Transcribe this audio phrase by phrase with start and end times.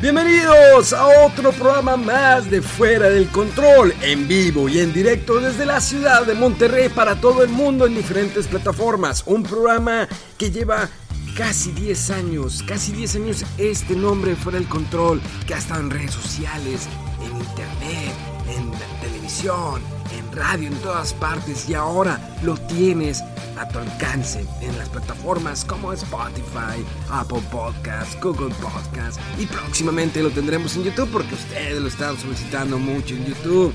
[0.00, 5.66] Bienvenidos a otro programa más de Fuera del Control, en vivo y en directo desde
[5.66, 9.22] la ciudad de Monterrey para todo el mundo en diferentes plataformas.
[9.26, 10.88] Un programa que lleva
[11.38, 15.90] casi 10 años, casi 10 años este nombre Fuera del Control, que ha estado en
[15.90, 16.88] redes sociales,
[17.22, 18.12] en internet,
[18.48, 19.80] en televisión,
[20.18, 23.22] en radio, en todas partes y ahora lo tienes
[23.56, 30.30] a tu alcance en las plataformas como Spotify, Apple Podcasts, Google Podcasts y próximamente lo
[30.30, 33.72] tendremos en YouTube porque ustedes lo están solicitando mucho en YouTube.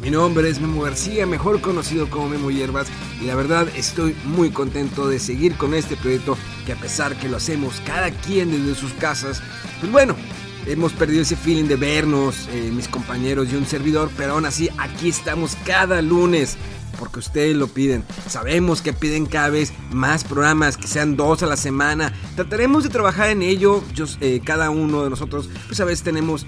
[0.00, 2.88] Mi nombre es Memo García, mejor conocido como Memo Hierbas,
[3.20, 7.28] y la verdad estoy muy contento de seguir con este proyecto que a pesar que
[7.28, 9.42] lo hacemos cada quien desde sus casas,
[9.78, 10.16] pues bueno,
[10.66, 14.70] hemos perdido ese feeling de vernos, eh, mis compañeros y un servidor, pero aún así
[14.78, 16.56] aquí estamos cada lunes
[16.98, 18.04] porque ustedes lo piden.
[18.26, 22.12] Sabemos que piden cada vez más programas, que sean dos a la semana.
[22.36, 23.82] Trataremos de trabajar en ello.
[24.20, 26.46] Eh, cada uno de nosotros, pues a veces tenemos,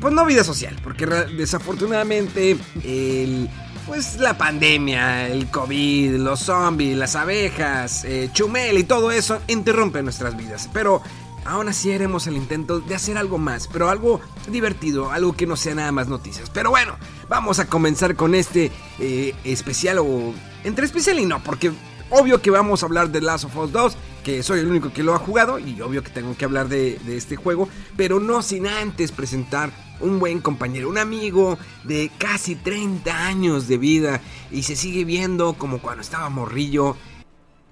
[0.00, 3.48] pues no vida social, porque desafortunadamente el
[3.86, 10.04] pues la pandemia, el COVID, los zombies, las abejas, eh, Chumel y todo eso interrumpen
[10.04, 10.70] nuestras vidas.
[10.72, 11.02] Pero
[11.44, 15.56] aún así haremos el intento de hacer algo más, pero algo divertido, algo que no
[15.56, 16.50] sea nada más noticias.
[16.50, 16.96] Pero bueno,
[17.28, 18.70] vamos a comenzar con este
[19.00, 21.72] eh, especial o entre especial y no, porque
[22.10, 25.02] obvio que vamos a hablar de Last of Us 2, que soy el único que
[25.02, 28.42] lo ha jugado y obvio que tengo que hablar de, de este juego, pero no
[28.42, 29.70] sin antes presentar
[30.00, 34.20] un buen compañero, un amigo de casi 30 años de vida
[34.50, 36.96] y se sigue viendo como cuando estaba morrillo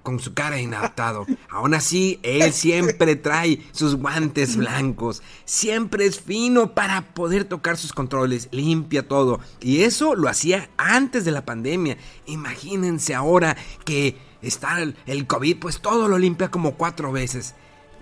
[0.08, 1.26] con su cara inadaptado.
[1.50, 5.22] Aún así, él siempre trae sus guantes blancos.
[5.44, 8.48] Siempre es fino para poder tocar sus controles.
[8.50, 9.40] Limpia todo.
[9.60, 11.98] Y eso lo hacía antes de la pandemia.
[12.24, 17.54] Imagínense ahora que está el, COVID, pues todo lo limpia como cuatro veces.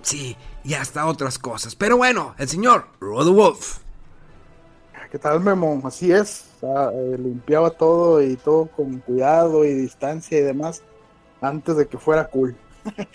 [0.02, 1.74] Sí, y hasta otras cosas.
[1.74, 3.78] Pero bueno, el señor Rodolf.
[5.10, 5.80] ¿Qué tal, Memo?
[5.84, 6.46] Así es.
[6.62, 10.82] Eh, limpiaba todo y todo con cuidado y distancia y demás
[11.40, 12.56] antes de que fuera cool.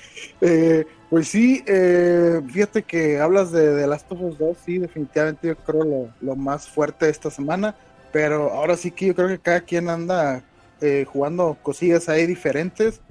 [0.41, 5.47] Eh, pues sí, eh, fíjate que hablas de, de Last of Us 2, sí, definitivamente
[5.49, 7.75] yo creo lo, más fuerte de esta semana,
[8.11, 10.43] pero ahora sí que yo creo que cada quien anda
[10.79, 13.01] eh, jugando cosillas ahí diferentes,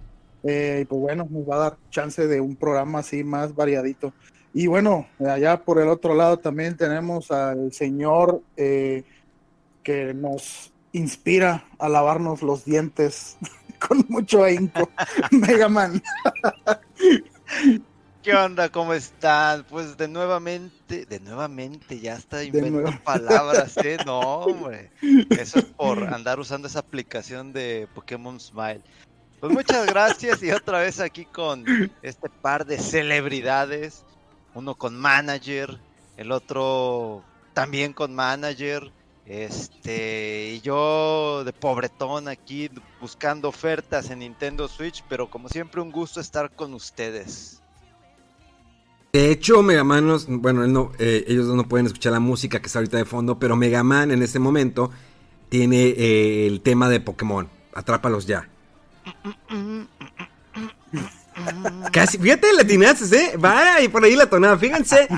[0.42, 4.12] y pues bueno, nos va a dar chance de un programa así más variadito.
[4.52, 11.88] Y bueno, allá por el otro lado también tenemos al señor que nos inspira a
[11.88, 13.36] lavarnos los dientes
[13.88, 14.90] con mucho ahínco.
[15.30, 16.02] Mega Man.
[18.22, 18.68] ¿Qué onda?
[18.68, 19.64] ¿Cómo están?
[19.64, 23.96] Pues de nuevamente, de nuevamente, ya está inventando palabras, ¿eh?
[24.04, 24.90] No, hombre.
[25.30, 28.82] Eso es por andar usando esa aplicación de Pokémon Smile.
[29.40, 31.64] Pues muchas gracias y otra vez aquí con
[32.02, 34.04] este par de celebridades.
[34.54, 35.78] Uno con manager,
[36.18, 37.24] el otro
[37.54, 38.92] también con manager.
[39.24, 42.68] Este, y yo de pobretón aquí
[43.00, 47.62] buscando ofertas en Nintendo Switch, pero como siempre un gusto estar con ustedes.
[49.12, 52.80] De hecho, Mega Man, bueno, no, eh, ellos no pueden escuchar la música que está
[52.80, 54.90] ahorita de fondo, pero Mega Man en este momento
[55.48, 57.48] tiene eh, el tema de Pokémon.
[57.72, 58.48] Atrápalos ya.
[61.92, 63.36] Casi, fíjate, latinaste, ¿eh?
[63.36, 64.58] Va, y por ahí la tonada.
[64.58, 65.08] Fíjense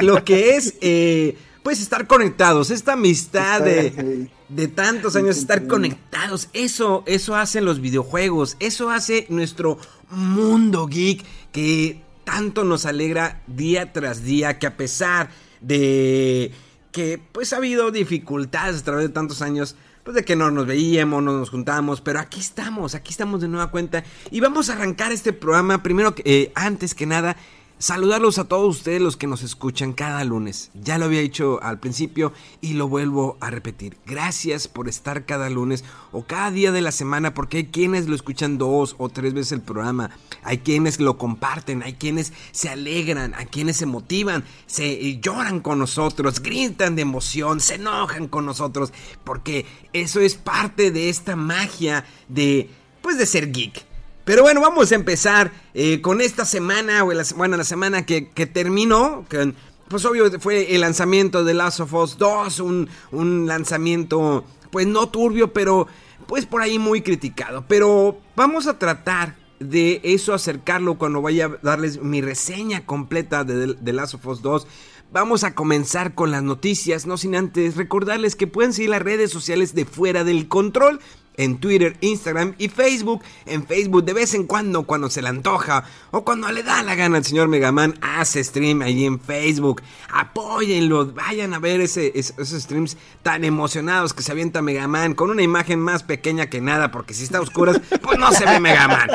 [0.00, 6.48] lo que es eh, pues estar conectados, esta amistad de, de tantos años, estar conectados,
[6.52, 9.78] eso, eso hacen los videojuegos, eso hace nuestro
[10.10, 15.30] mundo geek que tanto nos alegra día tras día, que a pesar
[15.60, 16.52] de
[16.90, 20.66] que pues ha habido dificultades a través de tantos años, pues de que no nos
[20.66, 24.04] veíamos, no nos juntamos, pero aquí estamos, aquí estamos de nueva cuenta.
[24.30, 27.36] Y vamos a arrancar este programa, primero eh, antes que nada,
[27.82, 30.70] saludarlos a todos ustedes los que nos escuchan cada lunes.
[30.72, 33.96] Ya lo había dicho al principio y lo vuelvo a repetir.
[34.06, 35.82] Gracias por estar cada lunes
[36.12, 39.50] o cada día de la semana porque hay quienes lo escuchan dos o tres veces
[39.50, 40.10] el programa,
[40.44, 45.80] hay quienes lo comparten, hay quienes se alegran, hay quienes se motivan, se lloran con
[45.80, 48.92] nosotros, gritan de emoción, se enojan con nosotros
[49.24, 52.70] porque eso es parte de esta magia de
[53.00, 53.91] pues de ser geek.
[54.24, 58.22] Pero bueno, vamos a empezar eh, con esta semana, o la, bueno, la semana que,
[58.52, 59.52] terminó, que,
[59.88, 65.08] pues obvio fue el lanzamiento de Last of Us 2, un, un lanzamiento pues no
[65.08, 65.88] turbio, pero
[66.26, 67.64] pues por ahí muy criticado.
[67.66, 73.74] Pero vamos a tratar de eso acercarlo cuando vaya a darles mi reseña completa de
[73.74, 74.66] The Last of Us 2.
[75.12, 79.30] Vamos a comenzar con las noticias, no sin antes recordarles que pueden seguir las redes
[79.30, 81.00] sociales de Fuera del Control
[81.36, 83.22] en Twitter, Instagram y Facebook.
[83.46, 86.94] En Facebook de vez en cuando, cuando se le antoja o cuando le da la
[86.94, 89.82] gana al señor Megaman, hace stream ahí en Facebook.
[90.12, 95.80] Apóyenlo, vayan a ver esos streams tan emocionados que se avienta Megaman con una imagen
[95.80, 99.08] más pequeña que nada, porque si está a oscuras, pues no se ve Megaman.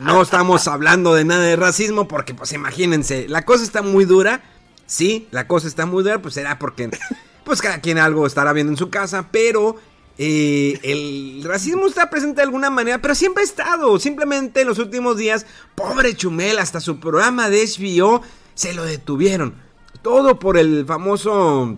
[0.00, 4.42] No estamos hablando de nada de racismo, porque pues imagínense, la cosa está muy dura.
[4.86, 6.90] Sí, la cosa está muy dura, pues será porque
[7.44, 9.76] pues cada quien algo estará viendo en su casa, pero
[10.24, 13.98] eh, el racismo está presente de alguna manera, pero siempre ha estado.
[13.98, 19.54] Simplemente en los últimos días, pobre Chumel, hasta su programa de se lo detuvieron.
[20.00, 21.76] Todo por el famoso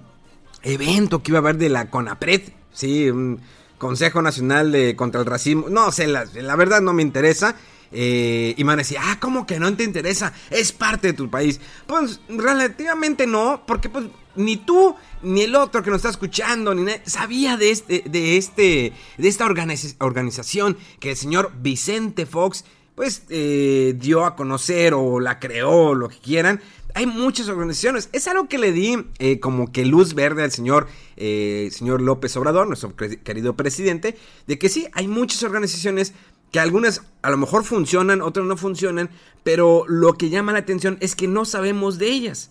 [0.62, 3.40] evento que iba a haber de la CONAPRED, sí, un
[3.78, 5.70] Consejo Nacional de contra el Racismo.
[5.70, 7.56] No sé, la, verdad no me interesa.
[7.92, 10.34] Eh, y me decía, ah, ¿cómo que no te interesa?
[10.50, 11.60] Es parte de tu país.
[11.86, 14.04] Pues relativamente no, porque pues
[14.36, 18.92] ni tú ni el otro que nos está escuchando ni sabía de este de este
[19.18, 22.64] de esta organización que el señor Vicente Fox
[22.94, 26.60] pues eh, dio a conocer o la creó lo que quieran.
[26.94, 28.08] Hay muchas organizaciones.
[28.12, 30.86] Es algo que le di eh, como que luz verde al señor
[31.16, 34.16] eh, señor López Obrador nuestro querido presidente
[34.46, 36.12] de que sí hay muchas organizaciones
[36.52, 39.10] que algunas a lo mejor funcionan otras no funcionan
[39.42, 42.50] pero lo que llama la atención es que no sabemos de ellas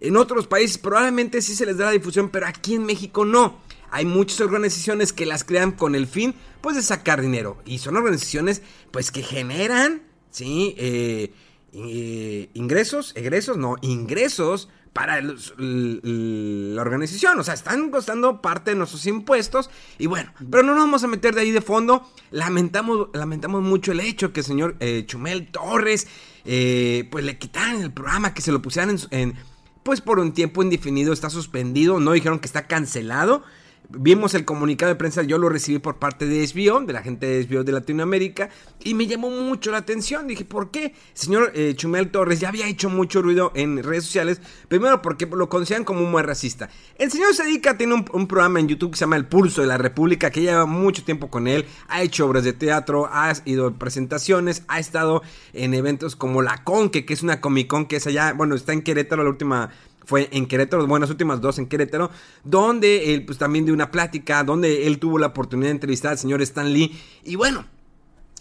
[0.00, 3.58] en otros países probablemente sí se les da la difusión, pero aquí en México no.
[3.90, 7.58] Hay muchas organizaciones que las crean con el fin, pues, de sacar dinero.
[7.64, 8.60] Y son organizaciones,
[8.90, 10.74] pues, que generan, ¿sí?
[10.78, 11.32] Eh,
[11.72, 17.38] eh, ingresos, egresos, no, ingresos para la organización.
[17.38, 19.70] O sea, están costando parte de nuestros impuestos.
[19.96, 22.10] Y bueno, pero no nos vamos a meter de ahí de fondo.
[22.32, 26.08] Lamentamos, lamentamos mucho el hecho que el señor eh, Chumel Torres,
[26.42, 29.34] pues le quitaran el programa, que se lo pusieran en
[29.84, 33.44] pues por un tiempo indefinido está suspendido, no dijeron que está cancelado.
[33.90, 37.26] Vimos el comunicado de prensa, yo lo recibí por parte de SBO, de la gente
[37.26, 38.48] de SBO de Latinoamérica,
[38.82, 40.26] y me llamó mucho la atención.
[40.26, 40.94] Dije, ¿por qué?
[41.12, 44.40] Señor eh, Chumel Torres ya había hecho mucho ruido en redes sociales.
[44.68, 46.70] Primero, porque lo consideran como muy racista.
[46.98, 49.60] El señor se dedica, tiene un, un, programa en YouTube que se llama El Pulso
[49.60, 51.66] de la República, que lleva mucho tiempo con él.
[51.88, 55.22] Ha hecho obras de teatro, ha ido a presentaciones, ha estado
[55.52, 58.72] en eventos como la Conque, que es una Comic Con que es allá, bueno, está
[58.72, 59.70] en Querétaro la última
[60.04, 62.10] fue en Querétaro, bueno, las últimas dos en Querétaro,
[62.44, 66.18] donde él pues también dio una plática, donde él tuvo la oportunidad de entrevistar al
[66.18, 67.66] señor Stan Lee y bueno,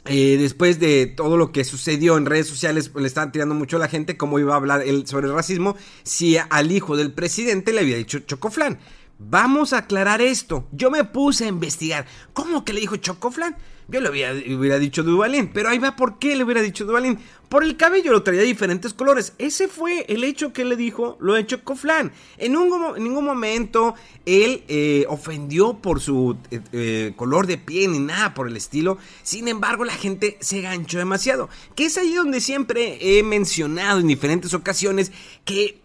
[0.05, 3.77] eh, después de todo lo que sucedió en redes sociales, pues, le estaban tirando mucho
[3.77, 7.13] a la gente cómo iba a hablar él sobre el racismo si al hijo del
[7.13, 8.79] presidente le había dicho chocoflan.
[9.17, 10.67] Vamos a aclarar esto.
[10.73, 12.05] Yo me puse a investigar.
[12.33, 13.55] ¿Cómo que le dijo chocoflan?
[13.87, 17.19] Yo le hubiera, dicho Duvalín, pero ahí va por qué le hubiera dicho Duvalín.
[17.49, 19.33] Por el cabello lo traía de diferentes colores.
[19.37, 22.11] Ese fue el hecho que le dijo lo de Chocoflan.
[22.37, 23.93] En, en ningún momento
[24.25, 28.97] él eh, ofendió por su eh, eh, color de piel ni nada por el estilo.
[29.21, 31.49] Sin embargo, la gente se ganchó demasiado.
[31.75, 35.11] Que es ahí donde siempre he mencionado en diferentes ocasiones
[35.45, 35.82] que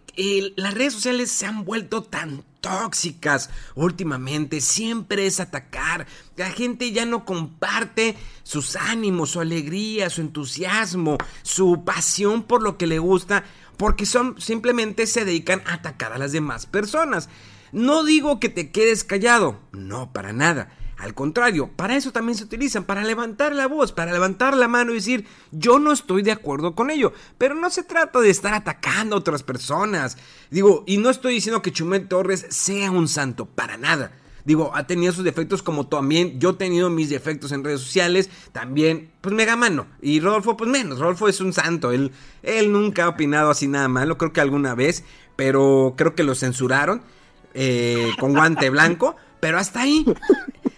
[0.56, 4.60] las redes sociales se han vuelto tan tóxicas últimamente.
[4.60, 6.06] Siempre es atacar.
[6.36, 12.76] La gente ya no comparte sus ánimos, su alegría, su entusiasmo, su pasión por lo
[12.76, 13.44] que le gusta,
[13.76, 17.28] porque son simplemente se dedican a atacar a las demás personas.
[17.70, 20.72] No digo que te quedes callado, no para nada.
[20.98, 24.90] Al contrario, para eso también se utilizan, para levantar la voz, para levantar la mano
[24.90, 27.12] y decir, yo no estoy de acuerdo con ello.
[27.38, 30.18] Pero no se trata de estar atacando a otras personas.
[30.50, 34.10] Digo, y no estoy diciendo que Chumel Torres sea un santo, para nada.
[34.44, 38.30] Digo, ha tenido sus defectos como también yo he tenido mis defectos en redes sociales.
[38.52, 39.86] También, pues mega mano.
[40.00, 40.98] Y Rodolfo, pues menos.
[40.98, 41.92] Rodolfo es un santo.
[41.92, 42.12] Él,
[42.42, 44.16] él nunca ha opinado así nada malo.
[44.16, 45.04] Creo que alguna vez.
[45.36, 47.02] Pero creo que lo censuraron.
[47.52, 49.16] Eh, con guante blanco.
[49.38, 50.06] Pero hasta ahí.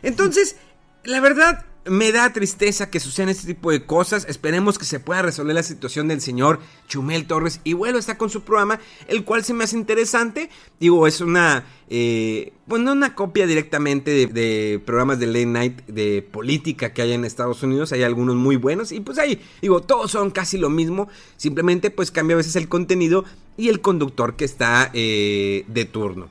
[0.03, 0.57] Entonces,
[1.05, 4.27] la verdad, me da tristeza que sucedan este tipo de cosas.
[4.29, 8.17] Esperemos que se pueda resolver la situación del señor Chumel Torres y vuelvo a estar
[8.17, 10.51] con su programa, el cual se me hace interesante.
[10.79, 16.23] Digo, es una, eh, pues no una copia directamente de, programas de late night de
[16.23, 17.93] política que hay en Estados Unidos.
[17.93, 21.09] Hay algunos muy buenos y pues ahí, digo, todos son casi lo mismo.
[21.37, 23.25] Simplemente pues cambia a veces el contenido
[23.57, 26.29] y el conductor que está eh, de turno.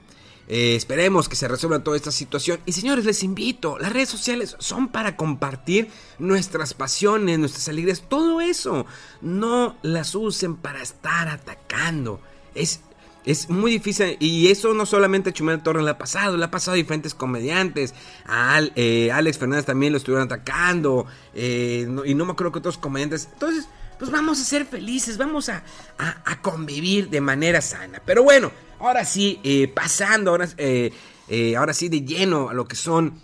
[0.51, 2.59] Eh, esperemos que se resuelva toda esta situación.
[2.65, 8.41] Y señores, les invito, las redes sociales son para compartir nuestras pasiones, nuestras alegrías, todo
[8.41, 8.87] eso.
[9.21, 12.19] No las usen para estar atacando.
[12.55, 12.81] Es,
[13.25, 14.17] es muy difícil.
[14.19, 17.13] Y eso no solamente a Chumel Torres le ha pasado, le ha pasado a diferentes
[17.13, 17.93] comediantes.
[18.25, 21.05] A eh, Alex Fernández también lo estuvieron atacando.
[21.35, 23.29] Eh, y no me acuerdo que otros comediantes.
[23.33, 23.67] Entonces,
[23.99, 25.63] pues vamos a ser felices, vamos a,
[25.97, 28.01] a convivir de manera sana.
[28.03, 28.51] Pero bueno.
[28.79, 30.91] Ahora sí, eh, pasando, ahora, eh,
[31.27, 33.21] eh, ahora sí de lleno a lo que son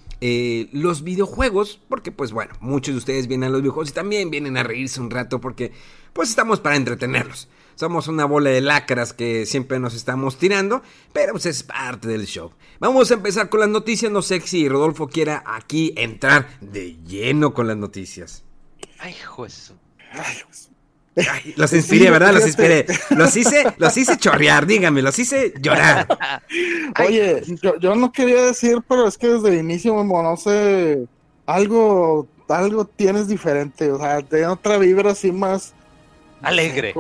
[0.72, 4.58] los videojuegos, porque pues bueno, muchos de ustedes vienen a los videojuegos y también vienen
[4.58, 5.72] a reírse un rato porque
[6.14, 7.48] pues estamos para entretenerlos.
[7.76, 10.82] Somos una bola de lacras que siempre nos estamos tirando,
[11.14, 12.54] pero pues es parte del show.
[12.80, 17.54] Vamos a empezar con las noticias, no sé si Rodolfo quiera aquí entrar de lleno
[17.54, 18.44] con las noticias.
[18.98, 19.74] Ay, juez.
[20.18, 22.34] Ay, los inspiré, ¿verdad?
[22.34, 22.86] Los inspiré.
[23.12, 26.08] Los hice, los hice chorrear, dígame, los hice llorar.
[27.06, 27.42] Oye,
[27.80, 31.08] yo, no quería decir, pero es que desde el inicio, no sé,
[31.46, 35.74] algo, algo tienes diferente, o sea, de otra vibra así más
[36.42, 36.94] alegre.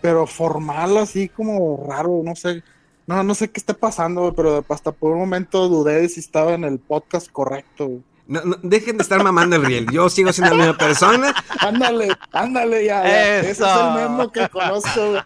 [0.00, 2.62] pero formal, así como raro, no sé.
[3.06, 6.54] No, no sé qué está pasando, pero hasta por un momento dudé de si estaba
[6.54, 8.00] en el podcast correcto.
[8.26, 9.86] No, dejen de estar mamando el riel.
[9.92, 11.34] Yo sigo siendo la misma persona.
[11.58, 13.40] Ándale, ándale ya.
[13.40, 15.22] Ese es el mismo que conozco.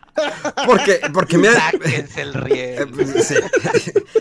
[0.66, 2.88] Porque, porque me Sáquense el riel.
[3.28, 3.34] Sí,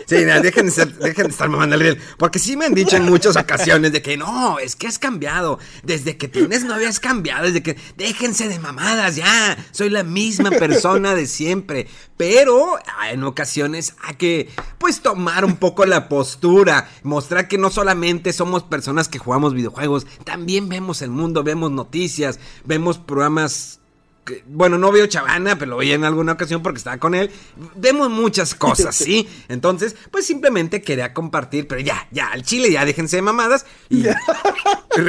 [0.06, 2.00] sí dejen, de dejen de estar mamando el riel.
[2.16, 5.58] Porque sí me han dicho en muchas ocasiones de que no, es que has cambiado.
[5.82, 7.44] Desde que tienes no habías cambiado.
[7.44, 9.56] Desde que déjense de mamadas ya.
[9.72, 11.88] Soy la misma persona de siempre.
[12.16, 16.88] Pero ah, en ocasiones hay que, pues, tomar un poco la postura.
[17.02, 22.38] Mostrar que no solamente somos personas que jugamos videojuegos, también vemos el mundo, vemos noticias,
[22.64, 23.77] vemos programas
[24.46, 27.30] bueno, no veo Chavana, pero lo vi en alguna ocasión porque estaba con él.
[27.76, 29.28] Vemos muchas cosas, ¿sí?
[29.48, 33.66] Entonces, pues simplemente quería compartir, pero ya, ya, al chile ya déjense de mamadas.
[33.88, 34.04] Y,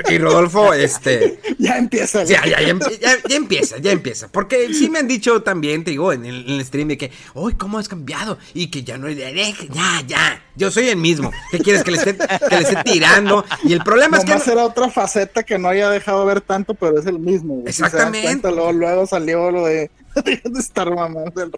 [0.09, 1.39] y Rodolfo, este.
[1.57, 2.23] Ya empieza.
[2.23, 4.27] Ya, ya, ya, ya, empieza, ya empieza.
[4.29, 7.79] Porque sí me han dicho también, te digo, en el, stream de que, uy, ¿cómo
[7.79, 8.37] has cambiado?
[8.53, 9.09] Y que ya no.
[9.09, 10.43] Ya, ya.
[10.55, 11.31] Yo soy el mismo.
[11.51, 11.83] ¿Qué quieres?
[11.83, 13.45] Que le esté, que le esté tirando.
[13.63, 14.39] Y el problema es que.
[14.39, 17.63] Será otra faceta que no haya dejado ver tanto, pero es el mismo.
[17.65, 18.51] Exactamente.
[18.51, 19.89] luego salió lo de,
[20.25, 21.51] de estar mamando el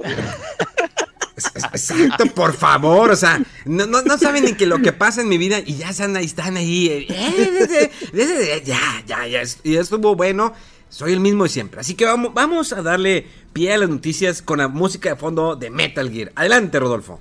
[1.73, 5.37] Exacto, por favor, o sea, no, no, saben ni que lo que pasa en mi
[5.37, 10.53] vida y ya están ahí, están ahí, eh, eh, ya, ya, ya, y estuvo bueno,
[10.89, 11.79] soy el mismo de siempre.
[11.79, 15.55] Así que vamos, vamos a darle pie a las noticias con la música de fondo
[15.55, 16.31] de Metal Gear.
[16.35, 17.19] Adelante, Rodolfo.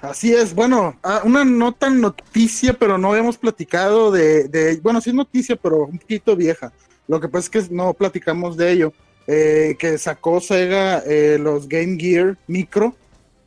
[0.00, 5.10] Así es, bueno, ah, una nota noticia, pero no habíamos platicado de, de, bueno, sí
[5.10, 6.72] es noticia, pero un poquito vieja.
[7.10, 8.92] Lo que pasa es que no platicamos de ello.
[9.26, 12.94] Eh, que sacó Sega eh, los Game Gear Micro.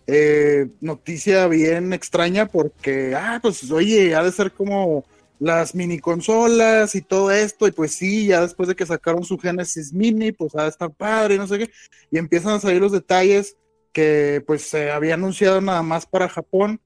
[0.05, 5.05] Eh, noticia bien extraña porque, ah, pues oye, ha de ser como
[5.39, 9.37] las mini consolas y todo esto, y pues sí, ya después de que sacaron su
[9.37, 11.71] Genesis Mini, pues de estar padre, no sé qué,
[12.11, 13.55] y empiezan a salir los detalles
[13.93, 16.79] que pues se había anunciado nada más para Japón,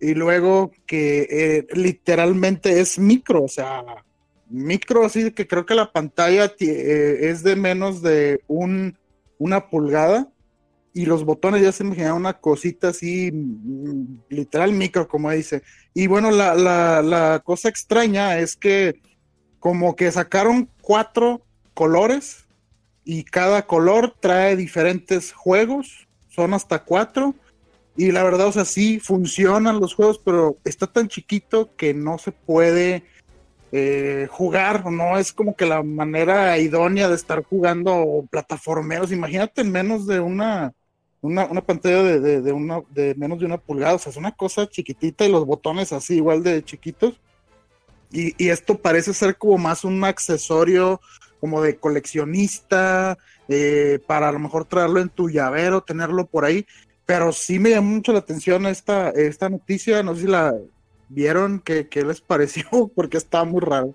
[0.00, 3.82] y luego que literalmente es micro, o sea,
[4.54, 8.96] micro, así que creo que la pantalla eh, es de menos de un,
[9.38, 10.28] una pulgada
[10.92, 15.62] y los botones ya se imaginan una cosita así, mm, literal micro, como dice.
[15.92, 19.00] Y bueno, la, la, la cosa extraña es que
[19.58, 21.42] como que sacaron cuatro
[21.74, 22.44] colores
[23.04, 27.34] y cada color trae diferentes juegos, son hasta cuatro.
[27.96, 32.18] Y la verdad, o sea, sí funcionan los juegos, pero está tan chiquito que no
[32.18, 33.04] se puede
[33.76, 39.10] eh, jugar, no es como que la manera idónea de estar jugando plataformeros.
[39.10, 40.72] Imagínate en menos de una,
[41.20, 44.68] una, pantalla de, de, una, de menos de una pulgada, o sea, es una cosa
[44.68, 47.14] chiquitita y los botones así igual de chiquitos.
[48.12, 51.00] Y, y esto parece ser como más un accesorio
[51.40, 56.64] como de coleccionista, eh, para a lo mejor traerlo en tu llavero, tenerlo por ahí.
[57.06, 60.54] Pero sí me llamó mucho la atención esta, esta noticia, no sé si la,
[61.08, 63.94] vieron qué, les pareció, porque estaba muy raro.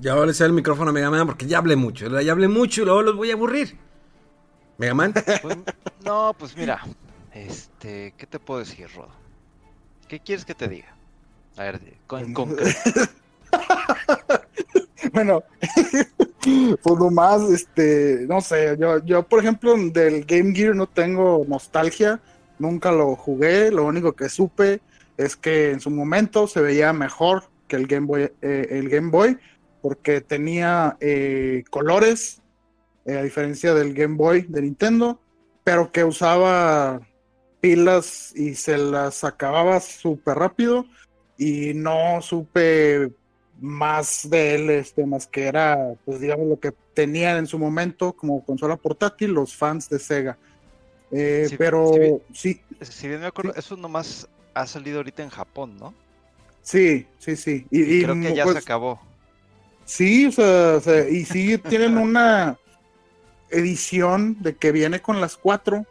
[0.00, 2.84] Ya voy a el micrófono a Megaman porque ya hablé mucho, ya hablé mucho y
[2.84, 3.76] luego los voy a aburrir.
[4.78, 5.12] Megaman.
[5.42, 5.58] Pues,
[6.04, 6.80] no, pues mira,
[7.34, 9.10] este, ¿qué te puedo decir, Rodo?
[10.08, 10.94] ¿Qué quieres que te diga?
[11.56, 11.80] A ver,
[12.12, 12.78] en concreto.
[15.12, 15.42] bueno,
[16.82, 22.20] pues nomás, este, no sé, yo, yo por ejemplo del Game Gear no tengo nostalgia,
[22.58, 24.80] nunca lo jugué, lo único que supe
[25.20, 29.10] es que en su momento se veía mejor que el Game Boy, eh, el Game
[29.10, 29.38] Boy
[29.82, 32.42] porque tenía eh, colores,
[33.04, 35.20] eh, a diferencia del Game Boy de Nintendo,
[35.64, 37.00] pero que usaba
[37.60, 40.86] pilas y se las acababa súper rápido
[41.38, 43.12] y no supe
[43.60, 48.14] más de él, este, más que era, pues digamos, lo que tenían en su momento
[48.14, 50.38] como consola portátil los fans de Sega.
[51.12, 52.60] Eh, pero sí.
[52.80, 55.94] Si bien me acuerdo, eso nomás ha salido ahorita en Japón, ¿no?
[56.62, 57.66] Sí, sí, sí.
[57.70, 59.00] Y, creo que ya se pues, acabó.
[59.84, 62.56] Sí, o sea, y sí tienen una
[63.48, 65.84] edición de que viene con las cuatro,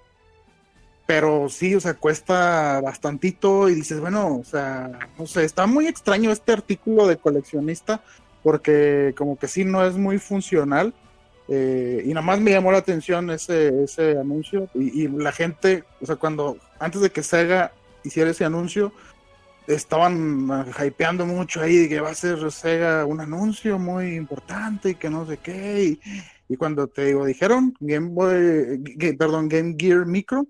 [1.06, 5.88] pero sí, o sea, cuesta bastantito y dices, bueno, o sea, no sé, está muy
[5.88, 8.02] extraño este artículo de coleccionista
[8.44, 10.94] porque como que sí no es muy funcional
[11.50, 15.84] eh, y nada más me llamó la atención ese, ese anuncio y, y, la gente,
[16.00, 17.74] o sea, cuando antes de que Sega
[18.10, 18.92] hiciera ese anuncio,
[19.68, 22.40] estaban hypeando mucho ahí que va a ser
[23.08, 26.00] un anuncio muy importante y que no sé qué.
[26.48, 28.84] Y, cuando te digo, dijeron Game Boy,
[29.18, 30.48] perdón, Game Gear Micro,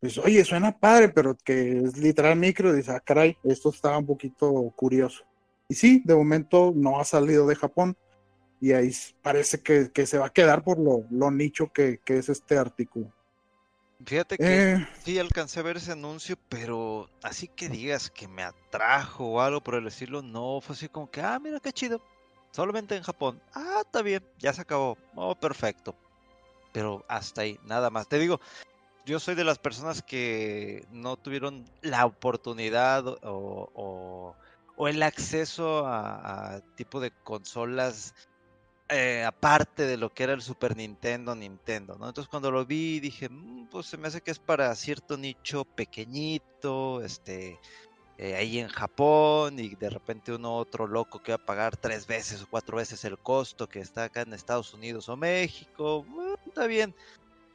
[0.00, 4.06] pues oye, suena padre, pero que es literal micro, dice, ah, caray, esto estaba un
[4.06, 5.24] poquito curioso.
[5.68, 7.96] Y sí, de momento no ha salido de Japón
[8.60, 8.92] y ahí
[9.22, 13.12] parece que, se va a quedar por lo, lo nicho que, que es este artículo.
[14.04, 14.88] Fíjate que eh.
[15.04, 19.60] sí alcancé a ver ese anuncio, pero así que digas que me atrajo o algo
[19.60, 22.00] por el estilo, no, fue así como que, ah, mira qué chido,
[22.52, 25.96] solamente en Japón, ah, está bien, ya se acabó, oh, perfecto,
[26.72, 28.08] pero hasta ahí, nada más.
[28.08, 28.40] Te digo,
[29.04, 34.36] yo soy de las personas que no tuvieron la oportunidad o,
[34.76, 38.14] o, el acceso a, a tipo de consolas
[38.90, 42.08] eh, aparte de lo que era el Super Nintendo, Nintendo, ¿no?
[42.08, 45.64] Entonces cuando lo vi dije, mm, pues se me hace que es para cierto nicho
[45.64, 47.58] pequeñito, este,
[48.16, 52.06] eh, ahí en Japón y de repente uno otro loco que va a pagar tres
[52.06, 56.04] veces o cuatro veces el costo que está acá en Estados Unidos o México,
[56.46, 56.94] está bien,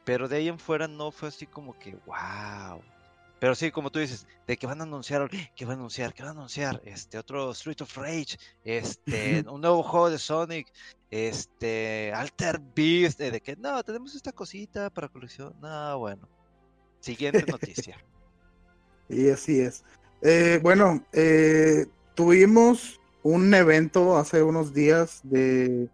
[0.06, 2.82] pero de ahí en fuera no fue así como que, wow,
[3.43, 6.23] pero sí, como tú dices, de que van a anunciar, que van a anunciar, que
[6.23, 10.71] van a anunciar, este, otro Street of Rage, este, un nuevo juego de Sonic,
[11.12, 15.53] este, Alter Beast, de que no, tenemos esta cosita para colección.
[15.62, 16.29] No, bueno.
[17.01, 17.97] Siguiente noticia.
[19.10, 19.84] y así es.
[20.21, 25.89] Eh, bueno, eh, tuvimos un evento hace unos días de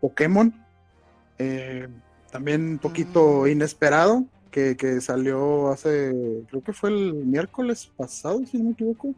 [0.00, 0.54] Pokémon,
[1.36, 1.86] eh,
[2.32, 3.48] también un poquito mm.
[3.48, 6.12] inesperado que, salió hace,
[6.48, 9.14] creo que fue el miércoles pasado, si no me equivoco,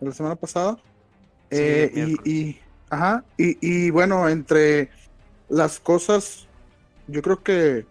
[0.00, 0.78] la semana pasada.
[1.50, 2.58] Eh, y,
[2.88, 4.90] ajá, y, bueno, entre
[5.48, 6.46] las cosas,
[7.06, 7.86] yo creo que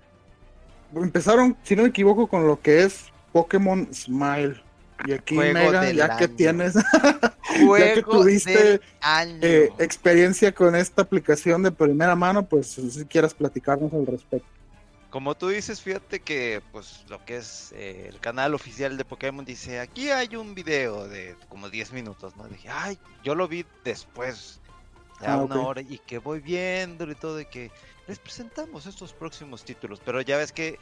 [0.96, 4.62] empezaron, si no me equivoco, con lo que es Pokémon Smile.
[5.08, 6.76] Y aquí, Mega, ya que tienes,
[7.80, 8.82] ya que tuviste
[9.42, 14.51] eh, experiencia con esta aplicación de primera mano, pues si quieras platicarnos al respecto.
[15.12, 19.44] Como tú dices, fíjate que pues lo que es eh, el canal oficial de Pokémon
[19.44, 22.48] dice, aquí hay un video de como 10 minutos, ¿no?
[22.48, 24.62] Dije, ay, yo lo vi después,
[25.20, 27.72] ya ah, una hora, y que voy viendo y todo, de que
[28.08, 30.80] les presentamos estos próximos títulos, pero ya ves que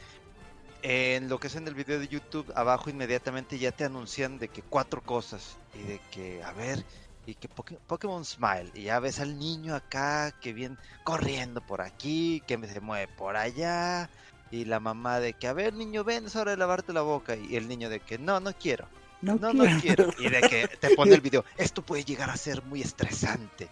[0.84, 4.48] en lo que es en el video de YouTube, abajo inmediatamente ya te anuncian de
[4.50, 6.86] que cuatro cosas, y de que, a ver,
[7.30, 12.42] y que Pokémon Smile, y ya ves al niño acá que viene corriendo por aquí,
[12.48, 14.10] que se mueve por allá,
[14.52, 17.36] y la mamá de que, a ver niño, ven, es hora de lavarte la boca,
[17.36, 18.88] y el niño de que, no, no quiero,
[19.22, 20.12] no, no, quiero.
[20.18, 23.70] y de que te pone el video, esto puede llegar a ser muy estresante,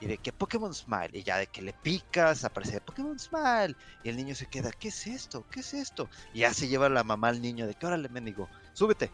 [0.00, 4.08] y de que Pokémon Smile, y ya de que le picas, aparece Pokémon Smile, y
[4.08, 5.44] el niño se queda, ¿qué es esto?
[5.50, 6.08] ¿Qué es esto?
[6.34, 9.12] Y ya se lleva la mamá al niño de que, órale, mendigo, súbete,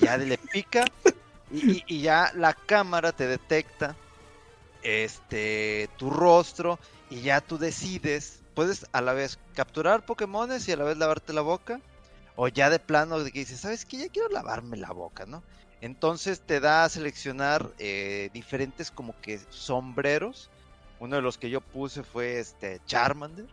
[0.00, 0.86] y ya le pica,
[1.54, 3.96] y, ya la cámara te detecta
[4.82, 6.78] este tu rostro
[7.10, 11.32] y ya tú decides, puedes a la vez capturar Pokémones y a la vez lavarte
[11.32, 11.80] la boca
[12.36, 13.98] o ya de plano de que dices, ¿sabes qué?
[13.98, 15.42] Ya quiero lavarme la boca, ¿no?
[15.80, 20.50] Entonces te da a seleccionar eh, diferentes como que sombreros.
[20.98, 23.46] Uno de los que yo puse fue este Charmander.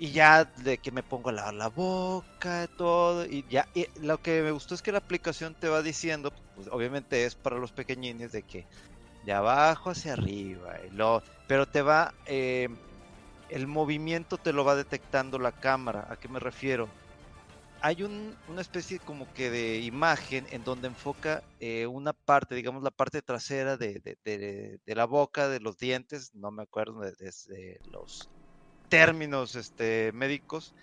[0.00, 3.26] Y ya de que me pongo a lavar la boca, todo.
[3.26, 3.68] Y ya,
[4.00, 7.58] lo que me gustó es que la aplicación te va diciendo, pues obviamente es para
[7.58, 8.66] los pequeñines, de que
[9.26, 10.78] de abajo hacia arriba.
[10.86, 12.70] Y lo, pero te va, eh,
[13.50, 16.06] el movimiento te lo va detectando la cámara.
[16.08, 16.88] ¿A qué me refiero?
[17.82, 22.82] hay un, una especie como que de imagen en donde enfoca eh, una parte, digamos
[22.82, 27.80] la parte trasera de, de, de, la boca, de los dientes, no me acuerdo de,
[27.90, 28.28] los
[28.90, 30.74] términos este, médicos,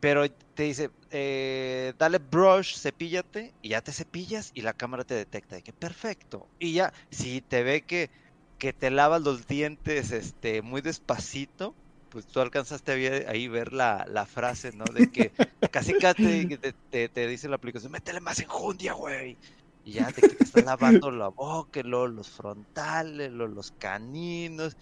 [0.00, 5.14] pero te dice, eh, dale brush, cepíllate, y ya te cepillas y la cámara te
[5.14, 6.48] detecta, y que perfecto.
[6.58, 8.10] Y ya, si te ve que,
[8.58, 11.74] que te lavas los dientes este, muy despacito,
[12.10, 14.84] pues tú alcanzaste a ahí ver la, la frase, ¿no?
[14.84, 15.30] De que
[15.70, 16.46] casi casi
[16.90, 19.38] te, te, dice la aplicación, métele más enjundia, güey.
[19.84, 24.76] Y ya te, te estás lavando la boca, los frontales, los caninos.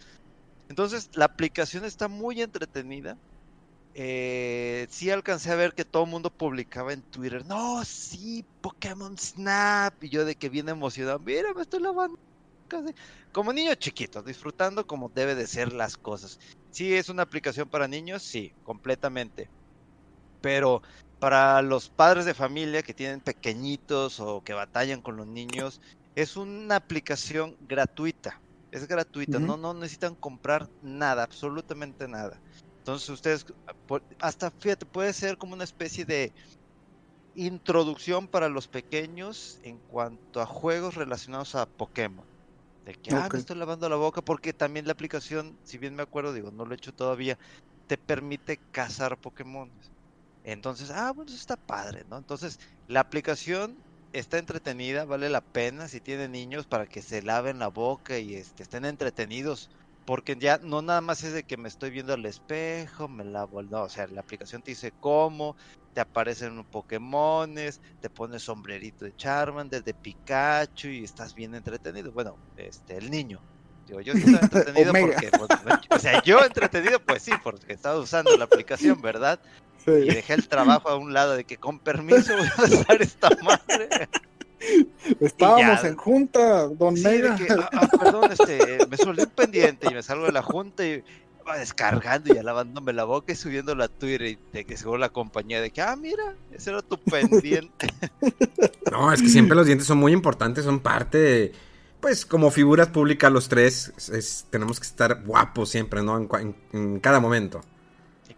[0.68, 3.16] Entonces, la aplicación está muy entretenida.
[3.94, 9.16] Eh, sí alcancé a ver que todo el mundo publicaba en Twitter, no, sí, Pokémon
[9.18, 10.02] Snap.
[10.04, 12.18] Y yo de que viene emocionado, mira, me estoy lavando.
[13.32, 16.38] Como niño chiquito, disfrutando como debe de ser las cosas.
[16.70, 19.48] Sí, es una aplicación para niños, sí, completamente.
[20.40, 20.82] Pero
[21.18, 25.80] para los padres de familia que tienen pequeñitos o que batallan con los niños,
[26.14, 28.40] es una aplicación gratuita.
[28.72, 32.42] Es gratuita, no, no necesitan comprar nada, absolutamente nada.
[32.78, 33.44] Entonces ustedes,
[34.18, 36.32] hasta fíjate, puede ser como una especie de
[37.34, 42.26] introducción para los pequeños en cuanto a juegos relacionados a Pokémon.
[42.84, 46.02] De que, ah, me estoy lavando la boca, porque también la aplicación, si bien me
[46.02, 47.36] acuerdo, digo, no lo he hecho todavía,
[47.88, 49.78] te permite cazar Pokémon.
[50.44, 52.18] Entonces, ah, bueno, eso está padre, ¿no?
[52.18, 57.58] Entonces, la aplicación está entretenida, vale la pena si tienen niños para que se laven
[57.58, 59.70] la boca y este, estén entretenidos.
[60.04, 63.62] Porque ya no nada más es de que me estoy viendo al espejo, me lavo,
[63.62, 65.54] no, o sea, la aplicación te dice cómo,
[65.92, 72.10] te aparecen Pokémones, te pones sombrerito de Charmander, de Pikachu y estás bien entretenido.
[72.10, 73.38] Bueno, este, el niño.
[73.86, 78.34] Digo, yo estoy entretenido porque, pues, o sea, yo entretenido, pues sí, porque estaba usando
[78.36, 79.38] la aplicación, ¿verdad?
[79.96, 83.30] Y dejé el trabajo a un lado de que con permiso voy a usar esta
[83.42, 84.08] madre.
[85.20, 87.36] Estábamos en junta, don sí, Mega.
[87.50, 91.02] Ah, ah, perdón, este, me solé un pendiente y me salgo de la junta y
[91.56, 95.60] descargando y lavándome la boca y subiendo la Twitter y de que seguro la compañía
[95.60, 97.88] de que, ah, mira, ese era tu pendiente.
[98.90, 101.52] No, es que siempre los dientes son muy importantes, son parte de,
[102.00, 103.92] pues como figuras públicas los tres,
[104.48, 106.26] tenemos que estar guapos siempre, ¿no?
[106.72, 107.60] En, cada momento.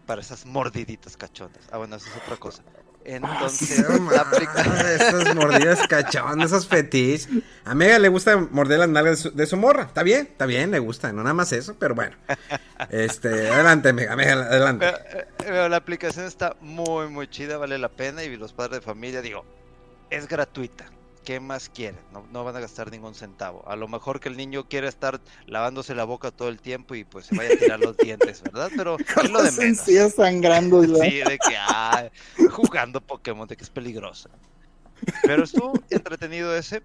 [0.05, 1.59] Para esas mordiditas cachonas.
[1.71, 2.63] Ah, bueno, eso es otra cosa.
[3.03, 7.27] Entonces, Esas mordidas cachón, esos fetiches.
[7.65, 9.83] A Mega le gusta morder las nalgas de su, morra.
[9.83, 11.11] Está bien, está bien, le gusta.
[11.11, 12.15] No nada más eso, pero bueno.
[12.89, 14.85] Este, adelante, Mega, Mega, adelante.
[15.45, 18.23] Eh, la aplicación está muy, muy chida, vale la pena.
[18.23, 19.45] Y los padres de familia, digo,
[20.09, 20.85] es gratuita.
[21.23, 21.99] ¿Qué más quieren?
[22.31, 23.67] No, van a gastar ningún centavo.
[23.67, 27.03] A lo mejor que el niño quiere estar lavándose la boca todo el tiempo y
[27.03, 28.69] pues se vaya a tirar los dientes, ¿verdad?
[28.75, 30.13] Pero es lo de menos.
[30.13, 30.83] sangrando.
[30.83, 32.09] Sí, de que, ah,
[32.51, 34.29] jugando Pokémon, de que es peligroso.
[35.23, 36.83] Pero estuvo entretenido ese.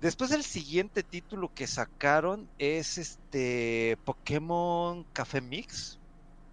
[0.00, 5.98] Después el siguiente título que sacaron es este Pokémon Café Mix.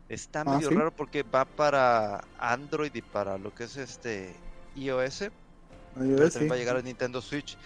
[0.09, 4.35] Está ah, medio raro porque va para Android y para lo que es este
[4.75, 5.31] iOS
[5.95, 7.57] va a llegar a Nintendo Switch.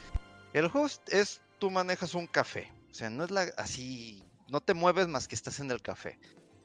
[0.53, 2.71] El juego es, tú manejas un café.
[2.89, 6.17] O sea, no es la, así, no te mueves más que estás en el café.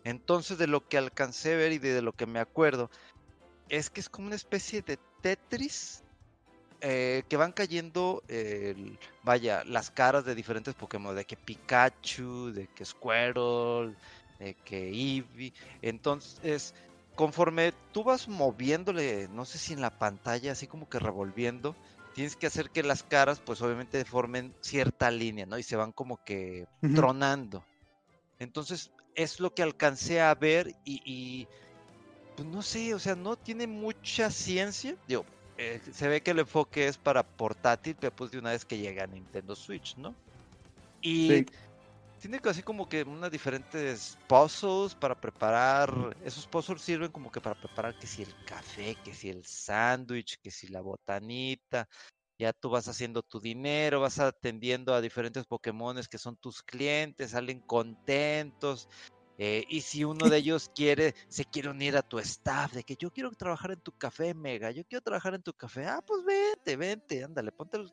[0.05, 2.91] Entonces, de lo que alcancé a ver y de lo que me acuerdo,
[3.69, 6.03] es que es como una especie de Tetris
[6.81, 8.23] eh, que van cayendo,
[9.23, 13.95] vaya, las caras de diferentes Pokémon, de que Pikachu, de que Squirtle,
[14.39, 15.53] de que Eevee.
[15.83, 16.75] Entonces,
[17.21, 21.77] conforme tú vas moviéndole, no sé si en la pantalla, así como que revolviendo,
[22.15, 25.59] tienes que hacer que las caras, pues obviamente formen cierta línea, ¿no?
[25.59, 27.63] Y se van como que tronando.
[28.39, 31.47] Entonces, es lo que alcancé a ver y,
[32.37, 34.97] pues no sé, o sea, no tiene mucha ciencia.
[35.07, 35.27] Digo,
[35.59, 38.79] eh, se ve que el enfoque es para portátil, pero pues de una vez que
[38.79, 40.15] llega a Nintendo Switch, ¿no?
[41.03, 41.45] Y
[42.21, 46.15] tiene así como que unas diferentes puzzles para preparar.
[46.23, 50.39] Esos puzzles sirven como que para preparar que si el café, que si el sándwich,
[50.43, 51.89] que si la botanita.
[52.39, 57.33] Ya tú vas haciendo tu dinero, vas atendiendo a diferentes Pokémones que son tus clientes,
[57.33, 58.89] salen contentos.
[59.43, 62.97] Eh, y si uno de ellos quiere, se quiere unir a tu staff, de que
[62.97, 66.23] yo quiero trabajar en tu café, Mega, yo quiero trabajar en tu café, ah, pues
[66.27, 67.91] vente, vente, ándale, ponte el,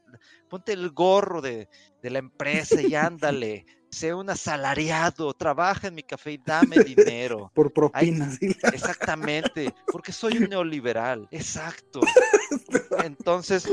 [0.49, 1.69] ponte el gorro de,
[2.01, 7.51] de la empresa y ándale, sé un asalariado, trabaja en mi café y dame dinero.
[7.53, 8.37] Por propinas.
[8.41, 12.01] exactamente, porque soy un neoliberal, exacto.
[13.03, 13.69] Entonces,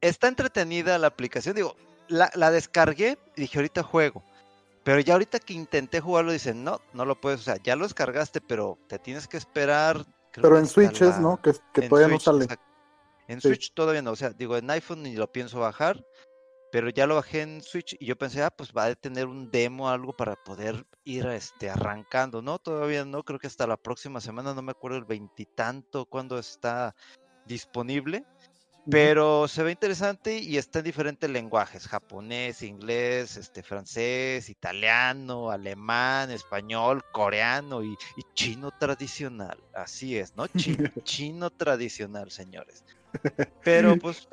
[0.00, 1.76] está entretenida la aplicación, digo,
[2.08, 4.24] la, la descargué y dije, ahorita juego
[4.86, 7.82] pero ya ahorita que intenté jugarlo, dicen, no, no lo puedes, o sea, ya lo
[7.82, 11.42] descargaste, pero te tienes que esperar Pero en Switch es, ¿no?
[11.42, 11.54] Que,
[11.88, 12.46] todavía no sale.
[13.26, 16.04] En Switch todavía no, o sea, digo, en iPhone ni lo pienso bajar,
[16.76, 19.50] pero ya lo bajé en Switch y yo pensé, ah, pues va a tener un
[19.50, 22.58] demo, algo para poder ir este, arrancando, ¿no?
[22.58, 26.94] Todavía no, creo que hasta la próxima semana, no me acuerdo el veintitanto cuando está
[27.46, 28.26] disponible,
[28.90, 36.30] pero se ve interesante y está en diferentes lenguajes, japonés, inglés, este, francés, italiano, alemán,
[36.30, 37.96] español, coreano y,
[38.34, 39.56] chino tradicional.
[39.72, 40.46] Así es, ¿no?
[40.48, 42.84] Chino, chino tradicional, señores.
[43.64, 44.28] Pero pues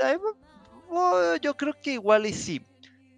[0.93, 2.65] oh, yo creo que igual y sí,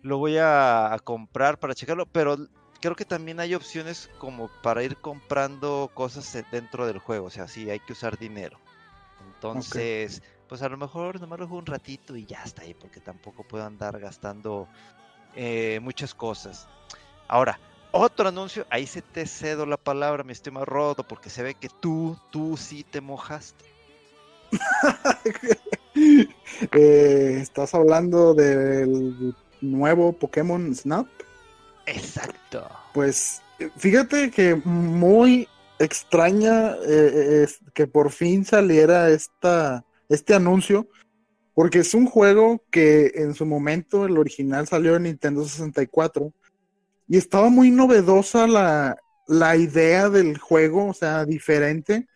[0.02, 2.38] lo voy a, comprar para checarlo, pero
[2.82, 7.48] creo que también hay opciones como para ir comprando cosas dentro del juego, o sea,
[7.48, 8.60] sí, hay que usar dinero.
[9.26, 13.00] Entonces pues a lo mejor nomás lo juego un ratito y ya está ahí, porque
[13.00, 14.68] tampoco puedo andar gastando
[15.36, 16.68] eh, muchas cosas.
[17.28, 17.60] Ahora,
[17.92, 21.70] otro anuncio, ahí se te cedo la palabra, mi estimado Rodo, porque se ve que
[21.70, 23.66] tú, tú sí te mojaste.
[26.72, 31.08] Eh, ¿Estás hablando del nuevo Pokémon Snap?
[31.86, 32.66] Exacto.
[32.94, 33.42] Pues
[33.76, 40.88] fíjate que muy extraña eh, que por fin saliera esta este anuncio,
[41.54, 46.32] porque es un juego que en su momento, el original salió en Nintendo 64,
[47.08, 52.08] y estaba muy novedosa la, la idea del juego, o sea, diferente,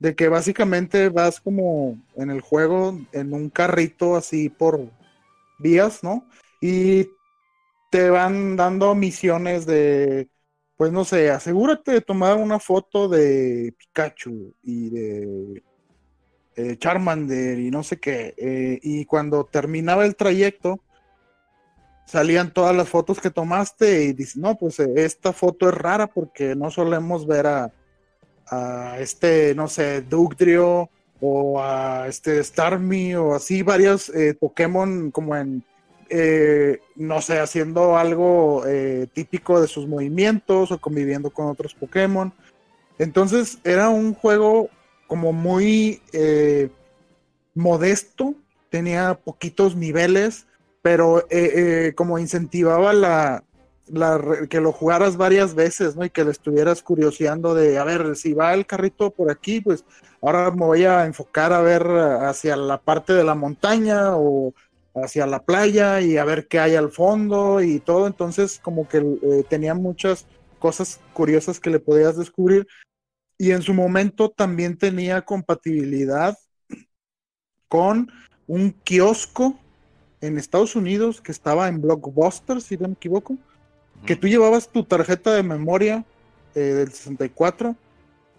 [0.00, 4.80] de que básicamente vas como en el juego en un carrito así por
[5.58, 6.26] vías, ¿no?
[6.60, 7.06] Y
[7.90, 10.28] te van dando misiones de,
[10.76, 15.62] pues no sé, asegúrate de tomar una foto de Pikachu y de
[16.56, 18.34] eh, Charmander y no sé qué.
[18.38, 20.80] Eh, y cuando terminaba el trayecto,
[22.06, 26.06] salían todas las fotos que tomaste y dices, no, pues eh, esta foto es rara
[26.06, 27.72] porque no solemos ver a,
[28.50, 35.62] a este, no sé, Dugtrio o a este Starmie o así varios Pokémon como en,
[36.96, 38.64] no sé, haciendo algo
[39.12, 42.32] típico de sus movimientos o conviviendo con otros Pokémon.
[43.00, 44.68] Entonces era un juego
[45.10, 46.68] como muy eh,
[47.54, 48.34] modesto,
[48.68, 50.46] tenía poquitos niveles,
[50.82, 53.42] pero eh, eh, como incentivaba la,
[54.48, 56.04] que lo jugaras varias veces, ¿no?
[56.04, 59.84] Y que le estuvieras curioseando de, a ver, si va el carrito por aquí, pues
[60.22, 64.54] ahora me voy a enfocar a ver hacia la parte de la montaña o
[64.94, 68.06] hacia la playa y a ver qué hay al fondo y todo.
[68.06, 70.26] Entonces, como que tenía muchas
[70.58, 72.66] cosas curiosas que le podías descubrir
[73.38, 76.36] y en su momento también tenía compatibilidad
[77.68, 78.10] con
[78.46, 79.58] un kiosco
[80.20, 83.38] en Estados Unidos que estaba en Blockbuster, si no me equivoco,
[84.06, 86.04] que tú llevabas tu tarjeta de memoria
[86.54, 87.76] eh, del 64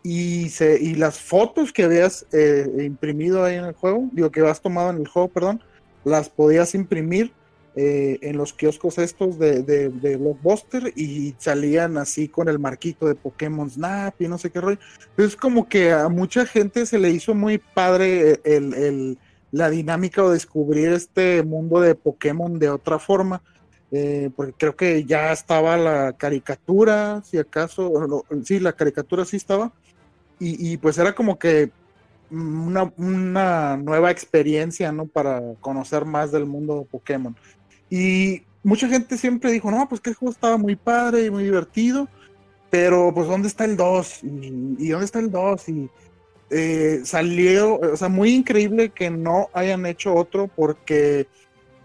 [0.03, 4.41] y, se, y las fotos que habías eh, imprimido ahí en el juego, digo que
[4.41, 5.63] habías tomado en el juego, perdón,
[6.03, 7.31] las podías imprimir
[7.75, 13.15] eh, en los kioscos estos de, de, Blockbuster y salían así con el marquito de
[13.15, 14.79] Pokémon Snap y no sé qué rollo.
[15.15, 19.17] Es como que a mucha gente se le hizo muy padre el,
[19.51, 23.41] la dinámica o descubrir este mundo de Pokémon de otra forma.
[23.91, 29.73] Eh, porque creo que ya estaba la caricatura, si acaso, sí, la caricatura sí estaba,
[30.39, 31.71] y, y pues era como que
[32.31, 35.05] una, una, nueva experiencia, ¿no?
[35.05, 37.35] Para conocer más del mundo Pokémon.
[37.89, 41.43] Y mucha gente siempre dijo, no, pues que el juego estaba muy padre y muy
[41.43, 42.07] divertido,
[42.69, 44.23] pero pues ¿dónde está el 2?
[44.23, 45.69] ¿Y, dónde está el 2?
[45.69, 45.89] Y
[46.49, 51.27] eh, salió, o sea, muy increíble que no hayan hecho otro porque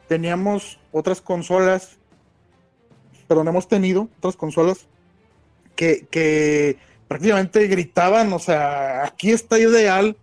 [0.08, 1.98] teníamos otras consolas,
[3.28, 4.86] perdón, hemos tenido otras consolas
[5.74, 10.16] que, que prácticamente gritaban, o sea, aquí está ideal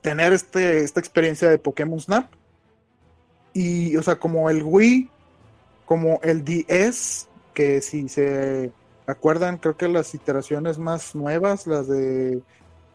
[0.00, 2.30] tener este, esta experiencia de Pokémon Snap.
[3.52, 5.08] Y, o sea, como el Wii,
[5.84, 8.72] como el DS, que si se
[9.06, 12.42] acuerdan, creo que las iteraciones más nuevas, las de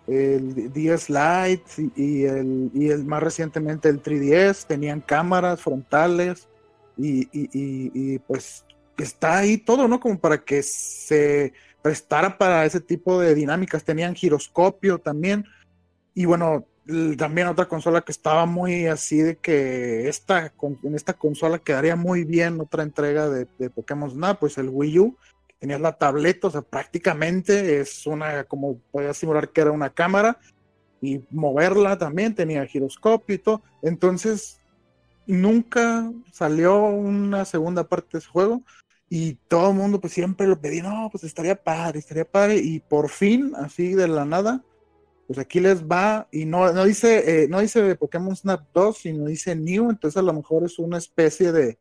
[0.08, 6.50] el DS Lite y, el, y el más recientemente el 3DS, tenían cámaras frontales
[6.98, 8.66] y, y, pues
[8.98, 10.00] está ahí todo, ¿no?
[10.00, 13.84] Como para que se prestara para ese tipo de dinámicas.
[13.84, 15.46] Tenían giroscopio también.
[16.14, 16.66] Y bueno,
[17.18, 22.24] también otra consola que estaba muy así de que esta, en esta consola quedaría muy
[22.24, 26.52] bien otra entrega de, Pokémon Snap, pues el Wii U, que tenía la tableta, o
[26.52, 30.40] sea, prácticamente es una, como podía simular que era una cámara,
[31.02, 34.61] y moverla también, tenía giroscopio y todo, entonces
[35.32, 38.64] nunca salió una segunda parte de ese juego,
[39.10, 42.80] y todo el mundo pues siempre lo pedía, no, pues estaría padre, estaría padre, y
[42.80, 44.64] por fin, así de la nada,
[45.28, 49.26] pues aquí les va, y no, no dice, eh, no dice Pokémon Snap 2, sino
[49.26, 51.78] dice New, entonces a lo mejor es una especie de,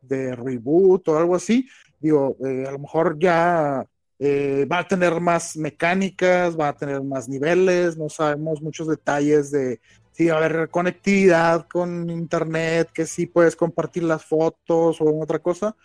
[0.00, 1.68] de reboot o algo así.
[2.00, 3.86] Digo, eh, a lo mejor ya
[4.18, 9.50] eh, va a tener más mecánicas, va a tener más niveles, no sabemos muchos detalles
[9.50, 9.80] de
[10.14, 15.40] si va a haber conectividad con internet, que si puedes compartir las fotos o otra
[15.40, 15.76] cosa,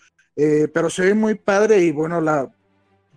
[0.74, 2.50] pero se ve muy padre y bueno, la,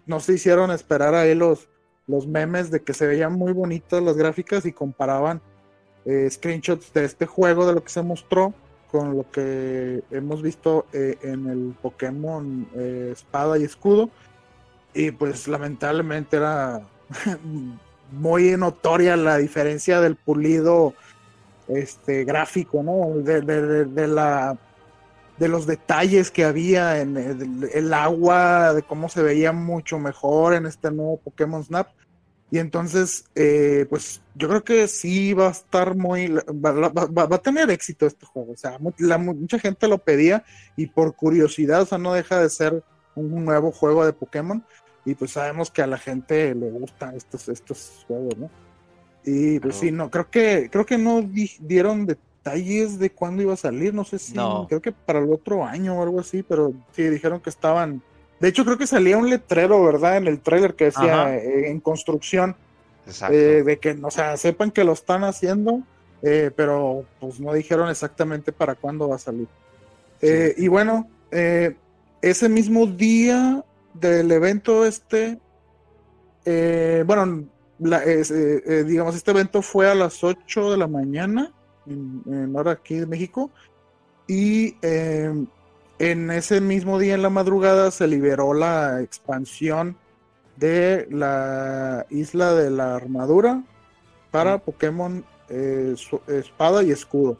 [0.06, 1.68] no se hicieron esperar ahí los,
[2.06, 5.40] los memes de que se veían muy bonitas las gráficas y comparaban
[6.04, 8.54] eh, screenshots de este juego, de lo que se mostró,
[8.90, 14.10] con lo que hemos visto eh, en el Pokémon eh, Espada y Escudo.
[14.94, 16.82] Y pues lamentablemente era
[18.12, 20.94] muy notoria la diferencia del pulido
[21.68, 23.22] este gráfico, ¿no?
[23.22, 24.58] de la
[25.38, 30.66] de los detalles que había en el, agua, de cómo se veía mucho mejor en
[30.66, 31.88] este nuevo Pokémon Snap.
[32.50, 37.70] Y entonces, eh, pues yo creo que sí va a estar muy, va, a tener
[37.70, 38.52] éxito este juego.
[38.52, 40.44] O sea, mucha gente lo pedía
[40.76, 42.84] y por curiosidad, o sea, no deja de ser
[43.16, 44.64] un nuevo juego de Pokémon.
[45.04, 48.50] Y pues sabemos que a la gente le gustan estos, estos juegos, ¿no?
[49.24, 53.54] Y pues sí, no, creo que, creo que no dieron de detalles de cuándo iba
[53.54, 56.72] a salir, no sé si, creo que para el otro año o algo así, pero
[56.92, 58.02] sí, dijeron que estaban,
[58.40, 60.16] de hecho creo que salía un letrero, ¿verdad?
[60.16, 62.56] En el trailer que decía eh, en construcción,
[63.30, 65.82] eh, de que, o sea, sepan que lo están haciendo,
[66.22, 69.46] eh, pero pues no dijeron exactamente para cuándo va a salir.
[70.20, 75.38] y bueno, ese mismo día del evento este,
[77.06, 77.44] bueno,
[77.78, 81.52] digamos, este evento fue a las 8 de la mañana
[81.86, 83.50] en, hora aquí de México.
[84.26, 85.46] Y em,
[85.98, 89.96] en ese mismo día en la madrugada se liberó la expansión
[90.56, 93.62] de la isla de la armadura
[94.30, 95.94] para Pokémon eh,
[96.28, 97.36] Espada y Escudo.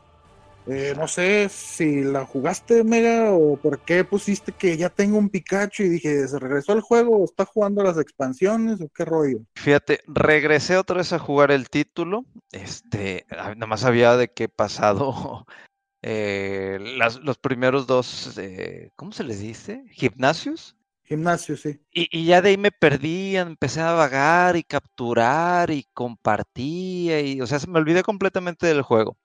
[0.67, 5.29] Eh, no sé si la jugaste, Mega, o por qué pusiste que ya tengo un
[5.29, 7.25] Pikachu y dije, ¿se regresó al juego?
[7.25, 9.39] ¿Está jugando las expansiones o qué rollo?
[9.57, 12.25] Fíjate, regresé otra vez a jugar el título.
[12.53, 15.47] Este, nada más había de qué pasado
[16.03, 16.79] eh,
[17.23, 19.85] los primeros dos, eh, ¿cómo se les dice?
[19.91, 20.77] ¿Gimnasios?
[21.05, 21.81] Gimnasios, sí.
[21.93, 27.41] Y, y, ya de ahí me perdí, empecé a vagar y capturar y compartía y,
[27.41, 29.19] o sea, se me olvidé completamente del juego.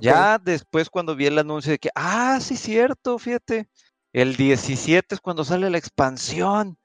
[0.00, 3.68] Ya después cuando vi el anuncio de que, ah, sí, cierto, fíjate,
[4.12, 6.76] el 17 es cuando sale la expansión.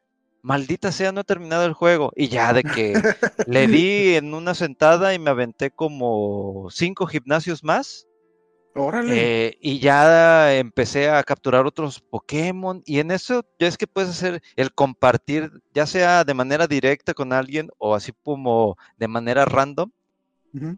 [0.42, 2.12] Maldita sea, no he terminado el juego.
[2.16, 2.94] Y ya de que
[3.48, 8.08] le di en una sentada y me aventé como cinco gimnasios más.
[8.76, 9.14] Órale.
[9.48, 12.84] Eh, y ya empecé a capturar otros Pokémon.
[12.86, 17.16] Y en eso ya es que puedes hacer el compartir, ya sea de manera directa
[17.16, 19.90] con alguien o así como de manera random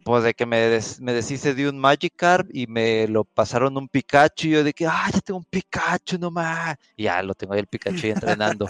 [0.04, 4.48] pues de que me, me deshice de un Magikarp y me lo pasaron un Pikachu
[4.48, 6.76] y yo de que, ah, ya tengo un Pikachu nomás.
[6.96, 8.66] Y ya lo tengo ahí el Pikachu entrenando.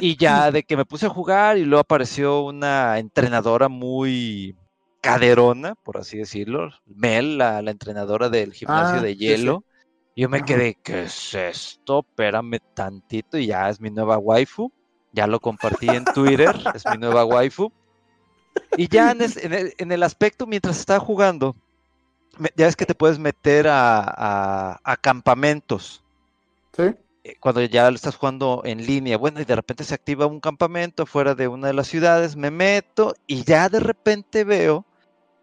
[0.00, 4.56] y ya de que me puse a jugar y luego apareció una entrenadora muy
[5.00, 9.64] caderona, por así decirlo, Mel, la, entrenadora del gimnasio ah, de hielo.
[10.16, 12.00] Yo me quedé, ¿qué es esto?
[12.08, 14.72] Espérame tantito y ya es mi nueva waifu.
[15.12, 17.70] Ya lo compartí en Twitter, es mi nueva waifu.
[18.76, 21.56] Y ya en, el, aspecto, mientras estaba jugando,
[22.56, 26.02] ya es que te puedes meter a, campamentos.
[26.76, 26.94] Sí.
[27.24, 30.40] Eh, cuando ya lo estás jugando en línea, bueno, y de repente se activa un
[30.40, 34.84] campamento fuera de una de las ciudades, me meto y ya de repente veo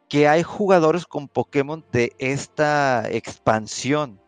[0.08, 4.19] que hay jugadores con Pokémon de esta expansión.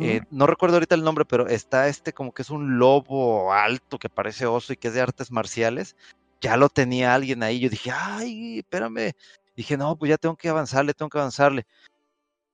[0.00, 3.98] Eh, no recuerdo ahorita el nombre, pero está este como que es un lobo alto
[3.98, 5.96] que parece oso y que es de artes marciales
[6.40, 7.60] ya lo tenía alguien ahí.
[7.60, 9.12] Yo dije, ay, espérame.
[9.56, 11.66] Dije, no, pues ya tengo que avanzarle, tengo que avanzarle.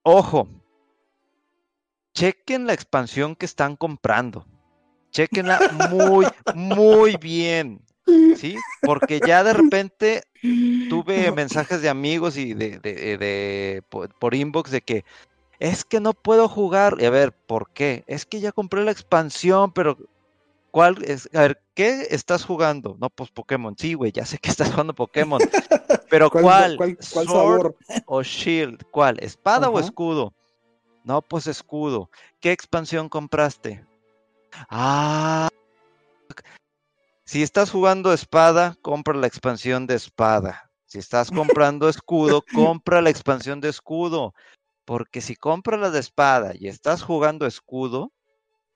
[0.03, 0.49] Ojo,
[2.15, 4.47] chequen la expansión que están comprando.
[5.11, 7.81] Chequenla muy, muy bien.
[8.37, 8.57] ¿Sí?
[8.83, 10.23] Porque ya de repente
[10.89, 15.05] tuve mensajes de amigos y de, de, por, inbox de que
[15.59, 16.97] es que no puedo jugar.
[17.01, 18.05] Y a ver, ¿por qué?
[18.07, 19.99] Es que ya compré la expansión, pero
[20.77, 21.27] ¿Cuál es?
[21.33, 22.99] A ver, ¿qué estás jugando?
[23.01, 23.75] No, pues Pokémon.
[23.79, 25.41] Sí, güey, ya sé que estás jugando Pokémon.
[26.11, 26.77] Pero ¿cuál?
[26.77, 27.75] ¿Cuál, sabor?
[28.05, 28.85] o Shield?
[28.91, 29.19] ¿Cuál?
[29.21, 30.35] ¿Espada o escudo?
[31.03, 32.11] No, pues escudo.
[32.41, 33.87] ¿Qué expansión compraste?
[34.69, 35.49] Ah.
[37.25, 40.71] Si estás jugando espada, compra la expansión de espada.
[40.85, 44.35] Si estás comprando escudo, compra la expansión de escudo.
[44.85, 48.13] Porque si compras la de espada y estás jugando escudo,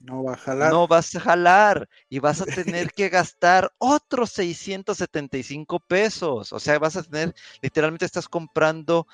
[0.00, 0.72] No va a jalar.
[0.72, 6.52] No vas a jalar y vas a tener que gastar otros 675 pesos.
[6.52, 9.06] O sea, vas a tener, literalmente estás comprando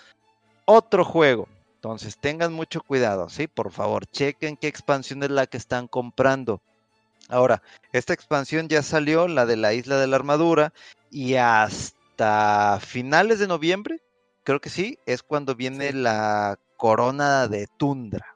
[0.64, 1.48] otro juego.
[1.74, 3.46] Entonces, tengan mucho cuidado, ¿sí?
[3.48, 6.60] Por favor, chequen qué expansión es la que están comprando.
[7.28, 7.62] Ahora,
[7.92, 10.72] esta expansión ya salió, la de la isla de la armadura,
[11.10, 14.00] y hasta finales de noviembre,
[14.44, 18.35] creo que sí, es cuando viene la corona de tundra.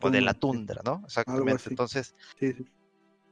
[0.00, 1.02] O de la tundra, ¿no?
[1.04, 1.64] Exactamente.
[1.68, 2.14] Entonces,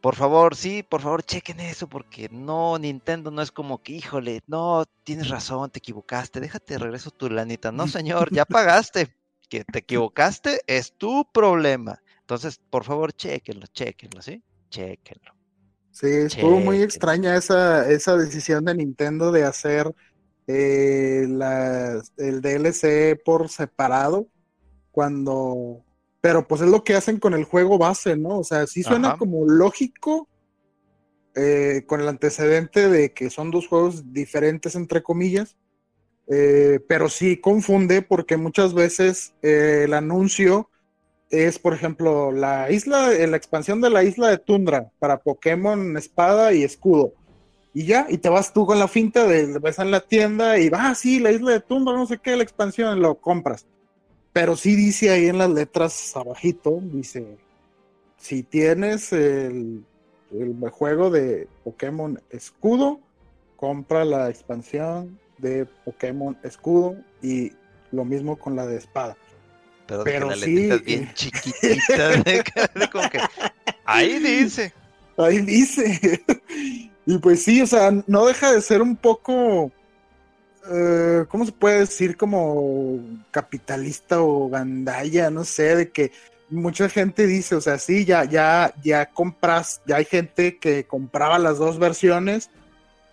[0.01, 4.43] por favor, sí, por favor, chequen eso, porque no, Nintendo no es como que, híjole,
[4.47, 7.73] no, tienes razón, te equivocaste, déjate, regreso tu lanita.
[7.73, 9.15] No, señor, ya pagaste.
[9.49, 12.01] Que te equivocaste es tu problema.
[12.21, 14.43] Entonces, por favor, chequenlo, chequenlo, ¿sí?
[14.71, 15.33] Chequenlo.
[15.91, 19.95] Sí, estuvo muy extraña esa, esa decisión de Nintendo de hacer
[20.47, 21.27] eh,
[22.17, 24.27] el DLC por separado
[24.91, 25.84] cuando
[26.25, 28.39] pero pues es lo que hacen con el juego base, ¿no?
[28.39, 30.27] O sea, sí suena como lógico
[31.35, 35.59] eh, con el antecedente de que son dos juegos diferentes, entre comillas,
[36.29, 40.71] eh, pero sí confunde porque muchas veces eh, el anuncio
[41.29, 46.55] es, por ejemplo, la isla, la expansión de la isla de Tundra para Pokémon Espada
[46.55, 47.13] y Escudo.
[47.75, 50.71] Y ya, y te vas tú con la finta de, ves en la tienda y
[50.71, 53.67] va, ah, sí, la isla de Tundra, no sé qué, la expansión, lo compras.
[54.35, 57.39] Pero sí dice ahí en las letras abajito, dice,
[58.19, 59.85] si tienes el,
[60.73, 62.99] juego de Pokémon Escudo,
[63.55, 67.53] compra la expansión de Pokémon Escudo y
[67.93, 69.17] lo mismo con la de espada.
[69.87, 72.25] Pero, Pero la sí, bien chiquitita,
[72.91, 73.21] como que
[73.85, 74.75] ahí dice.
[75.17, 76.25] Ahí dice.
[77.07, 79.71] y pues sí, o sea, no deja de ser un poco
[80.71, 82.17] eh, ¿cómo se puede decir?
[82.17, 83.01] Como
[83.31, 86.13] capitalista o gandalla, no sé, de que
[86.51, 91.39] mucha gente dice, o sea, sí, ya, ya, ya compras, ya hay gente que compraba
[91.39, 92.51] las dos versiones,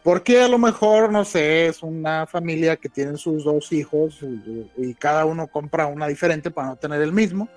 [0.04, 4.20] porque a lo mejor, no sé, es una familia que tienen sus dos hijos
[4.78, 7.50] y, cada uno compra una diferente para no tener el mismo.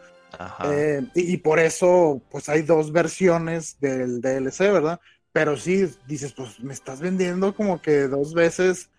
[0.64, 5.01] Eh, y, y, por eso, pues hay dos versiones del DLC, ¿verdad?
[5.32, 8.90] Pero sí, dices, pues me estás vendiendo como que dos veces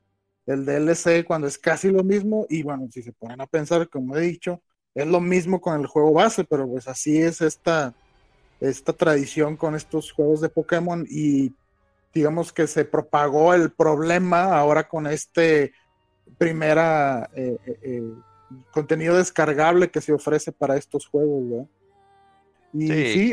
[0.46, 4.16] el DLC cuando es casi lo mismo y bueno, si se ponen a pensar, como
[4.16, 4.62] he dicho,
[4.94, 7.94] es lo mismo con el juego base, pero pues así es esta,
[8.60, 11.52] esta tradición con estos juegos de Pokémon y
[12.14, 15.74] digamos que se propagó el problema ahora con este
[16.38, 18.14] primera eh, eh, eh,
[18.72, 21.68] contenido descargable que se ofrece para estos juegos,
[22.74, 23.32] Y sí,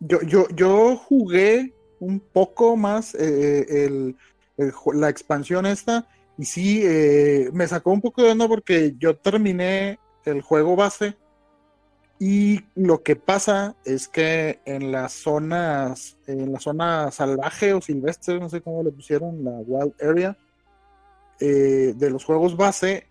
[0.00, 4.16] yo, yo, yo jugué un poco más el,
[4.56, 9.98] la expansión esta y sí, eh, me sacó un poco de onda porque yo terminé
[10.24, 11.16] el juego base
[12.18, 18.38] y lo que pasa es que en las zonas, en la zona salvaje o silvestre,
[18.38, 20.36] no sé cómo le pusieron, la Wild Area,
[21.40, 23.08] eh, de los juegos base,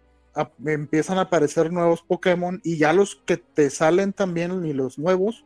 [0.65, 5.45] empiezan a aparecer nuevos Pokémon y ya los que te salen también y los nuevos,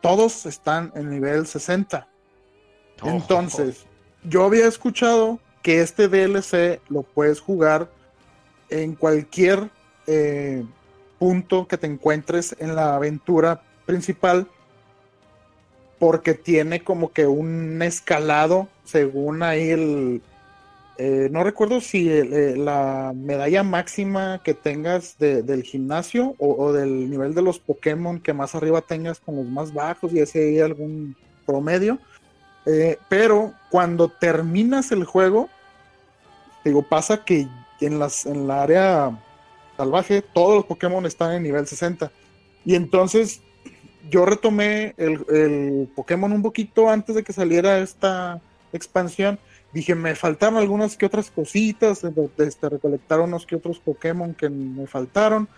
[0.00, 2.08] todos están en nivel 60.
[3.02, 3.86] Entonces,
[4.28, 7.88] yo había escuchado que este DLC lo puedes jugar
[8.68, 9.70] en cualquier
[10.06, 10.64] eh,
[11.18, 14.46] punto que te encuentres en la aventura principal
[15.98, 20.22] porque tiene como que un escalado según ahí el
[20.98, 27.34] eh, no recuerdo si eh, la medalla máxima que tengas del gimnasio o, del nivel
[27.34, 31.14] de los Pokémon que más arriba tengas con los más bajos y así hay algún
[31.44, 31.98] promedio
[33.08, 35.48] pero cuando terminas el juego
[36.68, 37.46] digo, pasa que
[37.80, 39.18] en, las, en la área
[39.76, 42.10] salvaje todos los Pokémon están en nivel 60.
[42.64, 43.40] Y entonces
[44.10, 48.40] yo retomé el, Pokémon un poquito antes de que saliera esta
[48.72, 49.38] expansión.
[49.72, 52.02] Dije, me faltaron algunas que otras cositas,
[52.38, 55.48] este, recolectar unos que otros Pokémon que me faltaron.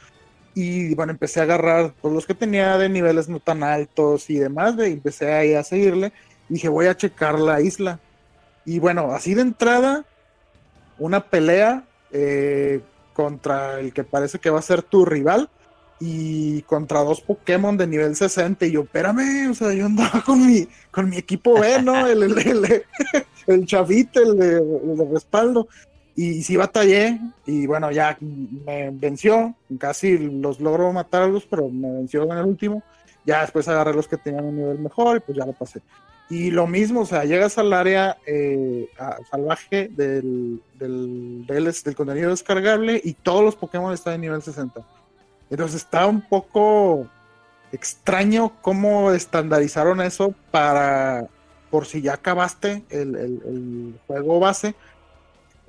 [0.55, 4.39] Y bueno, empecé a agarrar todos los que tenía de niveles no tan altos y
[4.39, 6.13] demás, y empecé ahí a seguirle.
[6.49, 8.01] Dije, voy a checar la isla.
[8.65, 10.05] Y bueno, así de entrada,
[10.99, 12.81] una pelea eh,
[13.13, 15.49] contra el que parece que va a ser tu rival
[16.01, 20.47] y contra dos Pokémon de nivel 60 y yo, espérame, o sea, yo andaba con
[20.47, 22.07] mi, con mi equipo B, ¿no?
[22.07, 22.85] El, el,
[23.47, 25.69] el, chavito, el de, respaldo.
[26.15, 31.69] Y sí batallé y bueno, ya me venció, casi los logro matar a los, pero
[31.69, 32.83] me venció en el último.
[33.25, 35.81] Ya después agarré los que tenían un nivel mejor y pues ya lo pasé.
[36.31, 38.91] Y lo mismo, o sea, llegas al área eh,
[39.31, 44.83] salvaje del, del, del, contenido descargable y todos los Pokémon están en nivel 60.
[45.49, 47.07] Entonces está un poco
[47.73, 51.29] extraño cómo estandarizaron eso para
[51.71, 54.75] por si ya acabaste el, juego base.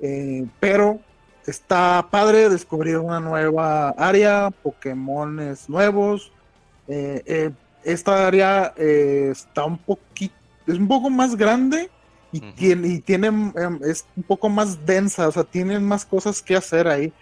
[0.00, 0.98] Eh, pero
[1.46, 6.32] está padre descubrir una nueva área, Pokémones nuevos.
[6.86, 7.50] Eh,
[7.82, 10.34] esta área está un poquito,
[10.66, 11.90] es un poco más grande
[12.32, 13.52] y tiene, y tiene, em,
[13.84, 17.12] es un poco más densa, o sea, tienen más cosas que hacer ahí.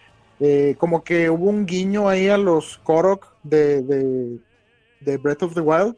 [0.78, 3.82] como que hubo un guiño ahí a los Korok de,
[5.01, 5.97] de Breath of the Wild,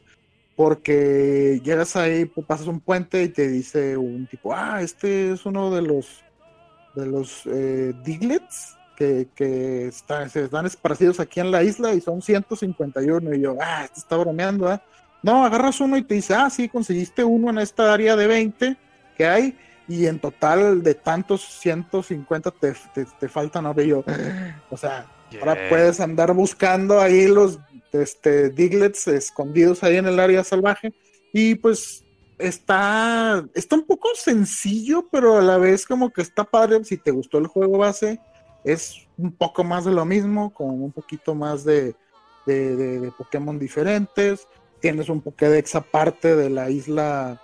[0.56, 5.70] porque llegas ahí, pasas un puente y te dice un tipo, ah, este es uno
[5.70, 6.22] de los
[6.94, 12.00] de los eh, Diglets que, que están, se están esparcidos aquí en la isla y
[12.00, 13.34] son 151.
[13.34, 14.80] Y yo, ah, este está bromeando, ¿eh?
[15.22, 18.76] No, agarras uno y te dice, ah, sí, conseguiste uno en esta área de 20
[19.16, 19.56] que hay,
[19.86, 22.74] y en total de tantos 150 te,
[23.18, 23.74] te, faltan, ¿no?
[23.80, 24.04] yo,
[24.70, 25.06] o sea,
[25.40, 27.58] ahora puedes andar buscando ahí los
[27.92, 30.92] este, Diglets escondidos ahí en el área salvaje.
[31.32, 32.04] Y pues
[32.38, 36.84] está, está un poco sencillo, pero a la vez como que está padre.
[36.84, 38.20] Si te gustó el juego base,
[38.64, 41.94] es un poco más de lo mismo, con un poquito más de,
[42.46, 44.46] de, Pokémon diferentes.
[44.80, 47.40] Tienes un Pokédex aparte de la isla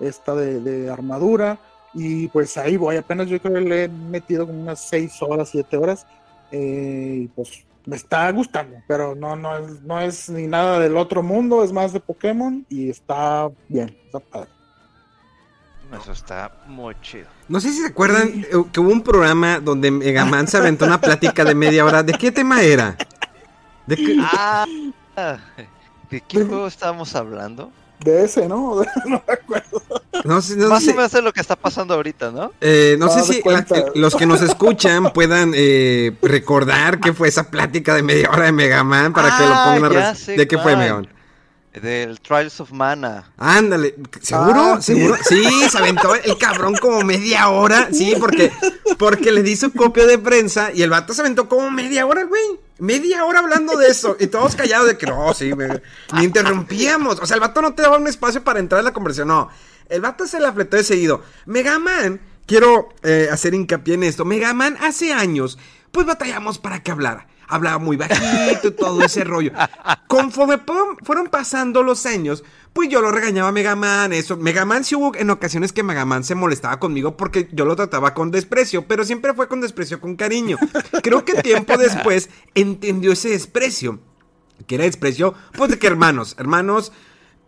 [0.00, 1.58] esta de, armadura.
[1.94, 5.48] Y pues ahí voy, apenas yo creo que le he metido como unas 6 horas,
[5.50, 6.06] 7 horas.
[6.52, 10.96] Eh, y pues me está gustando, pero no, no, es, no es ni nada del
[10.96, 14.50] otro mundo, es más de Pokémon y está bien, está padre.
[15.98, 17.26] Eso está muy chido.
[17.48, 21.00] No sé si se acuerdan eh, que hubo un programa donde Megaman se aventó una
[21.00, 22.02] plática de media hora.
[22.02, 22.94] ¿De qué tema era?
[23.86, 24.66] ¿De qué, ah,
[26.10, 27.70] ¿de qué juego estábamos hablando?
[28.00, 28.82] de ese, ¿no?
[29.06, 29.82] no me acuerdo.
[30.24, 32.52] No sé, no Más o menos es lo que está pasando ahorita, ¿no?
[32.60, 33.42] Eh, no, sé si
[33.94, 38.52] los que nos escuchan puedan eh, recordar qué fue esa plática de media hora de
[38.52, 41.08] Megaman para que lo ah, pongan ¿De qué fue, Megaman?
[41.80, 43.30] Del Trials of Mana.
[43.36, 44.74] Ándale, ¿seguro?
[44.74, 45.16] Ah, ¿Seguro?
[45.22, 45.44] Sí.
[45.70, 47.90] se aventó el cabrón como media hora.
[47.92, 48.50] Sí, porque,
[48.98, 52.24] porque le di su copia de prensa y el vato se aventó como media hora,
[52.24, 52.42] güey.
[52.78, 54.16] Media hora hablando de eso.
[54.18, 55.82] Y todos callados de que no, sí, me,
[56.22, 57.18] interrumpíamos.
[57.20, 59.28] O sea, el vato no te daba un espacio para entrar en la conversación.
[59.28, 59.48] No.
[59.88, 61.22] El vato se la fletó de seguido.
[61.46, 64.24] Megaman, quiero eh, hacer hincapié en esto.
[64.24, 65.58] Megaman hace años,
[65.90, 69.52] pues batallamos para que hablara hablaba muy bajito y todo ese rollo.
[70.06, 70.60] Conforme
[71.02, 72.44] fueron pasando los años,
[72.78, 74.36] pues yo lo regañaba a Megaman, eso.
[74.36, 78.30] Megaman sí hubo en ocasiones que Megaman se molestaba conmigo porque yo lo trataba con
[78.30, 80.58] desprecio, pero siempre fue con desprecio, con cariño.
[81.02, 83.98] Creo que tiempo después entendió ese desprecio.
[84.68, 86.92] Que era desprecio, pues de que hermanos, hermanos,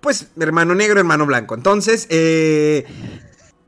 [0.00, 1.54] pues hermano negro, hermano blanco.
[1.54, 2.84] Entonces, eh,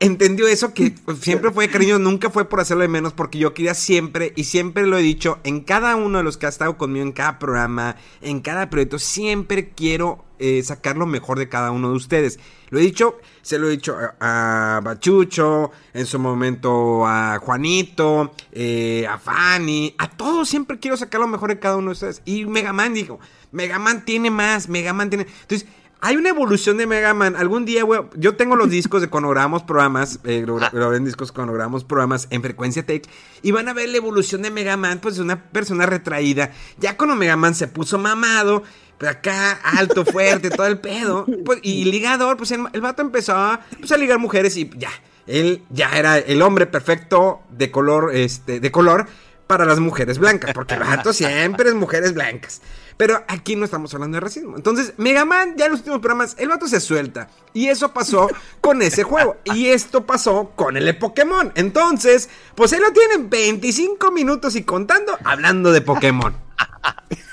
[0.05, 3.73] entendió eso que siempre fue cariño, nunca fue por hacerlo de menos, porque yo quería
[3.73, 7.05] siempre, y siempre lo he dicho, en cada uno de los que ha estado conmigo,
[7.05, 11.89] en cada programa, en cada proyecto, siempre quiero eh, sacar lo mejor de cada uno
[11.89, 12.37] de ustedes.
[12.69, 19.07] Lo he dicho, se lo he dicho a, Bachucho, en su momento a Juanito, eh,
[19.09, 22.21] a Fanny, a todos siempre quiero sacar lo mejor de cada uno de ustedes.
[22.25, 23.19] Y Megaman dijo,
[23.51, 25.27] Megaman tiene más, Megaman tiene...
[25.43, 25.67] Entonces,
[26.05, 27.37] hay una evolución de Mega Man.
[27.37, 31.53] Algún día, güey, yo tengo los discos de cuando grabamos programas, eh, ven discos cuando
[31.53, 33.07] grabamos programas en frecuencia tech,
[33.41, 36.51] y van a ver la evolución de Mega Man, pues una persona retraída.
[36.77, 38.63] Ya cuando Mega Man se puso mamado,
[38.97, 43.61] pues acá, alto, fuerte, todo el pedo, pues, y ligador, pues el, vato empezó a,
[43.79, 44.91] pues, a ligar mujeres y ya.
[45.25, 49.07] Él ya era el hombre perfecto de color, este, de color
[49.47, 52.61] para las mujeres blancas, porque el vato siempre es mujeres blancas.
[52.97, 54.55] Pero aquí no estamos hablando de racismo.
[54.55, 57.27] Entonces, Mega Man, ya en los últimos programas, el vato se suelta.
[57.53, 58.29] Y eso pasó
[58.61, 59.37] con ese juego.
[59.45, 61.51] Y esto pasó con el de Pokémon.
[61.55, 66.35] Entonces, pues ahí lo tienen 25 minutos y contando, hablando de Pokémon.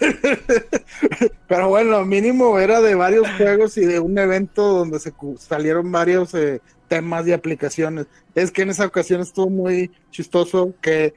[1.48, 6.34] Pero bueno, mínimo era de varios juegos y de un evento donde se salieron varios
[6.34, 8.06] eh, temas y aplicaciones.
[8.34, 11.14] Es que en esa ocasión estuvo muy chistoso que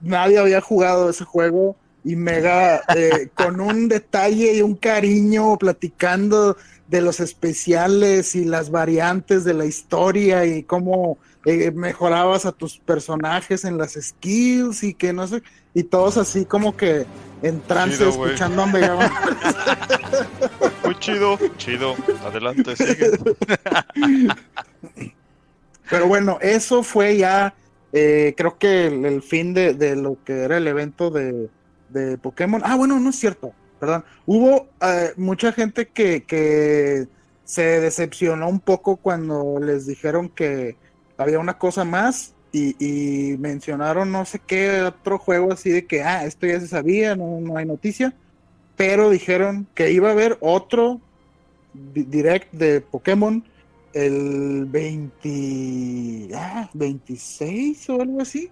[0.00, 6.56] nadie había jugado ese juego y Mega eh, con un detalle y un cariño platicando
[6.88, 12.78] de los especiales y las variantes de la historia y cómo eh, mejorabas a tus
[12.78, 15.42] personajes en las skills y que no sé,
[15.72, 17.06] y todos así como que
[17.42, 18.96] en trance escuchando a Mega
[20.84, 21.94] Muy chido, chido,
[22.24, 23.12] adelante, sigue.
[25.88, 27.54] Pero bueno, eso fue ya,
[27.92, 31.48] eh, creo que el, fin de lo que era el evento de,
[31.92, 32.60] de Pokémon.
[32.64, 34.04] Ah, bueno, no es cierto, perdón.
[34.26, 37.08] Hubo eh, mucha gente que, que
[37.44, 40.76] se decepcionó un poco cuando les dijeron que
[41.16, 46.24] había una cosa más y, mencionaron no sé qué otro juego así de que, ah,
[46.24, 48.14] esto ya se sabía, no, no hay noticia.
[48.76, 51.00] pero dijeron que iba a haber otro
[51.74, 53.44] direct de Pokémon
[53.92, 56.28] el 20,
[56.72, 58.50] 26 ah, o algo así.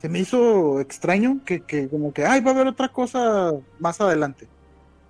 [0.00, 4.00] Se me hizo extraño que, que, como que, ay, va a haber otra cosa más
[4.00, 4.46] adelante.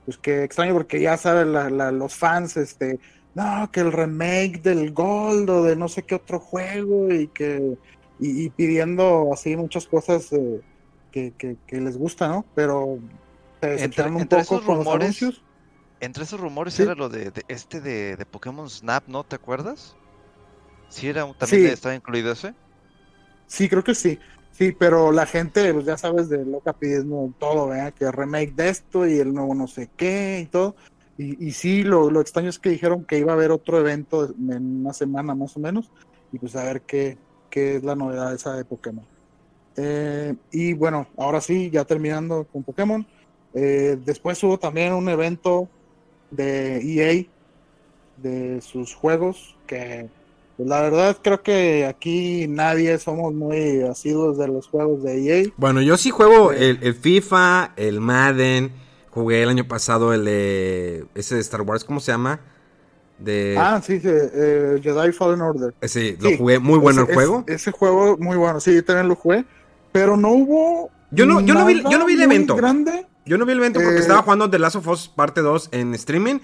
[0.05, 1.53] Pues que extraño porque ya saben
[1.99, 2.99] los fans, este,
[3.35, 7.77] no, que el remake del Gold o de no sé qué otro juego y que,
[8.19, 10.61] y, pidiendo así muchas cosas eh,
[11.13, 11.33] que,
[11.67, 12.45] que, les gusta, ¿no?
[12.55, 12.99] Pero
[13.61, 15.43] se entre, un poco con los anuncios.
[16.01, 19.25] Entre esos rumores era lo de, este de, Pokémon Snap, ¿no?
[19.25, 19.97] ¿Te acuerdas?
[20.89, 22.55] Sí, era, también estaba incluido ese.
[23.47, 24.19] Sí, creo que sí.
[24.59, 27.95] Sí, pero la gente, pues ya sabes, de loca pidiendo todo, ¿verdad?
[27.95, 30.75] Que remake de esto y el nuevo no sé qué y todo.
[31.17, 34.81] Y, y sí, lo, extraño es que dijeron que iba a haber otro evento en
[34.81, 35.93] una semana más o menos.
[36.33, 37.17] Y pues a ver qué,
[37.51, 39.05] qué es la novedad esa de Pokémon.
[39.77, 43.07] Eh, y bueno, ahora sí, ya terminando con Pokémon.
[43.55, 45.69] Eh, después hubo también un evento
[46.33, 47.27] de EA
[48.17, 50.09] de sus juegos que
[50.59, 55.47] pues, la verdad creo que aquí nadie somos muy asiduos de los juegos de EA.
[55.57, 58.73] Bueno, yo sí juego el, FIFA, el Madden,
[59.11, 62.41] jugué el año pasado el de ese de Star Wars, ¿cómo se llama?
[63.21, 63.57] De...
[63.57, 65.75] Ah, sí, eh, Jedi Fallen Order.
[65.81, 67.45] Eh, sí, lo jugué, muy bueno el juego.
[67.47, 69.45] ese juego muy bueno, sí, también lo jugué,
[69.93, 72.55] pero no hubo yo no, yo no vi, yo no vi el evento.
[72.57, 73.07] Grande.
[73.25, 75.69] Yo no vi el evento porque eh, estaba jugando The Last of Us parte 2
[75.73, 76.41] en streaming.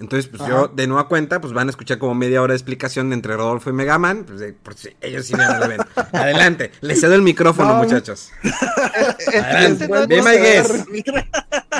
[0.00, 3.12] Entonces, pues yo de nueva cuenta, pues van a escuchar como media hora de explicación
[3.12, 4.24] entre Rodolfo y Megaman.
[4.24, 5.86] Pues, por si ellos sí el evento.
[6.12, 8.30] Adelante, les cedo el micrófono, muchachos.
[9.26, 10.06] Adelante, no,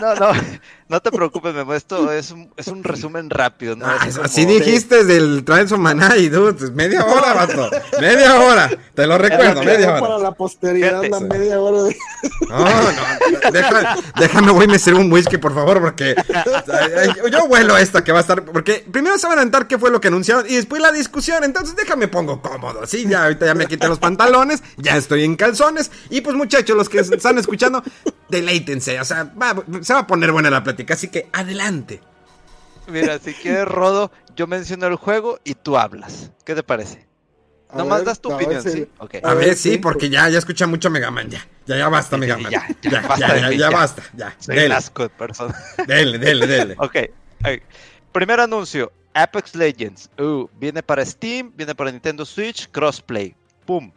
[0.00, 0.40] no, no,
[0.88, 1.74] no te preocupes, Memo.
[1.74, 3.76] Esto es un, es un resumen rápido.
[3.76, 3.86] ¿no?
[3.86, 6.70] Ah, así dijiste del Trials of Manai, dude.
[6.72, 7.70] Media hora, vato.
[8.00, 8.70] Media hora.
[8.94, 10.00] Te lo recuerdo, media hora.
[10.00, 11.96] Para la posteridad, la media hora de...
[12.48, 14.02] No, no.
[14.18, 16.14] déjame, voy a me un whisky, por favor, porque
[17.30, 18.42] yo vuelo esta que va a estar.
[18.42, 21.44] Porque primero se van a aventar qué fue lo que anunciaron y después la discusión.
[21.44, 22.86] Entonces déjame pongo cómodo.
[22.86, 25.90] Sí, ya ahorita ya me quité los pantalones, ya estoy en calzones.
[26.08, 27.82] Y pues, muchachos, los que están escuchando,
[28.28, 28.98] deleítense.
[29.00, 29.30] O sea,
[29.82, 30.77] se va a poner buena la plática.
[30.88, 32.00] Así que adelante.
[32.86, 36.30] Mira, si quieres, Rodo, yo menciono el juego y tú hablas.
[36.44, 37.06] ¿Qué te parasce?
[37.74, 38.88] Nomás das tu opinión, ¿sí?
[39.22, 41.46] A, ver, sí, porque ya, ya escucha mucho Mega Man, ya.
[41.66, 42.50] Ya, ya basta, Mega Man.
[42.50, 44.34] Ya, ya, ya, basta, ya, ya, basta, ya.
[44.38, 45.54] Soy asco de persona.
[45.86, 46.76] Dele, dele, dele.
[46.78, 46.96] ok.
[48.12, 50.08] Primer anuncio, Apex Legends.
[50.18, 53.34] Uh, viene para Steam, viene para Nintendo Switch, crossplay.
[53.66, 53.92] Pum.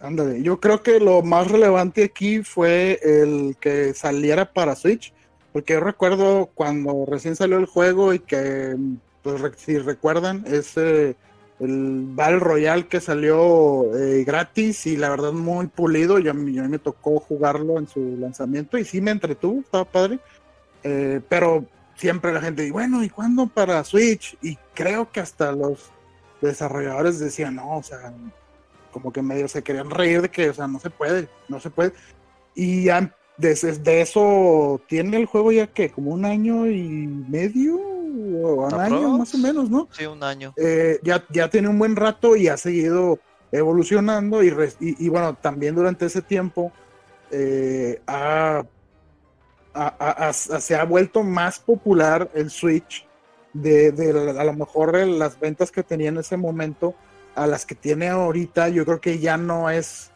[0.00, 5.12] Ándale, yo creo que lo más relevante aquí fue el que saliera para Switch,
[5.52, 8.76] porque yo recuerdo cuando recién salió el juego y que,
[9.22, 11.16] pues si recuerdan, ese
[11.60, 16.18] el Battle Royale que salió eh, gratis y la verdad muy pulido.
[16.18, 20.18] Yo, a mí me tocó jugarlo en su lanzamiento y sí me entretuvo, estaba padre.
[20.82, 24.38] Eh, pero siempre la gente dice, bueno, ¿y cuándo para Switch?
[24.40, 25.90] Y creo que hasta los
[26.40, 28.14] desarrolladores decían, no, o sea,
[28.90, 31.68] como que medio se querían reír de que, o sea, no se puede, no se
[31.68, 31.92] puede.
[32.54, 38.66] Y ya desde eso tiene el juego ya que como un año y medio o
[38.66, 39.88] un año más o menos, ¿no?
[39.92, 40.52] Sí, un año.
[40.56, 43.18] Eh, ya, ya tiene un buen rato y ha seguido
[43.52, 46.72] evolucionando y, y, bueno, también durante ese tiempo
[47.30, 48.64] eh, ha
[50.32, 53.06] se ha vuelto más popular el Switch
[53.52, 56.94] de, a lo mejor las ventas que tenía en ese momento
[57.34, 60.10] a las que tiene ahorita, yo creo que ya no es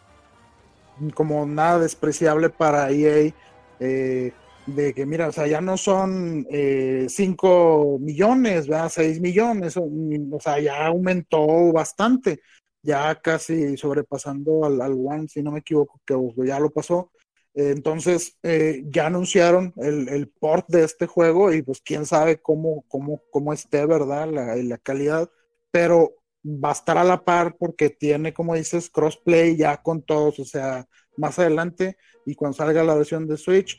[1.15, 3.33] como nada despreciable para EA.
[3.81, 4.33] Eh,
[4.67, 8.89] de que mira, o sea, ya no son 5 eh, millones, ¿verdad?
[8.89, 12.41] 6 millones, o, sea, ya aumentó bastante,
[12.83, 16.17] ya casi sobrepasando al, al One, si no me equivoco, que
[16.47, 17.11] ya lo pasó.
[17.55, 23.23] Entonces, eh, ya anunciaron el, port de este juego y pues quién sabe cómo, cómo,
[23.31, 24.29] cómo esté, ¿verdad?
[24.29, 25.31] La, la calidad,
[25.71, 26.15] pero
[26.45, 30.45] va a estar a la par porque tiene, como dices, crossplay ya con todos, o
[30.45, 30.87] sea,
[31.17, 33.79] más adelante y cuando salga la versión de Switch,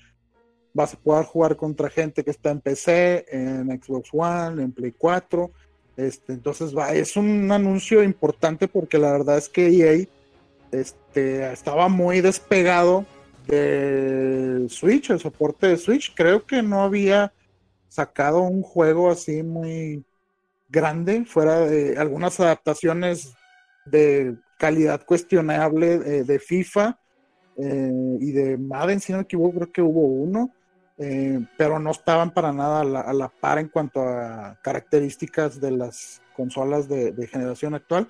[0.74, 4.94] vas a poder jugar contra gente que está en PC, en Xbox One, en Play
[4.98, 5.52] 4.
[5.98, 10.06] Este, entonces va, es un anuncio importante porque la verdad es que EA
[10.72, 13.06] este, estaba muy despegado
[13.48, 16.14] de Switch, el soporte de Switch.
[16.14, 17.32] Creo que no había
[17.88, 20.04] sacado un juego así muy
[20.76, 23.34] grande, fuera de algunas adaptaciones
[23.86, 27.00] de calidad cuestionable de, FIFA
[27.58, 30.52] eh, y de Madden, si no me equivoco, creo que hubo uno,
[30.98, 36.22] eh, pero no estaban para nada a la, par en cuanto a características de las
[36.36, 38.10] consolas de, generación actual.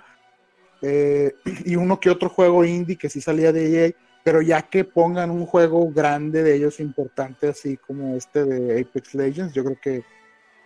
[0.82, 1.34] Eh,
[1.66, 3.92] y uno que otro juego indie que sí salía de EA
[4.26, 9.14] pero ya que pongan un juego grande de ellos importante, así como este de Apex
[9.14, 10.04] Legends, yo creo que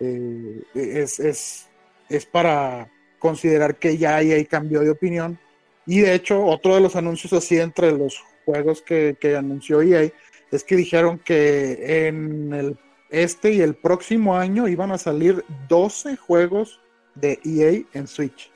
[0.00, 1.69] eh, es, es,
[2.10, 5.38] es, para considerar que ya hay cambio de opinión.
[5.86, 10.10] Y de hecho, otro de los anuncios así entre los juegos que, que anunció EA
[10.50, 12.78] es que dijeron que en el
[13.10, 16.80] este y el próximo año iban a salir 12 juegos
[17.14, 18.50] de EA en Switch.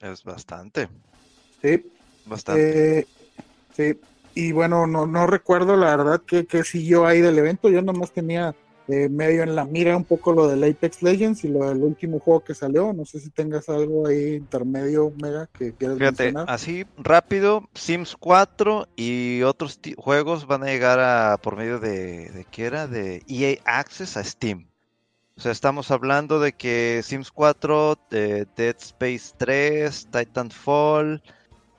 [0.00, 0.88] Es bastante.
[1.60, 1.84] Sí.
[2.24, 3.00] Bastante.
[3.00, 3.06] Eh,
[3.76, 4.00] sí.
[4.34, 7.68] Y bueno, no, no recuerdo la verdad que, que siguió ahí del evento.
[7.68, 8.54] Yo nomás tenía
[8.92, 12.18] eh, medio en la mira un poco lo del Apex Legends y lo del último
[12.18, 12.92] juego que salió.
[12.92, 18.88] No sé si tengas algo ahí intermedio, Mega, que quieras Fíjate, Así rápido, Sims 4
[18.96, 22.86] y otros juegos van a llegar a por medio de, de ¿qué era?
[22.86, 24.70] De EA Access a Steam.
[25.40, 31.22] O sea, estamos hablando de que Sims 4, eh, Dead Space 3, Titanfall,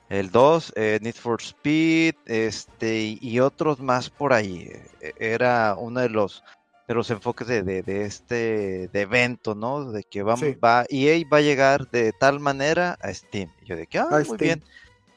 [0.08, 4.68] el 2, eh, Need for Speed, este y otros más por ahí.
[5.16, 6.42] Era uno de los
[6.88, 9.92] de los enfoques de, de, este de evento, ¿no?
[9.92, 13.50] De que vamos, va, EA va a llegar de tal manera a Steam.
[13.62, 14.62] Y yo de que, ah, muy bien,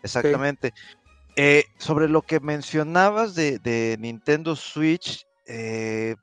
[0.03, 0.73] exactamente.
[1.35, 6.15] Eh, sobre lo que mencionabas de, de Nintendo Switch, eh,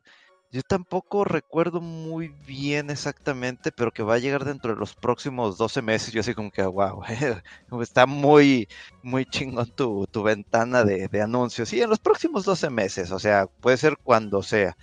[0.53, 5.57] yo tampoco recuerdo muy bien exactamente, pero que va a llegar dentro de los próximos
[5.57, 6.13] 12 meses.
[6.13, 7.03] Yo así como que, wow,
[7.83, 8.69] está muy,
[9.03, 11.71] muy chingón tu, tu ventana de, de, anuncios.
[11.71, 14.77] Sí, en los próximos 12 meses, o sea, puede ser cuando sea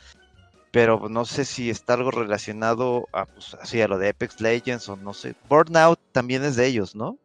[0.72, 4.88] pero no sé si está algo relacionado a, pues, así a lo de Apex Legends
[4.90, 5.36] o no sé.
[5.48, 7.18] Burnout también es de ellos, ¿no?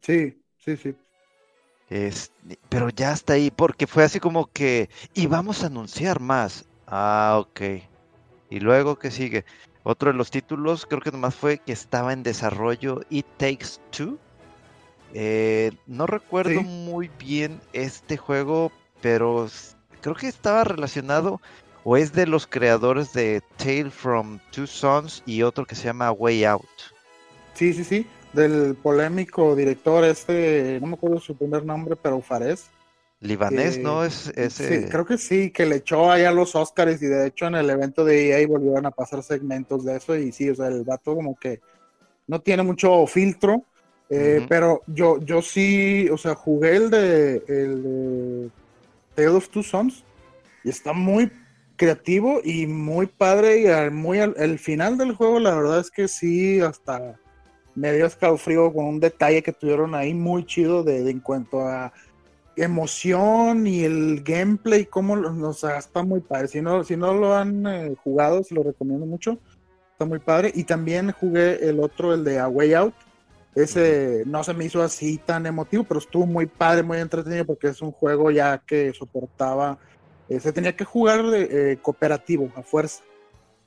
[0.00, 0.94] Sí, sí, sí.
[2.68, 6.66] pero ya está ahí, porque fue así como que, y vamos a anunciar más.
[6.86, 7.60] Ah, ok.
[8.50, 9.44] Y luego, ¿qué sigue?
[9.84, 14.18] Otro de los títulos, creo que nomás fue que estaba en desarrollo It Takes Two.
[15.14, 18.70] Eh, no recuerdo muy bien este juego,
[19.00, 19.48] pero
[20.00, 21.40] creo que estaba relacionado
[21.84, 26.12] o es de los creadores de Tale from Two Sons y otro que se llama
[26.12, 26.66] Way Out.
[27.54, 32.70] Sí, sí, sí, del polémico director este, no me acuerdo su primer nombre, pero Fares.
[33.20, 34.04] Libanés, ¿no?
[34.04, 34.82] Es ese...
[34.82, 37.70] Sí, creo que sí, que le echó allá los Oscars y de hecho en el
[37.70, 41.14] evento de EA volvieron a pasar segmentos de eso y sí, o sea, el vato
[41.14, 41.60] como que
[42.26, 43.62] no tiene mucho filtro,
[44.10, 48.50] eh, pero yo, yo sí, o sea, jugué el de, el de
[49.14, 50.02] Tale of Two Sons
[50.64, 51.30] y está muy
[51.76, 56.08] creativo y muy padre y al, muy al, final del juego la verdad es que
[56.08, 57.18] sí hasta
[57.74, 61.92] me dio escalofrío con un detalle que tuvieron ahí muy chido de, en cuanto a
[62.56, 66.48] emoción y el gameplay cómo o sea, está muy padre.
[66.48, 69.38] Si no si no lo han eh, jugado se lo recomiendo mucho.
[69.92, 70.52] Está muy padre.
[70.54, 72.94] Y también jugué el otro el de A Way Out.
[73.54, 77.68] Ese no se me hizo así tan emotivo pero estuvo muy padre muy entretenido porque
[77.68, 79.78] es un juego ya que soportaba
[80.32, 83.02] eh, se tenía que jugar eh, cooperativo a fuerza,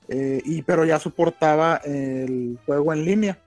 [0.08, 3.38] eh, y, pero ya soportaba el juego en línea.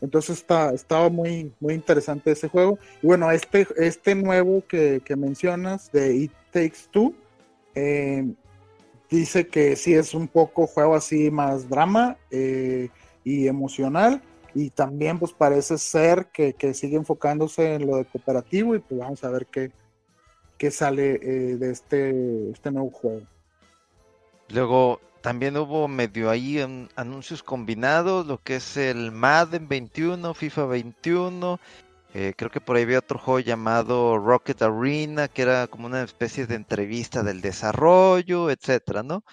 [0.00, 2.78] Entonces está, estaba muy, muy interesante ese juego.
[3.02, 7.14] Y bueno, este, este nuevo que, mencionas de It Takes Two,
[9.10, 14.22] dice que sí es un poco juego así más drama y emocional.
[14.54, 18.98] Y también pues parece ser que, que, sigue enfocándose en lo de cooperativo y pues
[19.00, 19.70] vamos a ver qué,
[20.62, 23.22] que sale eh, de este, este nuevo juego.
[24.50, 26.60] Luego también hubo medio ahí
[26.94, 31.58] anuncios combinados, lo que es el Madden 21, FIFA 21.
[32.14, 36.04] Eh, creo que por ahí había otro juego llamado Rocket Arena, que era como una
[36.04, 39.24] especie de entrevista del desarrollo, etcétera, ¿no?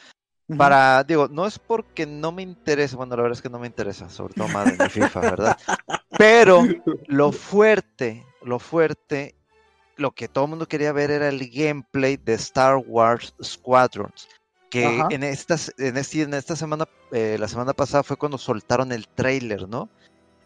[0.58, 3.68] Para, digo, no es porque no me interesa, bueno, la verdad es que no me
[3.68, 5.58] interesa, sobre todo Madden y FIFA, ¿verdad?
[6.18, 6.64] Pero
[7.06, 9.36] lo fuerte, lo fuerte
[10.00, 14.28] lo que todo el mundo quería ver era el gameplay de Star Wars Squadrons.
[14.70, 18.91] Que en, estas, en, este, en esta semana, eh, la semana pasada fue cuando soltaron
[18.91, 19.89] el trailer, ¿no?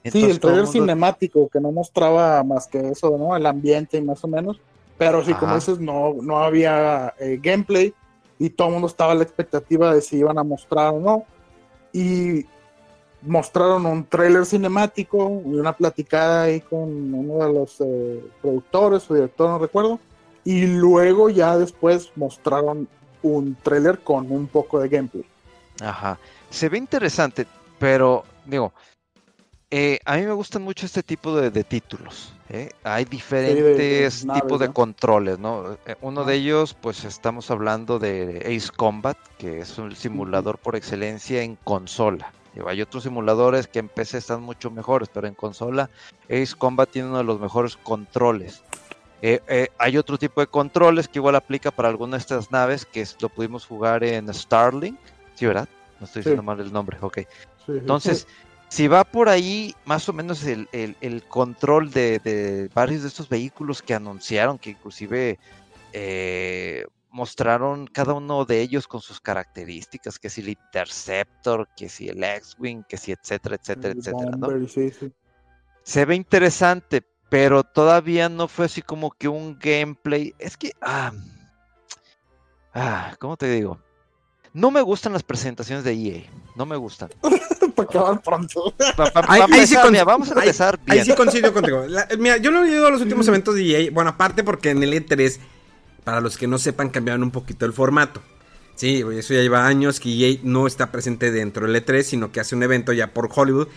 [0.05, 3.35] sí, el trailer cinemático que no mostraba más que eso, ¿no?
[3.35, 4.59] El ambiente y más o menos.
[4.97, 7.93] Pero sí, como dices, no, no había eh, gameplay
[8.39, 11.25] y todo el mundo estaba a la expectativa de si iban a mostrar o no.
[11.91, 12.45] Y
[13.25, 19.15] mostraron un trailer cinemático y una platicada ahí con uno de los eh, productores o
[19.15, 19.99] director, no recuerdo.
[20.43, 22.87] Y luego ya después mostraron
[23.21, 25.25] un trailer con un poco de gameplay.
[25.81, 26.19] Ajá.
[26.49, 27.47] Se ve interesante,
[27.79, 28.73] pero digo,
[29.71, 32.33] eh, a mí me gustan mucho este tipo de, títulos.
[32.49, 32.69] ¿eh?
[32.83, 35.77] Hay diferentes tipos de controles, ¿no?
[36.01, 41.41] Uno de ellos, pues estamos hablando de Ace Combat, que es un simulador por excelencia
[41.41, 42.33] en consola
[42.67, 45.89] hay otros simuladores que en PC están mucho mejores, pero en consola
[46.25, 48.63] Ace Combat tiene uno de los mejores controles.
[49.21, 52.85] Eh, eh, hay otro tipo de controles que igual aplica para algunas de estas naves,
[52.85, 54.97] que lo pudimos jugar en Starlink,
[55.35, 55.67] ¿sí, verdad?
[55.99, 57.19] No estoy diciendo mal el nombre, ok.
[57.69, 58.27] Entonces,
[58.67, 63.93] si va por ahí más o menos el, control de, varios de estos vehículos que
[63.93, 65.39] anunciaron, que inclusive
[65.93, 72.09] eh, mostraron cada uno de ellos con sus características, que si el Interceptor, que si
[72.09, 74.49] el X-Wing, que si etcétera, etcétera, etcétera, ¿no?
[75.83, 80.33] Se ve interesante, pero todavía no fue así como que un gameplay.
[80.39, 81.13] Es que, ah,
[82.73, 83.79] ah ¿cómo te digo?
[84.51, 86.23] No me gustan las presentaciones de EA,
[86.55, 87.09] no me gustan.
[87.75, 88.73] Para acabar pronto.
[90.05, 90.99] vamos a empezar bien.
[90.99, 91.85] Ahí sí coincido contigo.
[92.17, 93.91] mira, yo no he ido a los últimos eventos de EA.
[93.91, 95.39] Bueno, aparte porque en el E3,
[96.03, 98.21] para los que no sepan, cambiaron un poquito el formato.
[98.75, 102.39] Sí, eso ya lleva años que EA no está presente dentro del E3, sino que
[102.39, 103.67] hace un evento ya por Hollywood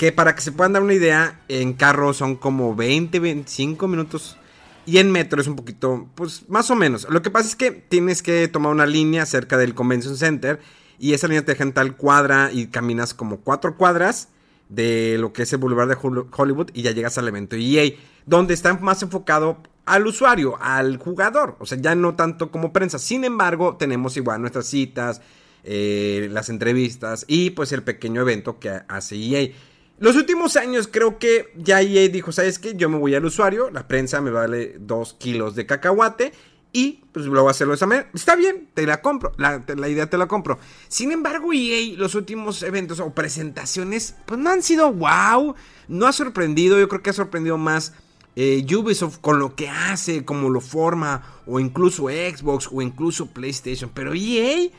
[0.00, 4.38] que para que se puedan dar una idea, en carro son como 20, 25 minutos.
[4.86, 7.06] Y en metro es un poquito, pues más o menos.
[7.10, 10.58] Lo que pasa es que tienes que tomar una línea cerca del Convention Center.
[10.98, 14.28] Y esa línea te deja en tal cuadra y caminas como cuatro cuadras
[14.70, 17.92] de lo que es el Boulevard de Hollywood y ya llegas al evento EA,
[18.24, 19.58] donde está más enfocado
[19.90, 22.98] al usuario, al jugador, o sea, ya no tanto como prensa.
[23.00, 25.20] Sin embargo, tenemos igual nuestras citas,
[25.64, 29.50] eh, las entrevistas y pues el pequeño evento que hace EA.
[29.98, 32.74] Los últimos años creo que ya EA dijo, ¿sabes qué?
[32.76, 36.32] Yo me voy al usuario, la prensa me vale 2 kilos de cacahuate
[36.72, 38.08] y pues lo voy a hacerlo de esa manera.
[38.14, 40.60] Está bien, te la compro, la, idea te la compro.
[40.86, 45.56] Sin embargo, EA, los últimos eventos o presentaciones, pues no han sido wow,
[45.88, 47.92] no ha sorprendido, yo creo que ha sorprendido más
[48.36, 53.90] eh, Ubisoft con lo que hace, cómo lo forma, o incluso Xbox, o incluso PlayStation.
[53.92, 54.70] Pero EA,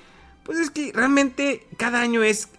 [0.44, 2.50] pues es que realmente cada año es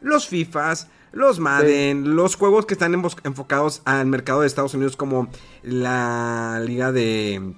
[0.00, 5.28] los FIFAs, los Madden, los juegos que están enfocados al mercado de Estados Unidos como
[5.62, 7.54] la liga de,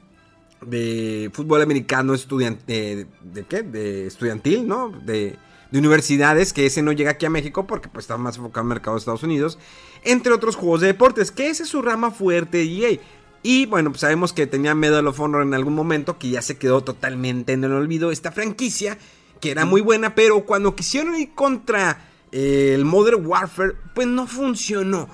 [0.67, 3.63] de fútbol americano estudiante, de, qué?
[3.63, 4.91] De estudiantil, ¿no?
[4.91, 5.37] De,
[5.75, 8.69] de, universidades, que ese no llega aquí a México porque pues está más enfocado al
[8.69, 9.59] mercado de Estados Unidos,
[10.03, 12.99] entre otros juegos de deportes, que esa es su rama fuerte de EA.
[13.43, 16.57] Y bueno, pues sabemos que tenía Medal of Honor en algún momento, que ya se
[16.57, 18.97] quedó totalmente en el olvido esta franquicia,
[19.41, 25.09] que era muy buena, pero cuando quisieron ir contra el Modern Warfare, pues no funcionó.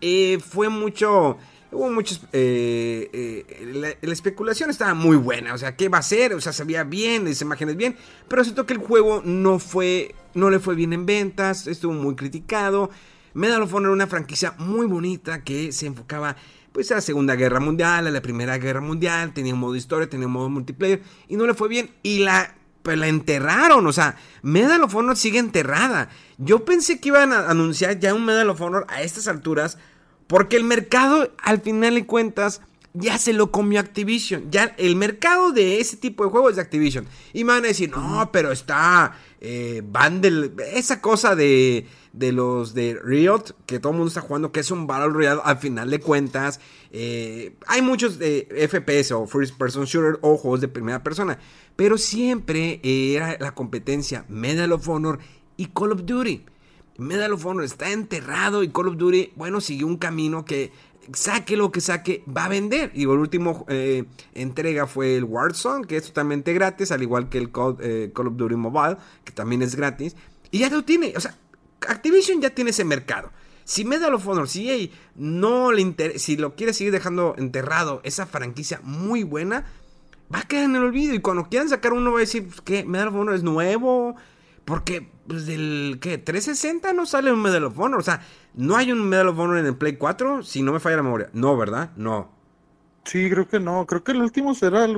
[0.00, 1.38] Eh, fue mucho.
[1.72, 2.20] Hubo muchos.
[2.32, 5.54] Eh, eh, la, especulación estaba muy buena.
[5.54, 6.34] O sea, ¿qué va a ser?
[6.34, 7.96] O sea, se veía bien, las imágenes bien.
[8.28, 10.14] Pero siento que el juego no fue.
[10.34, 11.66] No le fue bien en ventas.
[11.66, 12.90] Estuvo muy criticado.
[13.34, 16.36] Medal of Honor era una franquicia muy bonita que se enfocaba
[16.72, 20.08] pues a la Segunda Guerra Mundial, a la Primera Guerra Mundial, tenía un modo historia,
[20.08, 23.92] tenía un modo multiplayer y no le fue bien y la pues la enterraron, o
[23.92, 26.08] sea, Medal of Honor sigue enterrada.
[26.38, 29.76] Yo pensé que iban a anunciar ya un Medal of Honor a estas alturas,
[30.30, 32.60] porque el mercado, al final de cuentas,
[32.94, 34.48] ya se lo comió Activision.
[34.48, 37.04] Ya el mercado de ese tipo de juegos es de Activision.
[37.32, 42.74] Y me van a decir, no, pero está eh, Bundle, esa cosa de, de los
[42.74, 45.90] de Riot, que todo el mundo está jugando, que es un Battle Royale al final
[45.90, 46.60] de cuentas.
[46.92, 51.40] Eh, hay muchos de FPS o First Person Shooter o juegos de primera persona.
[51.74, 55.18] Pero siempre era la competencia Medal of Honor
[55.56, 56.44] y Call of Duty.
[57.00, 60.72] Medal of Honor está enterrado y Call of Duty, bueno, siguió un camino que
[61.12, 62.92] saque lo que saque, va a vender.
[62.94, 67.38] Y el último eh, entrega fue el Warzone, que es totalmente gratis, al igual que
[67.38, 70.14] el eh, Call, of Duty Mobile, que también es gratis.
[70.50, 71.36] Y ya lo tiene, o sea,
[71.88, 73.30] Activision ya tiene ese mercado.
[73.64, 78.26] Si Medal of Honor, si no le interesa, si lo quiere seguir dejando enterrado, esa
[78.26, 79.64] franquicia muy buena,
[80.32, 81.14] va a quedar en el olvido.
[81.14, 82.84] Y cuando quieran sacar uno, va a decir, pues, ¿qué?
[82.84, 84.16] Medal of Honor es nuevo.
[84.64, 86.18] Porque, pues, del, ¿qué?
[86.18, 88.00] 360 no sale un Medal of Honor.
[88.00, 88.20] O sea,
[88.54, 91.04] no hay un Medal of Honor en el Play 4, si no me falla la
[91.04, 91.30] memoria.
[91.32, 91.92] No, ¿verdad?
[91.94, 92.32] No.
[93.04, 93.86] Sí, creo que no.
[93.86, 94.88] Creo que el último será,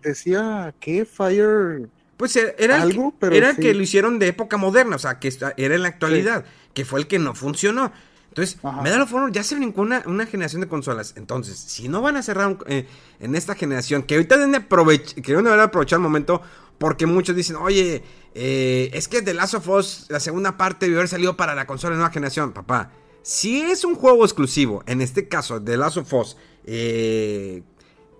[0.00, 1.04] decía, ¿qué?
[1.04, 1.90] Fire...
[2.16, 5.30] Pues era, Algo, el, que, era que lo hicieron de época moderna, o sea, que
[5.58, 7.92] era en la actualidad, que fue el que no funcionó.
[8.28, 11.12] Entonces, Medal of Honor ya se brincó una, una, generación de consolas.
[11.16, 12.86] Entonces, si no van a cerrar eh,
[13.20, 16.40] en esta generación, que ahorita deben, aprovechar, que deben aprovechar el momento,
[16.78, 18.02] porque muchos dicen, oye,
[18.34, 21.66] eh, es que The Last of Us, la segunda parte, debe haber salido para la
[21.66, 22.52] consola de nueva generación.
[22.52, 22.90] Papá,
[23.22, 27.62] si es un juego exclusivo, en este caso, The Last of Us, eh,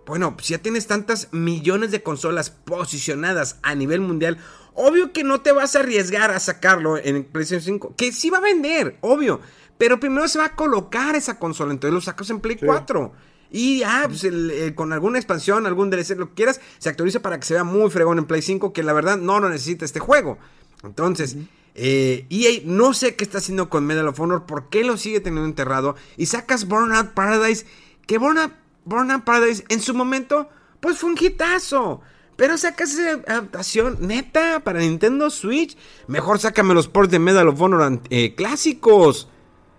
[0.06, 4.38] bueno, si ya tienes tantas millones de consolas posicionadas a nivel mundial,
[4.74, 8.38] obvio que no te vas a arriesgar a sacarlo en PlayStation 5, que sí va
[8.38, 9.40] a vender, obvio.
[9.78, 13.12] Pero primero se va a colocar esa consola, entonces lo sacas en Play 4.
[13.56, 14.26] Y ya, pues
[14.74, 17.88] con alguna expansión, algún DLC, lo que quieras, se actualiza para que se vea muy
[17.88, 20.38] fregón en Play 5, que la verdad no lo necesita este juego.
[20.82, 21.36] Entonces,
[21.76, 25.20] EA eh, no sé qué está haciendo con Medal of Honor, por qué lo sigue
[25.20, 25.94] teniendo enterrado.
[26.16, 27.64] Y sacas Burnout Paradise,
[28.08, 28.50] que Burnout
[28.84, 30.48] Burnout Paradise en su momento,
[30.80, 32.00] pues fue un hitazo.
[32.34, 35.76] Pero saca esa adaptación neta para Nintendo Switch.
[36.08, 39.28] Mejor sácame los ports de Medal of Honor eh, clásicos.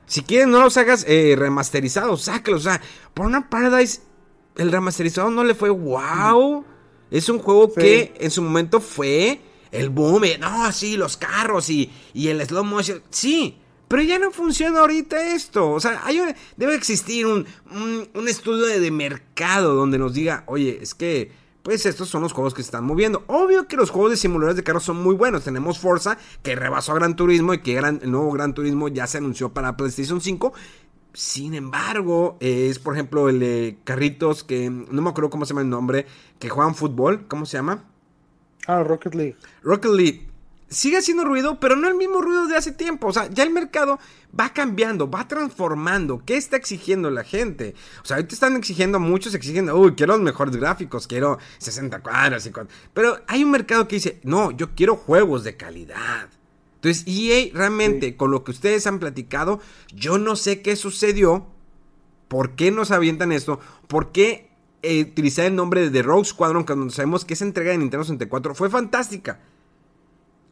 [0.05, 2.61] Si quieres, no los hagas eh, remasterizados, sácalos.
[2.61, 2.81] O sea,
[3.15, 4.01] Burnout Paradise,
[4.57, 6.65] el remasterizado no le fue wow.
[7.11, 9.39] Es un juego que en su momento fue
[9.71, 10.23] el boom.
[10.39, 13.01] no, sí, los carros y, y el slow motion.
[13.09, 15.71] Sí, pero ya no funciona ahorita esto.
[15.71, 16.21] O sea, hay,
[16.57, 17.45] debe existir un,
[18.13, 21.31] un, estudio de, mercado donde nos diga, oye, es que,
[21.65, 23.23] pues estos son los juegos que se están moviendo.
[23.25, 25.43] Obvio que los juegos de simuladores de carros son muy buenos.
[25.43, 29.17] Tenemos Forza, que rebasó a Gran Turismo y que el nuevo Gran Turismo ya se
[29.17, 30.53] anunció para PlayStation 5.
[31.13, 35.61] Sin embargo, es por ejemplo el de carritos que no me acuerdo cómo se llama
[35.61, 36.05] el nombre,
[36.37, 37.85] que juegan fútbol, ¿cómo se llama?
[38.67, 39.35] Ah, Rocket League.
[39.63, 40.27] Rocket League
[40.69, 43.07] sigue haciendo ruido, pero no el mismo ruido de hace tiempo.
[43.07, 43.99] O sea, ya el mercado
[44.37, 46.21] va cambiando, va transformando.
[46.25, 47.75] ¿Qué está exigiendo la gente?
[48.03, 52.45] O sea, ahorita están exigiendo, muchos exigen, uy, quiero los mejores gráficos, quiero 60 cuadros,
[52.45, 52.51] y
[52.93, 56.29] Pero hay un mercado que dice, no, yo quiero juegos de calidad.
[56.75, 59.59] Entonces, EA realmente, con lo que ustedes han platicado,
[59.93, 61.47] yo no sé qué sucedió,
[62.27, 64.51] por qué nos avientan esto, por qué
[64.83, 68.03] eh, utilizar el nombre de The Rogue Squadron, cuando sabemos que esa entrega de Nintendo
[68.03, 69.39] 64 fue fantástica.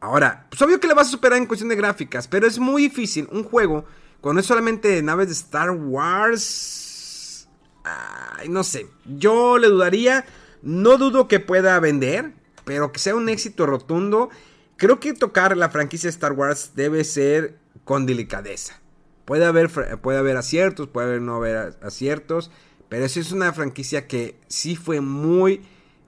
[0.04, 2.82] Ahora, pues obvio que le vas a superar en cuestión de gráficas, pero es muy
[2.82, 3.86] difícil un juego
[4.20, 7.48] cuando es solamente naves de Star Wars.
[7.84, 8.86] Ay, no sé.
[9.06, 10.26] Yo le dudaría.
[10.60, 12.34] No dudo que pueda vender,
[12.66, 14.28] pero que sea un éxito rotundo.
[14.76, 18.78] Creo que tocar la franquicia Star Wars debe ser con delicadeza.
[19.24, 19.70] Puede haber,
[20.02, 22.50] puede haber aciertos, puede haber no haber aciertos,
[22.90, 25.62] pero sí es una franquicia que sí fue muy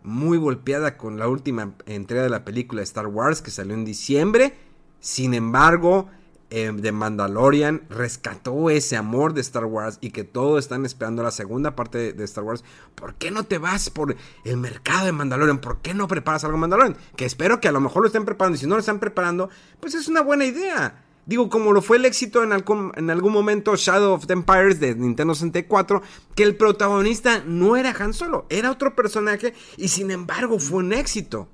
[0.06, 4.54] muy golpeada con la última entrega de la película Star Wars que salió en diciembre.
[5.00, 6.08] Sin embargo,
[6.48, 11.32] eh, The Mandalorian rescató ese amor de Star Wars y que todos están esperando la
[11.32, 12.64] segunda parte de, Star Wars.
[12.94, 15.60] ¿Por qué no te vas por el mercado de Mandalorian?
[15.60, 16.96] ¿Por qué no preparas algo de Mandalorian?
[17.16, 19.50] Que espero que a lo mejor lo estén preparando y si no lo están preparando,
[19.80, 21.05] pues es una buena idea.
[21.26, 24.78] Digo, como lo fue el éxito en algún, en algún momento Shadow of the Empires
[24.78, 26.00] de Nintendo 64,
[26.36, 30.92] que el protagonista no era Han Solo, era otro personaje y sin embargo fue un
[30.92, 31.48] éxito.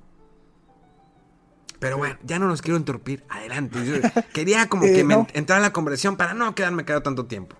[1.79, 3.23] Pero bueno, ya no los quiero interrumpir.
[3.27, 3.79] Adelante.
[4.33, 7.55] quería como que eh, me entrar en la conversación para no quedarme quedado tanto tiempo.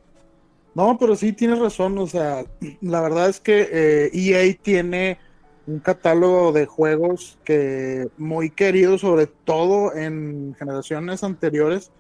[0.76, 1.98] No, pero sí tienes razón.
[1.98, 2.46] O sea,
[2.82, 5.18] la verdad es que EA eh, e tiene
[5.66, 11.92] un catálogo de juegos que muy querido, sobre todo en generaciones anteriores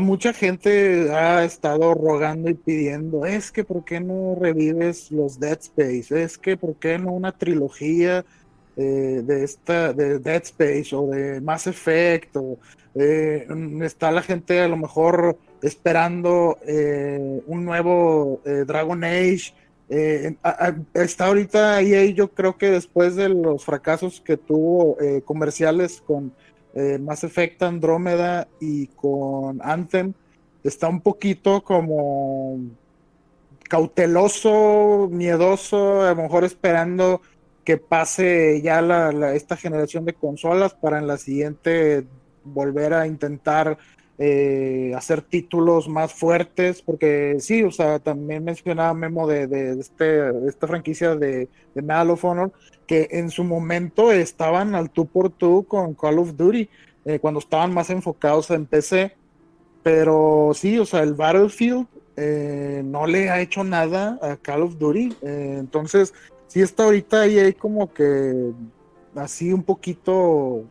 [0.00, 5.58] mucha gente ha estado rogando y pidiendo, es que ¿por qué no revives los Dead
[5.60, 6.22] Space?
[6.22, 8.24] Es que ¿por qué no una trilogía
[8.76, 12.36] eh, de esta de Dead Space o de Mass Effect?
[12.94, 13.46] Eh,
[13.82, 19.52] está la gente a lo mejor esperando eh, un nuevo Dragon Age.
[20.94, 26.32] está ahorita EA, yo creo que después de los fracasos que tuvo comerciales con
[26.74, 27.26] eh, Mass
[27.60, 30.12] Andrómeda y con Anthem,
[30.62, 32.58] está un poquito como
[33.68, 37.20] cauteloso, miedoso, a lo mejor esperando
[37.64, 38.80] que pase ya
[39.34, 42.04] esta generación de consolas para en la siguiente
[42.44, 43.78] volver a intentar
[44.18, 50.46] eh, hacer títulos más fuertes, porque sí, o sea, también mencionaba Memo de, de, este,
[50.46, 52.52] esta franquicia de, de Medal of Honor,
[52.86, 56.68] que en su momento estaban al tú por tú con Call of Duty,
[57.04, 59.16] eh, cuando estaban más enfocados en PC.
[59.82, 64.78] Pero sí, o sea, el Battlefield eh, no le ha hecho nada a Call of
[64.78, 65.16] Duty.
[65.22, 66.14] Eh, entonces,
[66.46, 68.52] sí está ahorita ahí, como que
[69.14, 70.64] así un poquito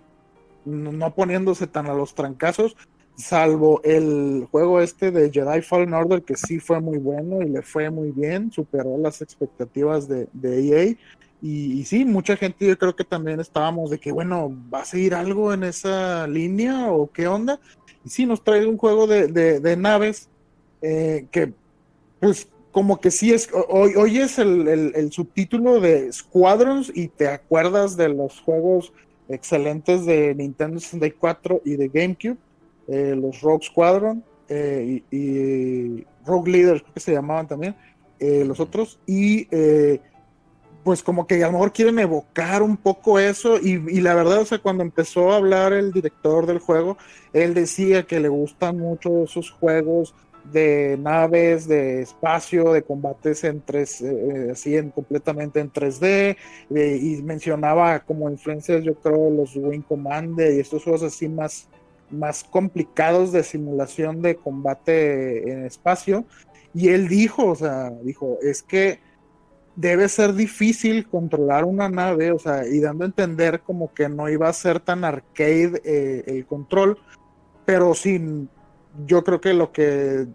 [0.66, 2.76] no poniéndose tan a los trancazos,
[3.16, 7.61] salvo el juego este de Jedi Fallen Order, que sí fue muy bueno y le
[7.61, 10.95] fue muy bien, superó las expectativas de, de EA.
[11.45, 15.13] Y, sí, mucha gente yo creo que también estábamos de que, bueno, ¿va a seguir
[15.13, 17.59] algo en esa línea o qué onda?
[18.05, 20.29] Y sí, nos trae un juego de, naves
[20.81, 21.51] eh, que,
[22.21, 27.97] pues, como que sí es, hoy, hoy es el, subtítulo de Squadrons y te acuerdas
[27.97, 28.93] de los juegos
[29.27, 32.37] excelentes de Nintendo 64 y de GameCube,
[32.87, 37.75] eh, los Rogue Squadron eh, y, Rogue Leaders, creo que se llamaban también,
[38.21, 39.49] los otros, y
[40.84, 44.45] pues como que a lo mejor quieren evocar un poco eso y, la verdad, o
[44.45, 46.97] sea, cuando empezó a hablar el director del juego,
[47.31, 50.13] él decía que le gustan mucho esos juegos
[50.51, 56.36] de naves, de espacio, de combates en 3, eh, así en, completamente en 3D,
[56.75, 61.69] eh, y mencionaba como influencias, yo creo, los Wing Commander y estos juegos así más,
[62.09, 66.25] más complicados de simulación de combate en espacio,
[66.73, 68.99] y él dijo, o sea, dijo, es que
[69.76, 74.30] debe ser difícil controlar una nave, o sea, y dando a entender como que no
[74.30, 76.99] iba a ser tan arcade eh, el control,
[77.65, 78.49] pero sin,
[79.05, 80.28] yo creo que lo que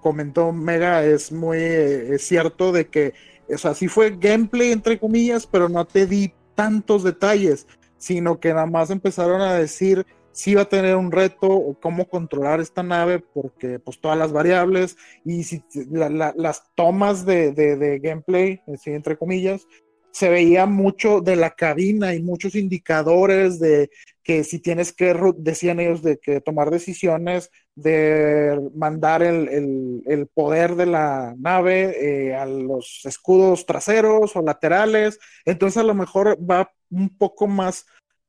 [0.00, 3.14] comentó Mega es muy eh, cierto de que,
[3.48, 7.66] o sea, sí fue gameplay entre comillas, pero no te di tantos detalles,
[7.96, 10.04] sino que nada más empezaron a decir
[10.34, 14.32] si va a tener un reto o cómo controlar esta nave, porque pues todas las
[14.32, 15.62] variables y si
[15.92, 19.66] las tomas de, gameplay, entre comillas,
[20.10, 23.90] se veía mucho de la cabina y muchos indicadores de
[24.22, 30.86] que si tienes que, decían ellos, de que tomar decisiones, de mandar el, poder de
[30.86, 31.96] la nave
[32.28, 37.86] eh, a los escudos traseros o laterales, entonces a lo mejor va un poco más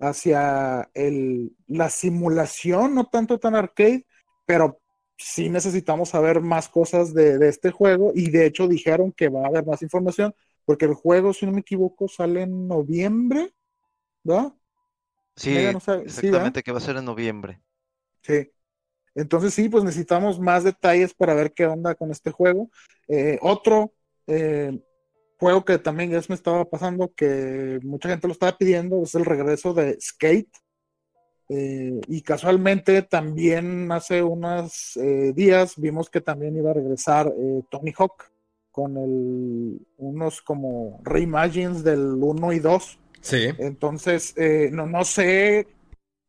[0.10, 4.06] hacia el, la simulación, no tanto tan arcade,
[4.46, 4.80] pero
[5.18, 9.48] sí necesitamos saber más cosas de, este juego y de hecho dijeron que va a
[9.48, 10.36] haber más información
[10.66, 13.54] porque el juego, si no me equivoco, sale en noviembre,
[14.24, 14.54] ¿verdad?
[15.36, 17.62] Sí, exactamente, que va a ser en noviembre.
[18.22, 18.50] Sí.
[19.14, 22.70] Entonces sí, pues necesitamos más detalles para ver qué onda con este juego.
[23.08, 23.94] Eh, otro
[24.28, 24.78] eh,
[25.38, 29.26] juego que también ya me estaba pasando, que mucha gente lo estaba pidiendo, es el
[29.26, 30.50] regreso de Skate.
[31.48, 37.62] Eh, y casualmente también hace unos eh, días vimos que también iba a regresar eh,
[37.70, 38.32] Tony Hawk
[38.72, 43.00] con el, unos como reimagines del 1 y 2.
[43.22, 43.50] Sí.
[43.60, 44.36] Entonces,
[44.72, 45.68] no, no sé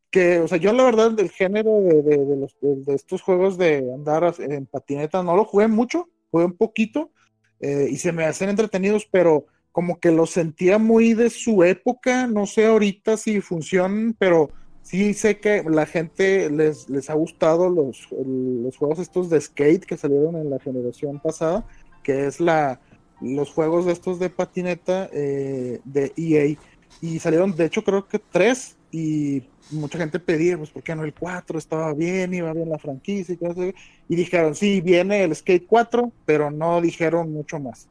[0.09, 3.91] que, o sea, yo la verdad del género de, de, los, de estos juegos de
[3.93, 7.11] andar en patineta no lo jugué mucho, jugué un poquito,
[7.59, 12.27] eh, y se me hacen entretenidos, pero como que los sentía muy de su época,
[12.27, 14.49] no sé ahorita si funcionan, pero
[14.81, 19.85] sí sé que la gente les, les ha gustado los, los juegos estos de skate
[19.85, 21.65] que salieron en la generación pasada,
[22.03, 22.79] que es la
[23.21, 26.57] los juegos estos de patineta eh, de EA.
[27.01, 31.03] Y salieron, de hecho, creo que tres, y mucha gente pedía, pues, ¿por qué no
[31.03, 31.59] el 4?
[31.59, 33.73] Estaba bien, iba bien la franquicia y
[34.09, 37.87] Y dijeron, sí, viene el Skate 4, pero no dijeron mucho más.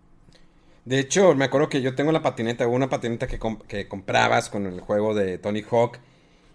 [0.84, 3.38] De hecho, me acuerdo que yo tengo la patineta, una patineta que,
[3.68, 5.98] que comprabas con el juego de Tony Hawk.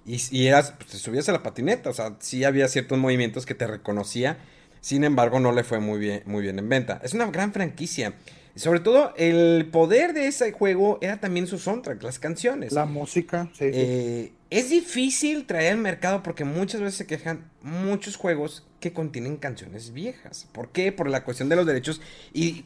[0.06, 3.68] Y, eras, pues, subías a la patineta, o sea, sí había ciertos movimientos que te
[3.68, 4.38] reconocía.
[4.80, 7.00] Sin embargo, no le fue muy bien, muy bien en venta.
[7.04, 8.14] Es una gran franquicia.
[8.56, 12.74] Sobre todo, el poder de ese juego era también su soundtrack, las canciones.
[12.74, 13.66] La música, sí.
[13.66, 19.38] Eh, es difícil traer al mercado porque muchas veces se quejan muchos juegos que contienen
[19.38, 20.46] canciones viejas.
[20.52, 20.92] ¿Por qué?
[20.92, 22.02] Por la cuestión de los derechos.
[22.34, 22.66] Y,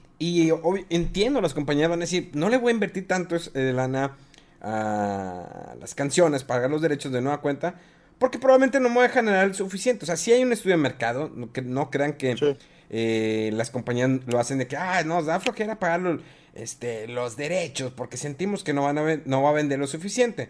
[0.89, 4.17] entiendo, las compañías van a decir, no le voy a invertir tanto de lana
[4.61, 7.75] a las canciones, pagar los derechos de nueva cuenta,
[8.17, 10.05] porque probablemente no me voy a generar el suficiente.
[10.05, 12.57] O sea, si hay un estudio de mercado, no, que no crean que
[12.89, 16.19] eh, las compañías lo hacen de que, ah, nos da flojera pagar
[16.53, 20.49] este, los derechos porque sentimos que no, van a no va a vender lo suficiente.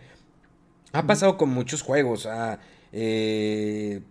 [0.94, 2.28] Ha pasado con muchos juegos.
[2.94, 4.02] Eh,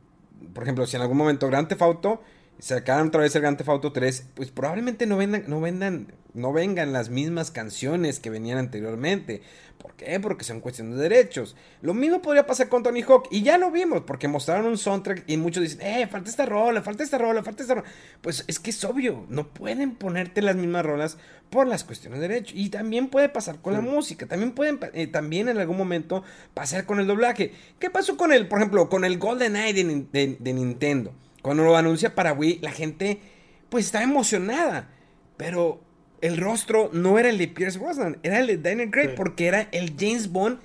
[0.53, 2.22] por ejemplo, si en algún momento Grand Theft Auto
[2.59, 6.52] sacaran otra vez el Grand Theft Auto 3, pues probablemente no vendan, no vendan, no
[6.52, 9.42] vengan las mismas canciones que venían anteriormente.
[9.78, 10.18] ¿Por qué?
[10.18, 11.57] Porque son cuestiones de derechos.
[11.82, 13.28] Lo mismo podría pasar con Tony Hawk.
[13.30, 16.80] Y ya lo vimos, porque mostraron un soundtrack y muchos dicen, eh, falta esta rola,
[16.80, 17.88] falta esta rola, falta esta rola.
[18.22, 21.18] Pues es que es obvio, no pueden ponerte las mismas rolas
[21.50, 22.55] por las cuestiones de derechos.
[22.57, 24.26] Y también puede pasar con la música.
[24.26, 26.22] También pueden, eh, también en algún momento
[26.55, 27.52] pasar con el doblaje.
[27.78, 31.12] ¿Qué pasó con el, por ejemplo, con el Golden Eye de Nintendo?
[31.45, 33.20] Cuando lo anuncia para Wii, la gente
[33.68, 34.88] pues está emocionada.
[35.36, 35.78] Pero
[36.22, 39.68] el rostro no era el de Pierce Brosnan, era el de Daniel Craig, porque era
[39.70, 40.59] el James Bond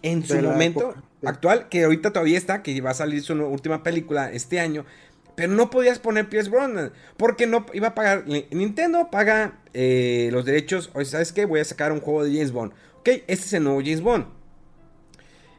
[0.00, 0.94] en su momento
[1.26, 4.86] actual, que ahorita todavía está, que va a salir su última película este año.
[5.34, 8.24] Pero no podías poner Pierce Brosnan, porque no iba a pagar.
[8.50, 10.90] Nintendo paga eh, los derechos.
[10.94, 11.44] Oye, ¿sabes qué?
[11.44, 12.72] Voy a sacar un juego de James Bond.
[13.00, 14.24] Ok, este es el nuevo James Bond.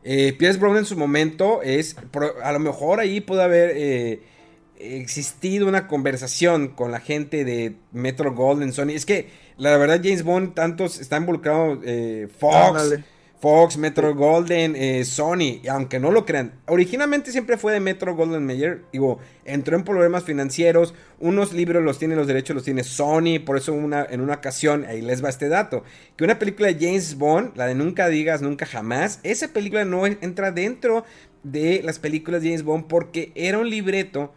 [0.04, 1.96] Eh, Pierce Brosnan en su momento es.
[2.42, 3.74] A lo mejor ahí puede haber.
[3.76, 4.34] Eh,
[4.80, 8.90] existido una conversación con la gente de Metro Golden, Sony.
[8.90, 12.96] Es que la verdad James Bond tantos está involucrado eh, Fox,
[13.40, 16.54] Fox, Metro Golden, eh, Sony, aunque no lo crean.
[16.68, 18.82] Originalmente siempre fue de Metro Golden Mayer.
[18.92, 20.94] Digo, entró en problemas financieros.
[21.20, 23.40] Unos libros los tiene, los derechos los tiene Sony.
[23.46, 25.84] Por eso una, en una ocasión, ahí les va este dato,
[26.16, 30.06] que una película de James Bond, la de Nunca digas, nunca jamás, esa película no
[30.08, 31.06] entra dentro
[31.44, 34.34] de las películas de James Bond porque era un libreto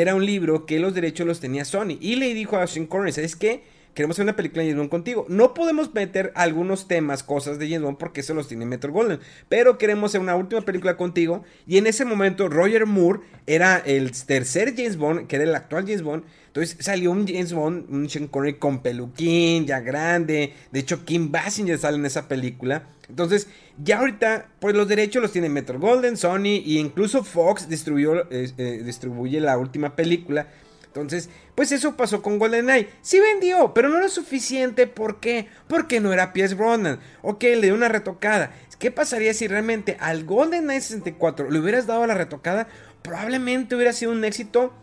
[0.00, 1.98] era un libro que los derechos los tenía Sony.
[2.00, 3.62] Y le dijo a Sean Connery, ¿sabes qué?
[3.94, 5.26] Queremos hacer una película de James Bond contigo.
[5.28, 9.20] No podemos meter algunos temas, cosas de James Bond porque eso los tiene Metro Golden,
[9.48, 14.12] pero queremos hacer una última película contigo y en ese momento Roger Moore era el
[14.12, 16.24] tercer James Bond, que era el actual James Bond.
[16.46, 20.52] Entonces salió un James Bond, un Sean Connery con peluquín, ya grande.
[20.70, 22.88] De hecho, Kim Basinger sale en esa película.
[23.08, 23.48] Entonces,
[23.82, 28.82] ya ahorita, pues los derechos los tiene Metro Golden, Sony e incluso Fox distribuyó, eh,
[28.84, 30.46] distribuye la última película.
[30.92, 32.90] Entonces, pues eso pasó con GoldenEye.
[33.00, 34.86] Sí vendió, pero no era suficiente.
[34.86, 35.48] ¿Por qué?
[35.66, 37.00] Porque no era Pierce Brosnan.
[37.22, 38.52] Ok, le dio una retocada.
[38.78, 42.68] ¿Qué pasaría si realmente al GoldenEye 64 le hubieras dado la retocada?
[43.00, 44.74] Probablemente hubiera sido un éxito.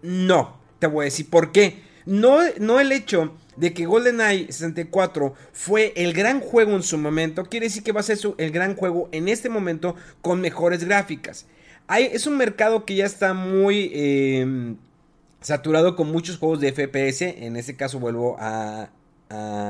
[0.00, 1.82] No, te voy a decir por qué.
[2.06, 7.44] No, no el hecho de que GoldenEye 64 fue el gran juego en su momento,
[7.44, 11.46] quiere decir que va a ser el gran juego en este momento con mejores gráficas.
[11.98, 14.76] es un mercado que ya está muy em,
[15.40, 17.22] saturado con muchos juegos de FPS.
[17.22, 18.90] En este caso vuelvo a,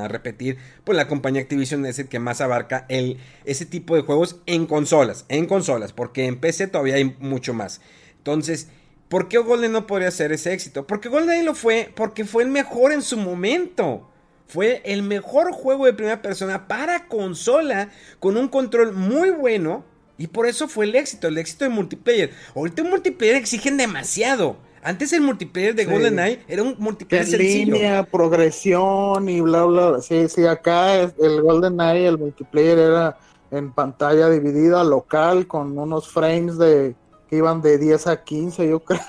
[0.07, 4.39] repetir, pues la compañía Activision es el que más abarca el, ese tipo de juegos
[4.45, 7.81] en consolas, en consolas, porque en PC todavía hay mucho más.
[8.19, 8.67] Entonces,
[9.09, 10.85] ¿por qué Golden no podría ser ese éxito?
[10.85, 14.07] Porque Golden lo fue porque fue el mejor en su momento.
[14.47, 17.89] Fue el mejor juego de primera persona para consola
[18.19, 19.83] con un control muy bueno
[20.17, 22.31] y por eso fue el éxito, el éxito de multiplayer.
[22.55, 24.57] Ahorita el multiplayer exigen demasiado.
[24.87, 27.73] Antes el multiplayer de GoldenEye era un multiplayer sencillo.
[27.73, 30.01] línea, progresión y bla, bla.
[30.01, 33.17] Sí, sí, acá el GoldenEye, el multiplayer era
[33.51, 36.95] en pantalla dividida, local, con unos frames de
[37.29, 39.01] que iban de 10 a 15, yo creo.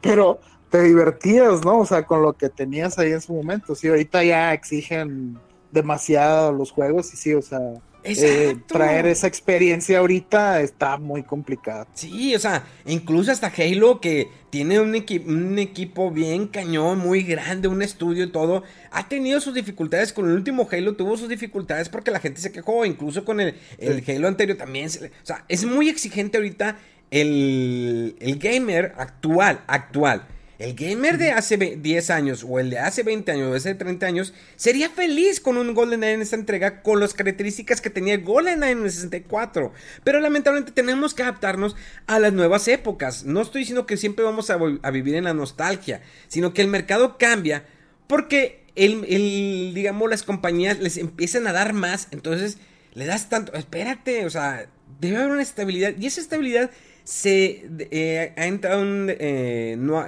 [0.00, 0.40] Pero
[0.70, 1.78] te divertías, ¿no?
[1.78, 3.76] O sea, con lo que tenías ahí en su momento.
[3.76, 5.38] Sí, ahorita ya exigen
[5.70, 7.60] demasiado los juegos y sí, o sea
[8.04, 11.86] eh, traer esa experiencia ahorita está muy complicado.
[11.94, 14.94] Sí, o sea, incluso hasta Halo, que tiene un,
[15.26, 20.12] un, equipo bien cañón, muy grande, un estudio y todo, ha tenido sus dificultades.
[20.12, 23.54] Con el último Halo tuvo sus dificultades porque la gente se quejó, incluso con el,
[23.78, 24.88] el Halo anterior también.
[24.88, 26.78] o sea, es muy exigente ahorita
[27.10, 30.26] el, el gamer actual, actual.
[30.62, 33.74] El gamer de hace 10 años o el de hace 20 años o de hace
[33.74, 38.16] 30 años sería feliz con un GoldenEye en esta entrega con las características que tenía
[38.18, 39.72] GoldenEye en el 64.
[40.04, 41.74] Pero lamentablemente tenemos que adaptarnos
[42.06, 43.24] a las nuevas épocas.
[43.24, 44.56] No estoy diciendo que siempre vamos a,
[44.92, 47.66] vivir en la nostalgia, sino que el mercado cambia
[48.06, 52.06] porque el, digamos, las compañías les empiezan a dar más.
[52.12, 52.58] Entonces
[52.94, 54.68] le das tanto, espérate, o sea,
[55.00, 56.70] debe haber una estabilidad y esa estabilidad
[57.04, 60.06] se eh, ha entrado un eh, no,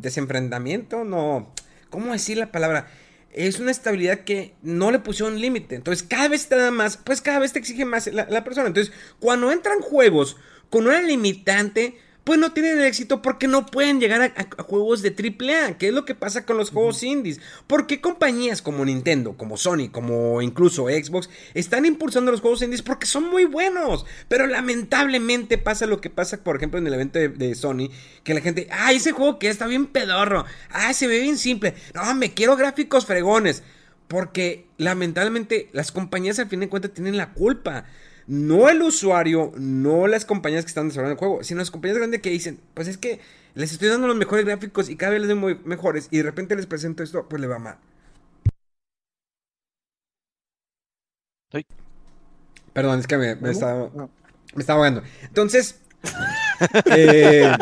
[0.00, 1.52] desenfrentamiento, no,
[1.90, 2.88] ¿cómo decir la palabra?
[3.32, 5.76] Es una estabilidad que no le pusieron límite.
[5.76, 8.66] Entonces, cada vez te da más, pues cada vez te exige más la, la persona.
[8.66, 10.36] Entonces, cuando entran juegos
[10.68, 15.78] con una limitante, pues no tienen éxito porque no pueden llegar a, juegos de AAA,
[15.78, 17.40] que es lo que pasa con los juegos indies.
[17.66, 23.06] Porque compañías como Nintendo, como Sony, como incluso Xbox, están impulsando los juegos indies porque
[23.06, 24.04] son muy buenos.
[24.28, 27.90] Pero lamentablemente pasa lo que pasa, por ejemplo, en el evento de, Sony,
[28.22, 31.74] que la gente, ah, ese juego que está bien pedorro, ah, se ve bien simple,
[31.94, 33.62] no, me quiero gráficos fregones.
[34.08, 37.86] Porque lamentablemente las compañías al fin de cuentas tienen la culpa.
[38.30, 42.22] No el usuario, no las compañías que están desarrollando el juego, sino las compañías grandes
[42.22, 43.18] que dicen, pues es que
[43.54, 46.54] les estoy dando los mejores gráficos y cada vez les doy mejores y de repente
[46.54, 47.78] les presento esto, pues le va mal.
[52.72, 53.90] Perdón, es que me, estaba,
[54.54, 55.02] me estaba ahogando.
[55.22, 55.80] Entonces,
[56.84, 57.52] eh,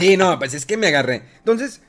[0.00, 1.22] sí, no, pues es que me agarré.
[1.38, 1.82] Entonces,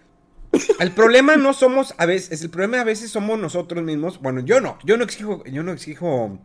[0.80, 4.22] el problema no somos a veces, el problema a veces somos nosotros mismos.
[4.22, 6.38] Bueno, yo no, yo no exijo, yo no exijo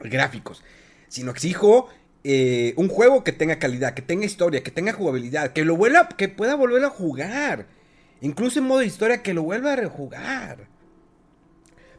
[0.00, 0.62] gráficos
[1.08, 1.88] sino exijo
[2.24, 6.08] eh, un juego que tenga calidad, que tenga historia, que tenga jugabilidad, que lo vuelva,
[6.08, 7.66] que pueda volver a jugar.
[8.20, 10.68] Incluso en modo historia, que lo vuelva a rejugar.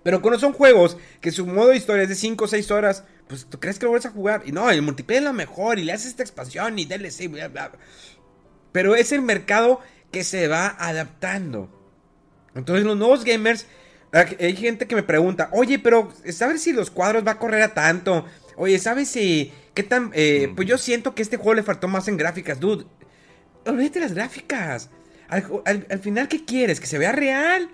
[0.03, 3.03] Pero cuando son juegos que su modo de historia es de 5 o 6 horas,
[3.27, 4.43] pues tú crees que lo vuelves a jugar.
[4.45, 7.47] Y no, el multiplayer es lo mejor y le haces esta expansión y DLC, bla,
[7.47, 7.71] bla.
[8.71, 9.79] Pero es el mercado
[10.11, 11.69] que se va adaptando.
[12.55, 13.65] Entonces los nuevos gamers,
[14.11, 17.73] hay gente que me pregunta, oye, pero ¿sabes si los cuadros va a correr a
[17.73, 18.25] tanto?
[18.57, 19.53] Oye, ¿sabes si...
[19.73, 20.11] ¿Qué tan...?
[20.13, 22.85] Eh, pues yo siento que este juego le faltó más en gráficas, dude.
[23.65, 24.89] Olvídate las gráficas.
[25.29, 26.79] Al, final, ¿qué quieres?
[26.79, 27.69] ¿Que se vea real?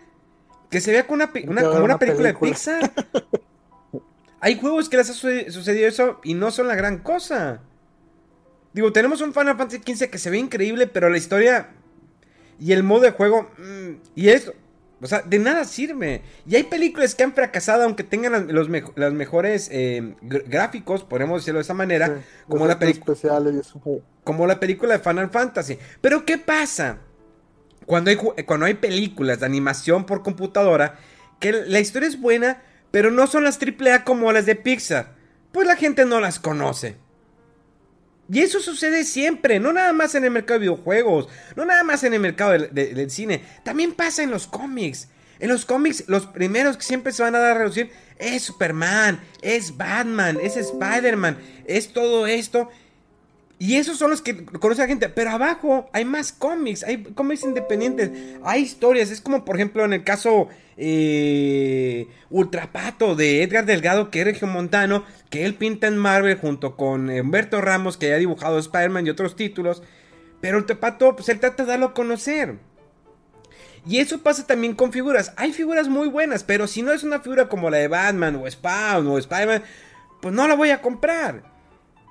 [0.70, 2.92] ¿Que se vea como una, película, de Pixar?
[4.42, 7.62] Hay juegos que les ha sucedido eso y no son la gran cosa.
[8.74, 11.70] Digo, tenemos un Final Fantasy XV que se ve increíble, pero la historia
[12.60, 13.50] y el modo de juego...
[13.58, 14.54] Mm, y esto...
[15.04, 16.22] O sea, de nada sirve.
[16.48, 21.64] Y hay películas que han fracasado aunque tengan los, mejores eh, gráficos, podemos decirlo de
[21.64, 22.80] esa manera, como, la
[24.24, 25.78] como la película de Final Fantasy.
[26.00, 27.00] Pero ¿qué pasa?
[27.86, 30.96] Cuando hay, cuando hay películas de animación por computadora
[31.42, 35.16] que la historia es buena, pero no son las AAA como las de Pixar.
[35.52, 36.96] Pues la gente no las conoce.
[38.32, 42.04] Y eso sucede siempre, no nada más en el mercado de videojuegos, no nada más
[42.04, 45.10] en el mercado del, cine, también pasa en los cómics.
[45.40, 49.20] En los cómics, los primeros que siempre se van a dar a reducir es Superman,
[49.42, 52.70] es Batman, es Spider-Man, es todo esto.
[53.64, 55.08] Y esos son los que conoce la gente.
[55.08, 58.12] Pero abajo hay más cómics, hay cómics independientes,
[58.44, 59.10] hay historias.
[59.10, 65.06] Es como, por ejemplo, en el caso eh, Ultrapato de Edgar Delgado, que es Montano,
[65.30, 69.38] que él pinta en Marvel junto con Humberto Ramos, que ha dibujado Spider-Man y otros
[69.38, 69.82] títulos.
[70.42, 72.58] Pero Ultrapato, pues él trata de darlo a conocer.
[73.88, 75.32] Y eso pasa también con figuras.
[75.38, 78.52] Hay figuras muy buenas, pero si no es una figura como la de Batman o
[78.52, 79.64] Spawn o Spider-Man,
[80.22, 81.53] pues no la voy a comprar.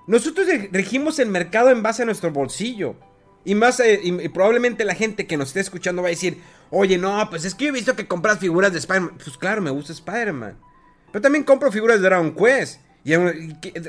[0.06, 2.96] Nosotros regimos el mercado en base a nuestro bolsillo.
[3.44, 6.38] Y más, eh, probablemente la gente que nos esté escuchando va a decir,
[6.70, 9.18] oye, no, pues es que yo he visto que compras figuras de Spider-Man.
[9.22, 10.58] Pues claro, me gusta Spider-Man.
[11.10, 12.80] Pero también compro figuras de Dragon Quest.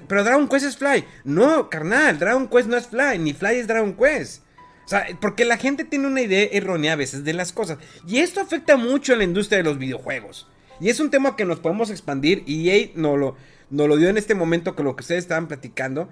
[0.07, 1.06] pero Dragon Quest es Fly.
[1.23, 4.44] No, carnal, Dragon Quest no es Fly, ni Fly es Dragon Quest.
[4.85, 7.77] O sea, porque la gente tiene una idea errónea a veces de las cosas.
[8.06, 10.48] Y esto afecta mucho a la industria de los videojuegos.
[10.81, 12.44] Y es un tema que nos podemos expandir.
[12.45, 13.38] Y EA no lo,
[13.74, 16.08] no lo dio en este momento con lo que ustedes estaban platicando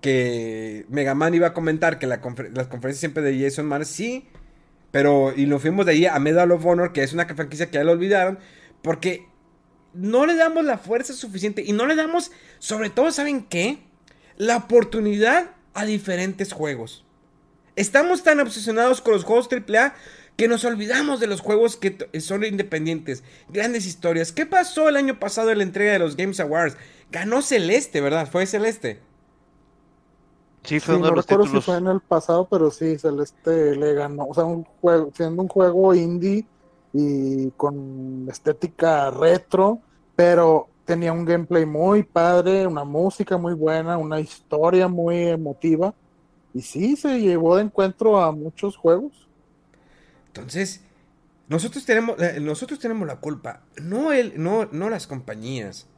[0.00, 4.28] que Mega Man iba a comentar que las conferencias siempre de Jason Mars, sí,
[4.92, 7.78] pero y nos fuimos de ahí a Medal of Honor, que es una franquicia que
[7.78, 8.38] ya lo olvidaron,
[8.80, 9.26] porque
[9.92, 12.30] no le damos la fuerza suficiente y no le damos,
[12.60, 13.80] sobre todo, ¿saben qué?
[14.36, 17.04] La oportunidad a diferentes juegos.
[17.74, 19.94] Estamos tan obsesionados con los juegos AAA
[20.36, 24.32] que nos olvidamos de los juegos que son independientes, grandes historias.
[24.32, 26.76] ¿Qué pasó el año pasado en la entrega de los Games Awards?
[27.10, 28.28] Ganó Celeste, ¿verdad?
[28.30, 29.00] Fue Celeste.
[30.62, 33.94] Sí, fue uno de los recuerdo si fue en el pasado, pero sí, Celeste le
[33.94, 34.26] ganó.
[34.26, 36.46] O sea, un juego, siendo un juego indie
[36.92, 39.80] y con estética retro,
[40.16, 45.94] pero tenía un gameplay muy padre, una música muy buena, una historia muy emotiva.
[46.52, 49.28] Y sí, se llevó de encuentro a muchos juegos.
[50.30, 50.82] Entonces,
[51.48, 53.62] nosotros tenemos, nosotros tenemos la culpa.
[53.82, 55.88] No, el, no, no las compañías,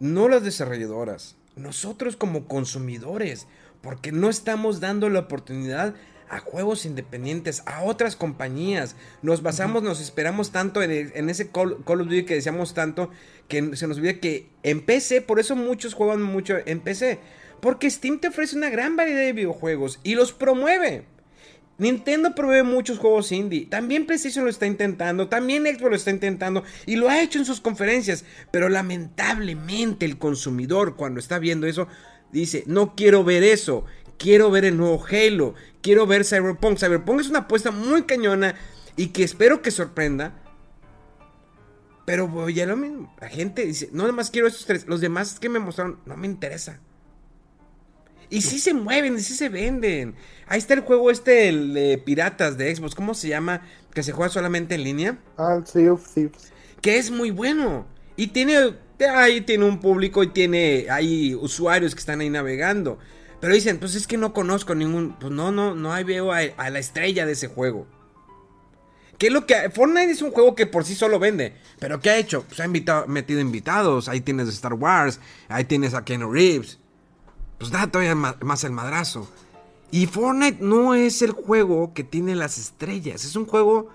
[0.00, 1.36] no las desarrolladoras.
[1.56, 3.46] Nosotros como consumidores
[3.82, 5.94] porque no estamos dando la oportunidad
[6.30, 8.96] a juegos independientes, a otras compañías.
[9.22, 13.10] Nos basamos, nos esperamos tanto en, ese Call, of Duty que decíamos tanto,
[13.48, 17.18] que se nos olvida que en PC, por eso muchos juegan mucho en PC.
[17.60, 21.06] Porque Steam te ofrece una gran variedad de videojuegos y los promueve.
[21.78, 23.66] Nintendo promueve muchos juegos indie.
[23.66, 25.28] También PlayStation lo está intentando.
[25.28, 26.64] También Xbox lo está intentando.
[26.86, 28.24] Y lo ha hecho en sus conferencias.
[28.50, 31.86] Pero lamentablemente el consumidor cuando está viendo eso
[32.32, 33.84] dice, no quiero ver eso,
[34.18, 36.78] quiero ver el nuevo Halo, quiero ver Cyberpunk.
[36.78, 38.56] Cyberpunk es una apuesta muy cañona
[38.96, 40.34] y que espero que sorprenda.
[42.04, 45.38] Pero ya lo mismo, la gente dice, no, nada más quiero estos tres, los demás
[45.38, 46.80] que me mostraron, no me interesa.
[48.30, 50.14] Y sí se mueven, y sí se venden.
[50.46, 53.62] Ahí está el juego este, el de piratas de Xbox, ¿cómo se llama?
[53.92, 55.18] Que se juega solamente en línea.
[55.36, 56.52] Ah, Sea of Thieves.
[56.80, 57.86] Que es muy bueno.
[58.16, 58.74] Y tiene
[59.06, 62.98] ahí tiene un público y tiene hay usuarios que están ahí navegando.
[63.40, 65.16] Pero dicen, pues es que no conozco ningún.
[65.18, 67.86] Pues no, no, no hay veo a, la estrella de ese juego.
[69.16, 69.70] ¿Qué es lo que.?
[69.70, 71.54] Fortnite es un juego que por sí solo vende.
[71.78, 72.42] Pero ¿qué ha hecho?
[72.42, 74.08] Pues ha invitado, metido invitados.
[74.08, 75.20] Ahí tienes Star Wars.
[75.48, 76.78] Ahí tienes a Ken Reeves.
[77.58, 79.28] Pues da todavía más el madrazo.
[79.90, 83.24] Y Fortnite no es el juego que tiene las estrellas.
[83.24, 83.88] Es un juego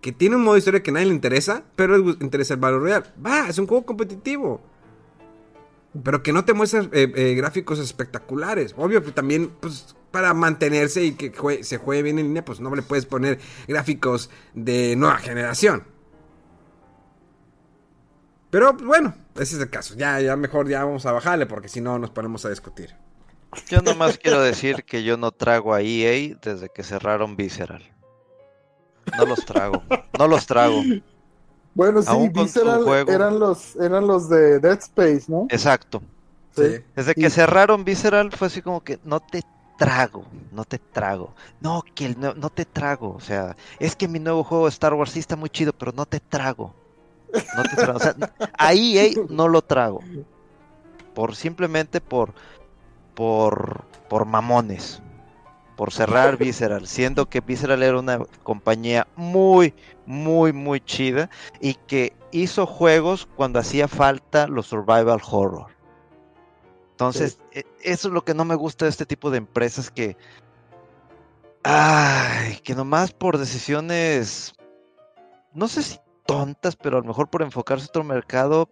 [0.00, 2.60] que tiene un modo de historia que a nadie le interesa, pero le interesa el
[2.60, 3.14] valor real.
[3.24, 4.60] Va, es un juego competitivo.
[6.04, 8.74] Pero que no te muestra eh, eh, gráficos espectaculares.
[8.76, 11.32] Obvio que también, pues, para mantenerse y que
[11.62, 15.84] se juegue bien en línea, pues no le puedes poner gráficos de nueva generación.
[18.50, 19.94] Pero pues, bueno, ese es el caso.
[19.96, 22.94] Ya, ya mejor ya vamos a bajarle porque si no nos ponemos a discutir.
[23.68, 27.82] Yo nomás quiero decir que yo no trago a EA desde que cerraron Visceral.
[29.16, 29.82] No los trago.
[30.18, 30.82] No los trago.
[31.74, 35.46] Bueno, sí, Visceral eran los, eran los de Dead Space, ¿no?
[35.48, 36.02] Exacto.
[36.56, 39.42] Desde que cerraron Visceral fue así como que no te
[39.78, 41.34] trago, no te trago.
[41.60, 43.14] No, que no, no, te trago.
[43.14, 45.92] O sea, es que mi nuevo juego de Star Wars sí está muy chido, pero
[45.92, 46.74] no te trago.
[47.56, 47.96] No te trago.
[47.96, 48.16] O sea,
[48.58, 50.00] ahí no lo trago.
[51.14, 52.34] Por simplemente por
[53.18, 55.02] por por mamones
[55.78, 59.72] por cerrar Visceral, siendo que Visceral era una compañía muy,
[60.06, 61.30] muy, muy chida
[61.60, 65.68] y que hizo juegos cuando hacía falta los survival horror.
[66.90, 70.16] Entonces, e, eso es lo que no me gusta de este tipo de empresas que,
[71.62, 74.52] ay, que nomás por decisiones,
[75.54, 78.68] no sé si tontas, pero a lo mejor por enfocarse a otro mercado,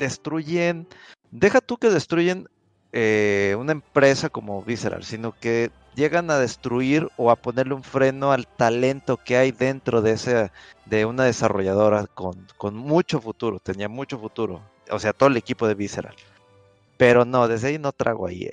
[0.00, 0.88] destruyen,
[1.30, 2.48] deja tú que destruyen
[2.96, 8.30] eh, una empresa como Visceral, sino que llegan a destruir o a ponerle un freno
[8.30, 10.52] al talento que hay dentro de ese,
[10.86, 14.60] de una desarrolladora con, con mucho futuro, tenía mucho futuro,
[14.90, 16.14] o sea, todo el equipo de Visceral.
[16.96, 18.52] Pero no, desde ahí no trago a EA.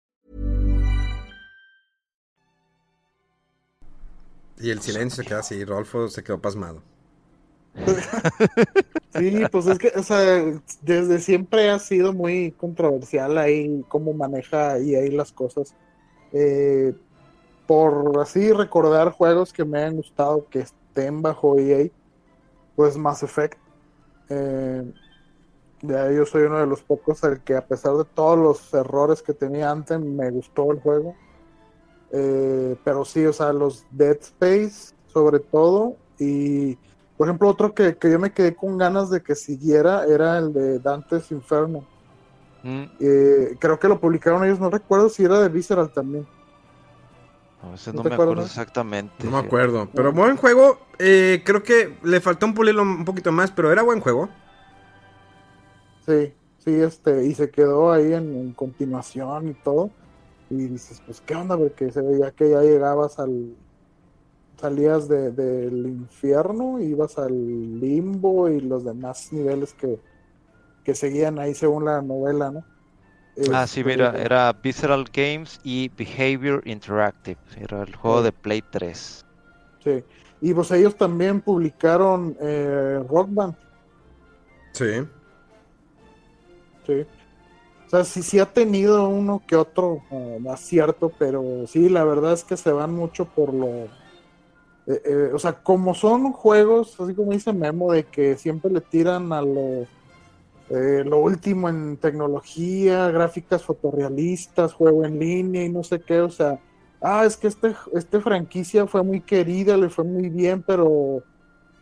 [4.61, 6.81] Y el silencio se queda así, Rolfo se quedó pasmado.
[9.15, 10.43] sí, pues es que, o sea,
[10.81, 15.73] desde siempre ha sido muy controversial ahí cómo maneja y ahí las cosas.
[16.33, 16.93] Eh,
[17.65, 21.87] por así recordar juegos que me han gustado que estén bajo EA,
[22.75, 23.57] pues Mass Effect.
[24.29, 24.93] Eh,
[25.81, 29.21] ya yo soy uno de los pocos el que a pesar de todos los errores
[29.21, 31.15] que tenía antes, me gustó el juego.
[32.11, 35.95] Eh, pero sí, o sea, los Dead Space, sobre todo.
[36.19, 36.75] Y,
[37.17, 40.79] por ejemplo, otro que, yo me quedé con ganas de que siguiera era el de
[40.79, 41.85] Dante's Inferno.
[42.63, 42.83] Mm.
[42.99, 46.27] Eh, creo que lo publicaron ellos, no recuerdo si era de Visceral también.
[47.93, 49.23] No, me acuerdo exactamente.
[49.23, 49.87] No me acuerdo.
[49.93, 50.79] Pero buen juego.
[50.97, 54.29] Eh, creo que le faltó un pulirlo un poquito más, pero era buen juego.
[56.07, 59.91] Sí, sí, este, y se quedó ahí en continuación y todo
[60.51, 63.55] y dices, pues qué onda, porque se veía que ya llegabas al,
[64.57, 69.99] salías del infierno, ibas al limbo y los demás niveles que,
[70.93, 72.65] seguían ahí según la novela, ¿no?
[73.53, 78.61] ah, sí, mira, este, era Visceral Games y Behavior Interactive, era el juego de Play
[78.71, 79.25] 3.
[79.83, 80.03] Sí,
[80.41, 83.55] y pues ellos también publicaron eh, Rock Band.
[84.73, 85.07] Sí.
[86.85, 87.05] Sí.
[87.91, 92.31] O sea, sí, sí ha tenido uno que otro uh, acierto, pero sí, la verdad
[92.31, 93.67] es que se van mucho por lo...
[94.87, 98.79] Eh, eh, o sea, como son juegos, así como dice Memo, de que siempre le
[98.79, 99.81] tiran a lo,
[100.69, 106.29] eh, lo último en tecnología, gráficas fotorrealistas, juego en línea y no sé qué, o
[106.29, 106.61] sea,
[107.01, 111.23] ah, es que este, este franquicia fue muy querida, le fue muy bien, pero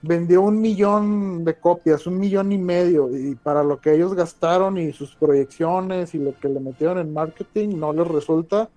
[0.01, 4.77] vendió un millón de copias, un millón y medio, y para lo que ellos gastaron
[4.77, 8.69] y sus proyecciones y lo que le metieron en marketing no les resulta,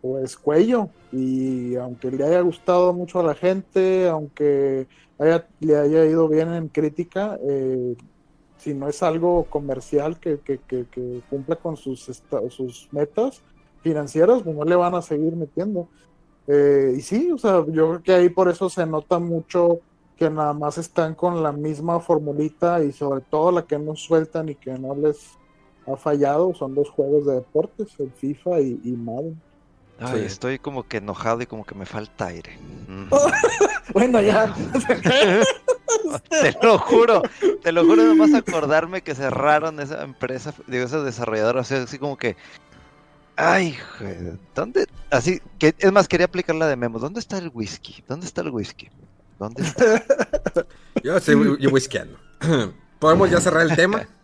[0.00, 0.88] pues cuello.
[1.12, 4.86] Y aunque le haya gustado mucho a la gente, aunque
[5.60, 7.94] le haya ido bien en crítica, eh,
[8.56, 12.08] si no es algo comercial que, que, cumpla con sus,
[12.48, 13.42] sus metas
[13.82, 15.88] financieras, pues no le van a seguir metiendo.
[16.46, 19.80] Eh, y sí, o sea, yo creo que ahí por eso se nota mucho
[20.16, 24.48] que nada más están con la misma formulita y sobre todo la que no sueltan
[24.48, 25.38] y que no les
[25.86, 29.40] ha fallado son dos juegos de deportes, el FIFA y, y Madden.
[29.98, 32.58] Ay, estoy como que enojado y como que me falta aire.
[32.88, 33.08] Mm.
[33.92, 34.52] bueno, ya.
[36.28, 37.22] te lo juro,
[37.62, 41.98] te lo juro, nomás acordarme que cerraron esa empresa, digo, esa desarrolladora, o sea, así
[41.98, 42.36] como que.
[43.36, 43.76] Ay,
[44.54, 44.86] ¿dónde?
[45.10, 46.98] Así, que es más, quería aplicar la de Memo.
[46.98, 48.04] ¿Dónde está el whisky?
[48.06, 48.90] ¿Dónde está el whisky?
[49.42, 49.64] ¿Dónde
[51.02, 52.16] yo estoy yo whiskeando.
[53.00, 54.06] ¿Podemos ya cerrar el tema?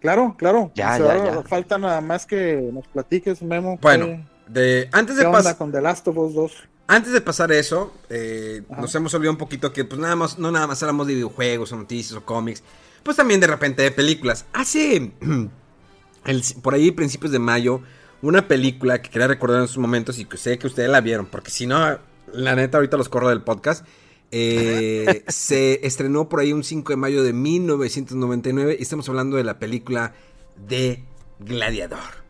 [0.00, 0.72] Claro, claro.
[0.74, 3.78] Ya, ya, Falta nada más que nos platiques, Memo.
[3.82, 5.58] Bueno, de, antes de pasar.
[5.58, 6.52] con The Last of Us 2?
[6.86, 10.50] Antes de pasar eso, eh, nos hemos olvidado un poquito que, pues nada más, no
[10.50, 12.62] nada más hablamos de videojuegos o noticias o cómics,
[13.02, 14.46] pues también de repente de películas.
[14.54, 15.12] Hace,
[16.24, 17.82] el, por ahí, principios de mayo,
[18.22, 21.26] una película que quería recordar en sus momentos y que sé que ustedes la vieron,
[21.26, 21.98] porque si no,
[22.32, 23.84] la neta, ahorita los corro del podcast.
[24.32, 29.44] Eh, se estrenó por ahí un 5 de mayo de 1999 y estamos hablando de
[29.44, 30.14] la película
[30.56, 31.04] de
[31.40, 32.20] Gladiador.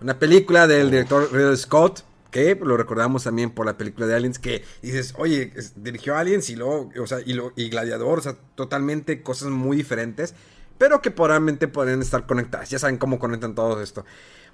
[0.00, 4.38] Una película del director Ridley Scott, que lo recordamos también por la película de Aliens,
[4.38, 8.36] que dices, oye, dirigió Aliens y luego, o sea, y, lo, y Gladiador, o sea,
[8.54, 10.34] totalmente cosas muy diferentes,
[10.78, 12.68] pero que probablemente podrían estar conectadas.
[12.70, 14.04] Ya saben cómo conectan todo esto.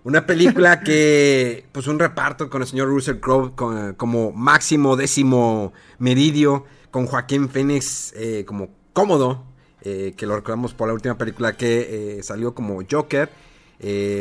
[0.05, 3.55] Una película que, pues un reparto con el señor Russell Crowe
[3.97, 9.45] como máximo décimo meridio, con Joaquín Phoenix eh, como cómodo,
[9.81, 13.31] eh, que lo recordamos por la última película que eh, salió como Joker.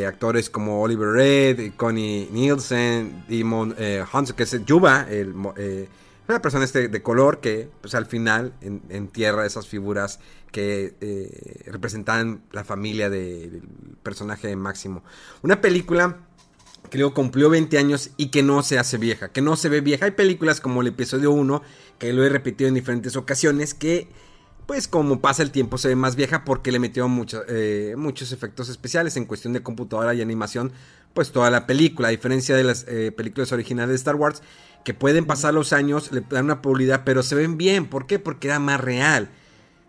[0.07, 3.75] actores como Oliver Reed, Connie Nielsen, Damon
[4.11, 5.35] Hansen, que es Juba, el,
[6.33, 8.53] la persona este de color que pues al final
[8.89, 10.19] entierra esas figuras
[10.51, 13.61] que eh, representan la familia del
[14.03, 15.03] personaje máximo.
[15.41, 16.17] Una película
[16.89, 20.05] que cumplió 20 años y que no se hace vieja, que no se ve vieja.
[20.05, 21.61] Hay películas como el episodio 1,
[21.97, 24.09] que lo he repetido en diferentes ocasiones, que
[24.65, 27.09] pues como pasa el tiempo se ve más vieja porque le metió
[27.49, 30.71] eh, muchos efectos especiales en cuestión de computadora y animación,
[31.13, 34.41] pues toda la película, a diferencia de las eh, películas originales de Star Wars,
[34.83, 37.87] que pueden pasar los años, le dan una publicidad, pero se ven bien.
[37.87, 38.19] ¿Por qué?
[38.19, 39.29] Porque era más real.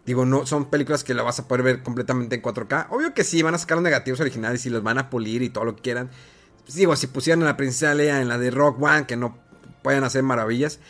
[0.05, 2.89] Digo, no son películas que la vas a poder ver completamente en 4K.
[2.90, 5.48] Obvio que sí, van a sacar los negativos originales y los van a pulir y
[5.48, 6.10] todo lo que quieran.
[6.64, 9.39] Pues digo, si pusieran a la princesa Leia en la de Rock One, que no
[9.82, 10.81] pueden hacer maravillas.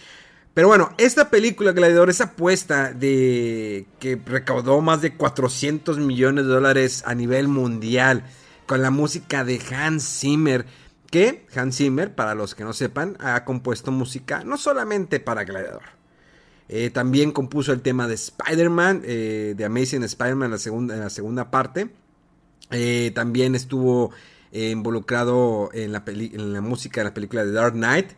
[0.55, 6.51] Pero bueno, esta película Gladiador, esa apuesta de que recaudó más de 400 millones de
[6.51, 8.25] dólares a nivel mundial
[8.67, 10.67] con la música de Hans Zimmer
[11.13, 15.83] que Hans Zimmer, para los que no sepan, ha compuesto música no solamente para Gladiador.
[16.71, 21.11] Eh, también compuso el tema de Spider-Man, eh, de Amazing Spider-Man en la segunda, la
[21.11, 21.91] segunda parte.
[22.71, 24.11] Eh, también estuvo
[24.53, 28.13] involucrado en la, música de la película de Dark Knight,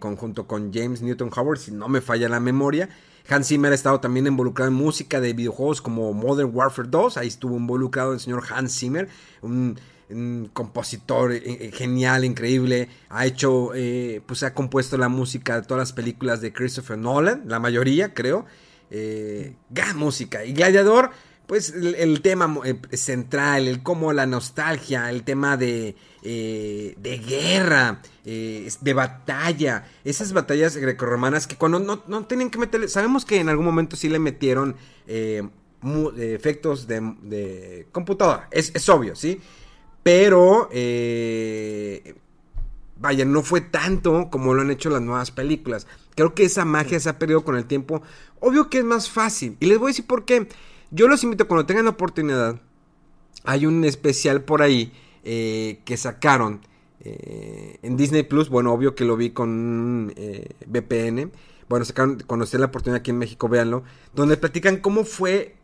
[0.00, 2.90] junto con James Newton Howard, si no me falla la memoria.
[3.28, 7.28] Hans Zimmer ha estado también involucrado en música de videojuegos como Modern Warfare 2, ahí
[7.28, 9.08] estuvo involucrado el señor Hans Zimmer,
[10.52, 12.88] compositor eh, eh, genial, increíble.
[13.08, 17.42] Ha hecho, eh, pues ha compuesto la música de todas las películas de Christopher Nolan,
[17.46, 18.46] la mayoría, creo.
[18.88, 20.44] gran música.
[20.44, 21.10] Y Gladiador,
[21.48, 22.60] pues el, tema
[22.92, 31.48] central, el cómo la nostalgia, el tema de, de guerra, de batalla, esas batallas grecorromanas
[31.48, 34.76] que cuando no, no tienen que meterle, sabemos que en algún momento sí le metieron
[36.16, 39.40] efectos de, de computadora, es, es obvio, ¿sí?
[40.06, 42.14] Pero, eh,
[42.96, 45.88] vaya, no fue tanto como lo han hecho las nuevas películas.
[46.14, 48.02] Creo que esa magia se ha perdido con el tiempo.
[48.38, 49.56] Obvio que es más fácil.
[49.58, 50.46] Y les voy a decir por qué.
[50.92, 52.60] Yo los invito cuando tengan la oportunidad.
[53.42, 54.92] Hay un especial por ahí
[55.24, 56.60] eh, que sacaron
[57.00, 58.48] eh, en Disney Plus.
[58.48, 60.14] Bueno, obvio que lo vi con
[60.68, 61.32] VPN.
[61.68, 63.82] Bueno, sacaron, cuando esté la oportunidad aquí en México, véanlo.
[64.14, 65.56] Donde platican cómo fue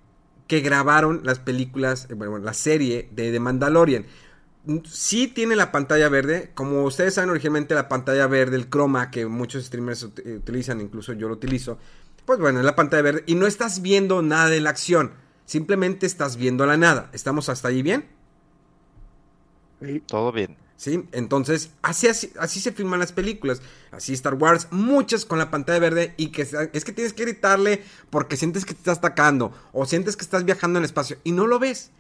[0.48, 4.04] que grabaron las películas, bueno, la serie de The Mandalorian
[4.84, 6.50] sí tiene la pantalla verde.
[6.54, 11.28] Como ustedes saben, originalmente la pantalla verde, el croma que muchos streamers utilizan, incluso yo
[11.28, 11.78] lo utilizo.
[12.24, 13.24] Pues bueno, es la pantalla verde.
[13.26, 15.12] Y no estás viendo nada de la acción.
[15.44, 17.10] Simplemente estás viendo la nada.
[17.12, 18.06] ¿Estamos hasta ahí bien?
[20.06, 20.56] Todo bien.
[20.76, 23.62] Sí, entonces así, así, se filman las películas.
[23.92, 27.84] Así Star Wars, muchas con la pantalla verde y que es que tienes que gritarle
[28.10, 31.32] porque sientes que te estás atacando o sientes que estás viajando en el espacio y
[31.32, 31.92] no lo ves.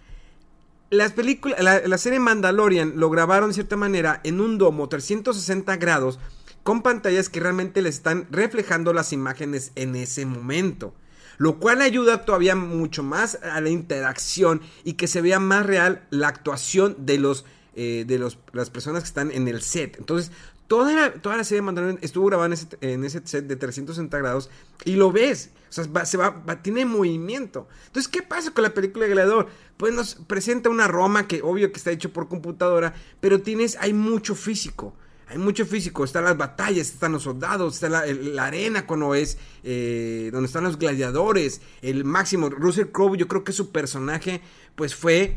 [0.92, 6.18] Las películas, la, serie Mandalorian lo grabaron de cierta manera en un domo 360 grados
[6.64, 10.92] con pantallas que realmente le están reflejando las imágenes en ese momento.
[11.38, 16.06] Lo cual ayuda todavía mucho más a la interacción y que se vea más real
[16.10, 19.96] la actuación de los eh, de los, las personas que están en el set.
[19.98, 20.30] Entonces,
[20.72, 22.46] toda la, toda la serie de Mandalorian estuvo grabada
[22.80, 24.48] en ese, set de 360 grados
[24.86, 25.50] y lo ves.
[25.68, 27.68] O sea, se va, tiene movimiento.
[27.88, 29.48] Entonces, ¿qué pasa con la película de Gladiador?
[29.76, 33.92] Pues nos presenta una Roma que obvio que está hecho por computadora, pero tienes, hay
[33.92, 34.94] mucho físico.
[35.28, 40.30] Hay mucho físico, están las batallas, están los soldados, está la, arena cuando es, eh,
[40.32, 42.48] donde están los gladiadores, el máximo.
[42.48, 44.40] Russell Crowe, yo creo que su personaje,
[44.74, 45.36] pues fue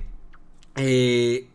[0.78, 1.50] eh,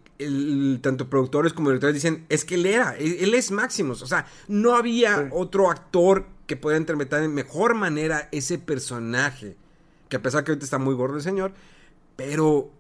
[0.83, 4.03] tanto productores como directores dicen, es que él era, él, es Maximus.
[4.03, 9.57] O sea, no había otro actor que pueda interpretar de mejor manera ese personaje.
[10.09, 11.53] Que a pesar que ahorita está muy gordo el señor,
[12.17, 12.71] pero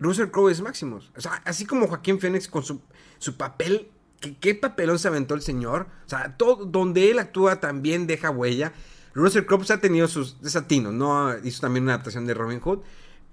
[0.00, 1.12] Russell Crowe es Maximus.
[1.16, 2.80] O sea, así como Joaquín Phoenix con su,
[3.18, 3.88] su papel,
[4.40, 5.86] ¿qué, papelón se aventó el señor?
[6.06, 8.72] O sea, todo, donde él actúa también deja huella.
[9.14, 11.36] Russell Crowe ha tenido sus desatinos, ¿no?
[11.44, 12.80] Hizo también una adaptación de Robin Hood,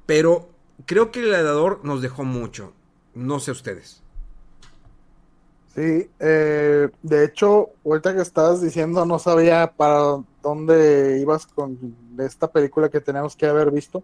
[0.05, 0.51] pero
[0.85, 2.73] creo que el gladiador nos dejó mucho.
[3.13, 4.01] No sé ustedes.
[5.73, 12.51] Sí, eh, de hecho, ahorita que estabas diciendo, no sabía para dónde ibas con esta
[12.51, 14.03] película que tenemos que haber visto.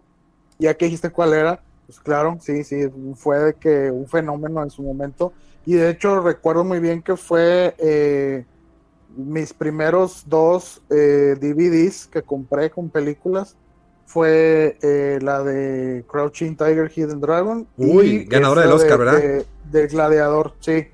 [0.58, 4.70] Ya que dijiste cuál era, pues claro, sí, sí, fue de que un fenómeno en
[4.70, 5.32] su momento.
[5.66, 8.46] Y de hecho, recuerdo muy bien que fue eh,
[9.14, 13.56] mis primeros dos eh, DVDs que compré con películas
[14.08, 17.68] fue eh, la de Crouching Tiger, Hidden Dragon.
[17.76, 19.44] Uy, ganadora del Oscar, ¿verdad?
[19.70, 20.86] De, Gladiador, sí.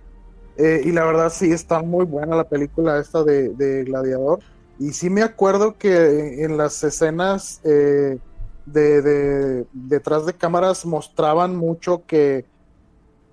[0.57, 4.41] Eh, y la verdad sí está muy buena la película esta de, Gladiador.
[4.81, 8.19] Y sí me acuerdo que en las escenas eh,
[8.67, 12.45] de, detrás de cámaras mostraban mucho que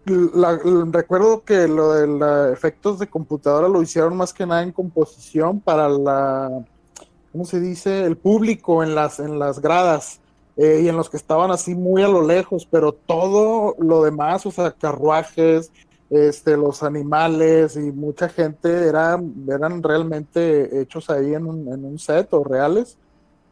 [0.06, 5.60] recuerdo que lo de los efectos de computadora lo hicieron más que nada en composición
[5.60, 6.66] para la
[7.32, 8.06] ¿cómo se dice?
[8.06, 10.20] El público en las, en las gradas.
[10.58, 14.46] Eh, y en los que estaban así muy a lo lejos, pero todo lo demás,
[14.46, 15.72] o sea, carruajes,
[16.10, 21.98] este, los animales y mucha gente eran, eran realmente hechos ahí en un, en un
[21.98, 22.98] set o reales.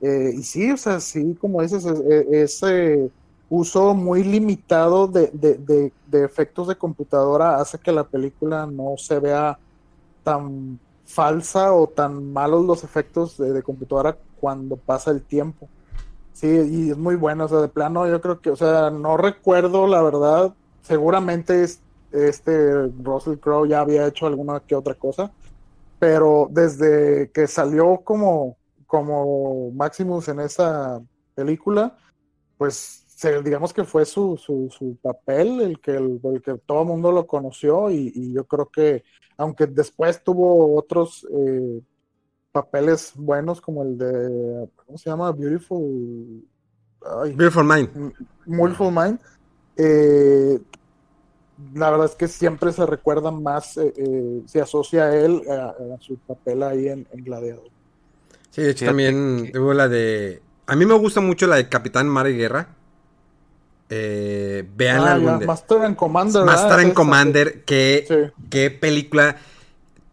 [0.01, 3.09] Eh, y sí, o sea, sí, como dices, ese
[3.49, 9.19] uso muy limitado de, de, de, efectos de computadora hace que la película no se
[9.19, 9.57] vea
[10.23, 10.79] tan
[11.09, 15.67] falsa o tan malos los efectos de, computadora cuando pasa el tiempo.
[16.33, 19.17] Sí, y es muy bueno, o sea, de plano yo creo que, o sea, no
[19.17, 20.53] recuerdo la verdad,
[20.83, 21.65] seguramente
[22.11, 25.31] este Russell Crowe ya había hecho alguna que otra cosa,
[25.97, 31.01] pero desde que salió como, como Maximus en esa
[31.33, 31.97] película,
[32.57, 33.03] pues
[33.43, 37.91] digamos que fue su, su, papel el que, el, que todo el mundo lo conoció
[37.91, 39.03] y, yo creo que
[39.37, 41.81] aunque después tuvo otros eh,
[42.51, 45.31] papeles buenos como el de, ¿cómo se llama?
[45.31, 46.43] Beautiful...
[47.35, 48.13] Beautiful Mind.
[48.45, 49.19] Beautiful Mind.
[49.77, 50.59] Eh,
[51.73, 56.17] la verdad es que siempre se recuerda más, eh, se asocia a él, a, su
[56.17, 57.69] papel ahí en, Gladiador.
[58.49, 60.41] Sí, de hecho también tuvo la de...
[60.67, 62.75] A mí me gusta mucho la de Capitán Mar y Guerra.
[63.89, 66.45] Eh, vean ah, Master and Commander.
[66.45, 69.37] Master and Commander, qué, qué película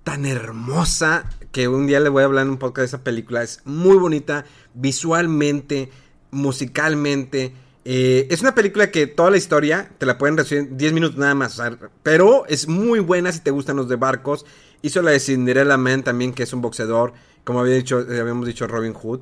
[0.03, 3.43] tan hermosa que un día le voy a hablar un poco de esa película.
[3.43, 4.45] Es muy bonita
[4.75, 5.91] visualmente,
[6.31, 7.55] musicalmente.
[7.85, 11.35] Eh, es una película que toda la historia te la pueden resumir 10 minutos nada
[11.35, 11.61] más.
[12.03, 14.47] pero es muy buena si te gustan los de barcos.
[14.83, 17.13] Hizo la de Cinderella Man también, que es un boxeador.
[17.45, 19.21] Como había dicho, eh, habíamos dicho Robin Hood.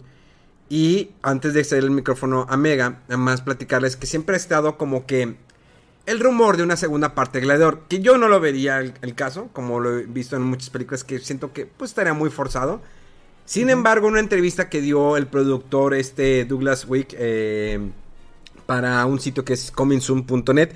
[0.69, 5.07] Y antes de exceder el micrófono a Mega, además platicarles que siempre ha estado como
[5.07, 5.37] que
[6.07, 9.49] el rumor de una segunda parte de Gladiador, que yo no lo vería el, caso,
[9.53, 12.81] como lo he visto en muchas películas que siento que pues estaría muy forzado.
[13.47, 17.79] Sin embargo, en una entrevista que dio el productor este Douglas Wick eh,
[18.67, 20.71] para un sitio que es comingsoon.net,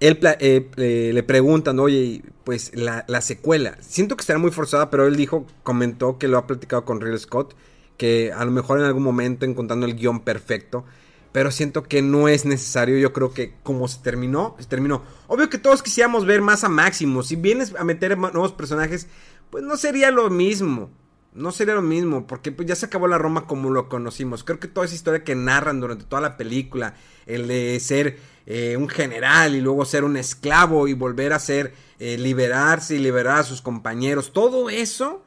[0.00, 5.06] él eh, le preguntan, oye, pues la, la, secuela, siento que estará muy forzada, pero
[5.06, 7.54] él dijo, comentó que lo ha platicado con Real Scott
[8.00, 10.86] que a lo mejor en algún momento encontrando el guion perfecto.
[11.32, 12.96] Pero siento que no es necesario.
[12.96, 15.02] Yo creo que como se terminó, se terminó.
[15.26, 17.22] Obvio que todos quisiéramos ver más a Máximo.
[17.22, 19.06] Si vienes a meter nuevos personajes,
[19.50, 20.90] pues no sería lo mismo.
[21.34, 24.44] No sería lo mismo, porque pues ya se acabó la Roma como lo conocimos.
[24.44, 26.94] Creo que toda esa historia que narran durante toda la película,
[27.26, 31.74] el de ser eh, un general y luego ser un esclavo y volver a ser,
[31.98, 35.22] eh, liberarse y liberar a sus compañeros, todo eso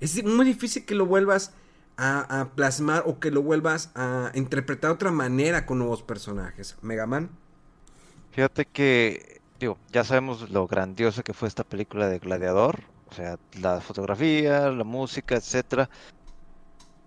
[0.00, 1.52] es muy difícil que lo vuelvas
[1.96, 6.76] a, plasmar o que lo vuelvas a interpretar de otra manera con nuevos personajes.
[6.82, 7.30] Megaman.
[8.30, 9.40] Fíjate que,
[9.90, 14.84] ya sabemos lo grandioso que fue esta película de Gladiador, o sea, la fotografía, la
[14.84, 15.88] música, etcétera.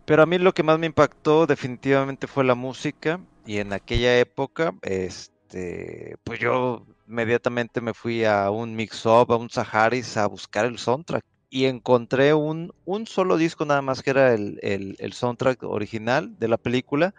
[0.05, 4.19] Pero a mí lo que más me impactó definitivamente fue la música y en aquella
[4.19, 10.65] época, este, pues yo inmediatamente me fui a un mix-up, a un Saharis a buscar
[10.65, 15.63] el soundtrack y encontré un, un solo disco nada más que era el, el, soundtrack
[15.63, 17.13] original de la película.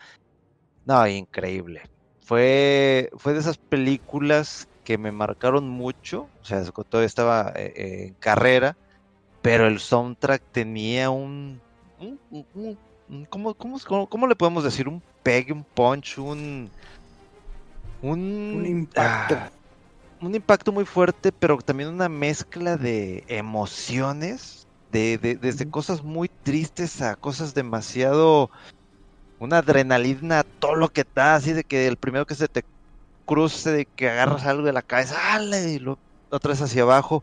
[0.85, 1.83] No, increíble.
[2.21, 8.15] Fue, fue de esas películas que me marcaron mucho, o sea, todavía estaba eh, en
[8.15, 8.77] carrera,
[9.43, 11.61] pero el soundtrack tenía un...
[13.29, 14.89] ¿cómo, cómo, le podemos decir?
[14.89, 16.71] Un peg, un punch, un...
[18.03, 19.37] Un, impacto.
[19.37, 19.51] Ah,
[20.21, 27.03] un impacto muy fuerte, pero también una mezcla de emociones, de, desde cosas muy tristes
[27.03, 28.51] a cosas demasiado,
[29.39, 32.65] una adrenalina, todo lo que da, así de que el primero que se te
[33.27, 35.73] cruce, de que agarras algo de la cabeza, ¡ale!
[35.73, 35.99] y lo,
[36.31, 37.23] otra vez hacia abajo.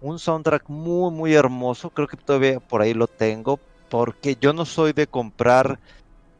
[0.00, 3.58] Un soundtrack muy, muy hermoso, creo que todavía por ahí lo tengo,
[3.88, 5.78] porque yo no soy de comprar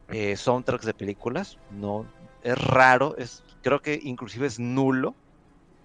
[0.09, 2.05] eh, soundtracks de películas, no,
[2.43, 5.15] es raro, es, creo que inclusive es nulo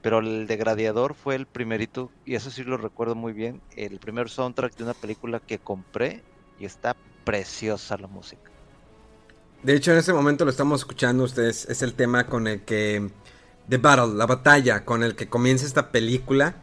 [0.02, 3.98] pero el de Gladiador fue el primerito, y eso sí lo recuerdo muy bien, el
[3.98, 6.22] primer soundtrack de una película que compré
[6.58, 8.50] y está preciosa la música.
[9.62, 13.10] De hecho, en ese momento lo estamos escuchando ustedes, es el tema con el que...
[13.68, 16.56] The Battle, la batalla, con el que comienza esta película,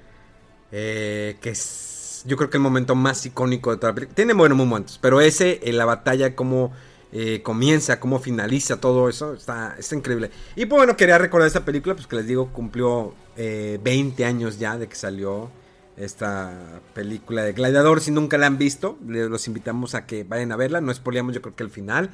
[0.73, 4.15] eh, que es yo creo que el momento más icónico de toda la película.
[4.15, 6.73] Tiene buenos momentos, pero ese, en la batalla, como
[7.13, 10.29] eh, comienza, cómo finaliza todo eso, está, increíble.
[10.55, 13.88] Y pues, bueno, quería recordar esta película, pues que les digo, cumplió 20
[14.21, 15.49] eh, años ya de que salió
[15.95, 18.01] esta película de Gladiador.
[18.01, 20.81] Si nunca la han visto, los invitamos a que vayan a verla.
[20.81, 22.11] No spoileamos, yo creo que el final.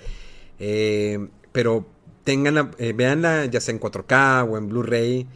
[0.59, 1.85] Eh, pero
[2.23, 5.27] tengan veanla ya sea en 4K o en Blu-ray.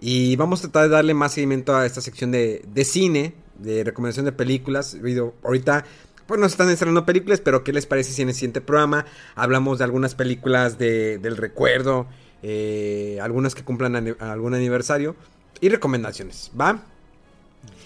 [0.00, 3.84] Y vamos a tratar de darle más seguimiento a esta sección de, de cine, de
[3.84, 4.96] recomendación de películas.
[5.44, 5.84] Ahorita
[6.26, 9.78] pues nos están estrenando películas, pero ¿qué les parece si en el siguiente programa hablamos
[9.78, 12.06] de algunas películas de, del recuerdo,
[12.42, 15.16] eh, algunas que cumplan algún aniversario
[15.60, 16.82] y recomendaciones, ¿va?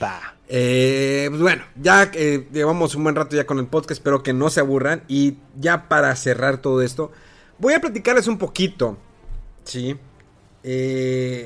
[0.03, 0.35] Va.
[0.49, 4.33] Eh, pues bueno, ya eh, llevamos un buen rato ya con el podcast, espero que
[4.33, 7.13] no se aburran y ya para cerrar todo esto,
[7.59, 8.97] voy a platicarles un poquito,
[9.65, 9.97] ¿sí?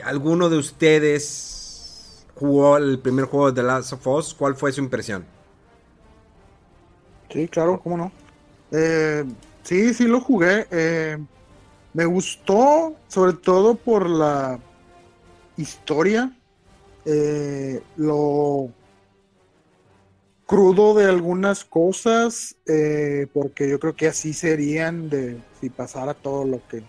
[0.04, 4.34] ¿Alguno de ustedes jugó el primer juego de The Last of Us?
[4.34, 5.24] ¿Cuál fue su impresión?
[7.32, 8.12] Sí, claro, cómo no.
[8.70, 9.24] Eh,
[9.62, 10.66] sí, sí lo jugué.
[10.70, 11.18] Eh,
[11.94, 14.58] me gustó, sobre todo por la
[15.56, 16.32] historia,
[17.04, 18.68] eh, lo
[20.46, 22.56] crudo de algunas cosas,
[23.32, 26.82] porque yo creo que así serían de si pasara todo lo que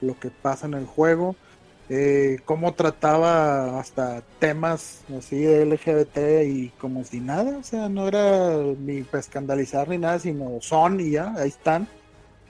[0.00, 1.34] lo que pasa en el juego
[1.88, 8.08] eh, cómo trataba hasta temas así de LGBT y como si nada, o sea, no
[8.08, 11.86] era ni para escandalizar ni nada, sino son y ya, ahí están.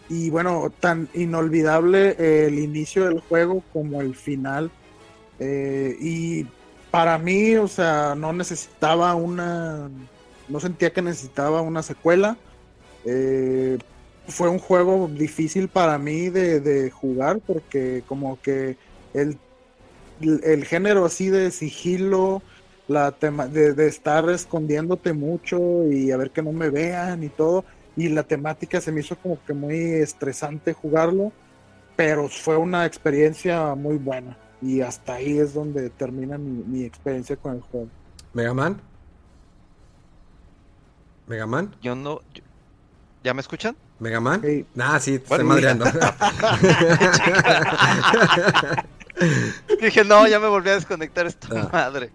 [0.09, 4.71] Y bueno, tan inolvidable el inicio del juego como el final.
[5.39, 6.47] Eh, y
[6.91, 9.91] para mí, o sea, no necesitaba una,
[10.49, 12.39] no sentía que necesitaba una secuela.
[13.05, 13.79] Eh,
[14.29, 18.77] fue un juego difícil para mí de, de jugar porque como que
[19.17, 19.39] el,
[20.21, 22.43] el género así de sigilo,
[22.89, 27.65] la tema de, estar escondiéndote mucho y a ver que no me vean y todo.
[27.97, 31.33] Y la temática se me hizo como que muy estresante jugarlo,
[31.97, 34.37] pero fue una experiencia muy buena.
[34.61, 37.89] Y hasta ahí es donde termina mi, experiencia con el juego.
[38.33, 38.81] ¿Mega Man?
[41.27, 41.75] ¿Mega Man?
[41.83, 42.21] Yo no.
[43.25, 43.77] ¿Ya me escuchan?
[43.99, 44.43] ¿Mega Man?
[44.75, 45.87] Nah, sí, te estoy madreando.
[49.81, 51.69] Dije, no, ya me volví a desconectar esta ah.
[51.73, 52.13] madre.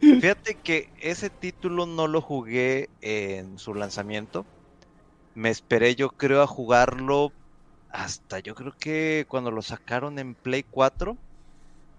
[0.00, 4.46] Fíjate que ese título no lo jugué en su lanzamiento.
[5.34, 7.32] Me esperé, yo creo, a jugarlo
[7.90, 11.16] hasta yo creo que cuando lo sacaron en Play 4.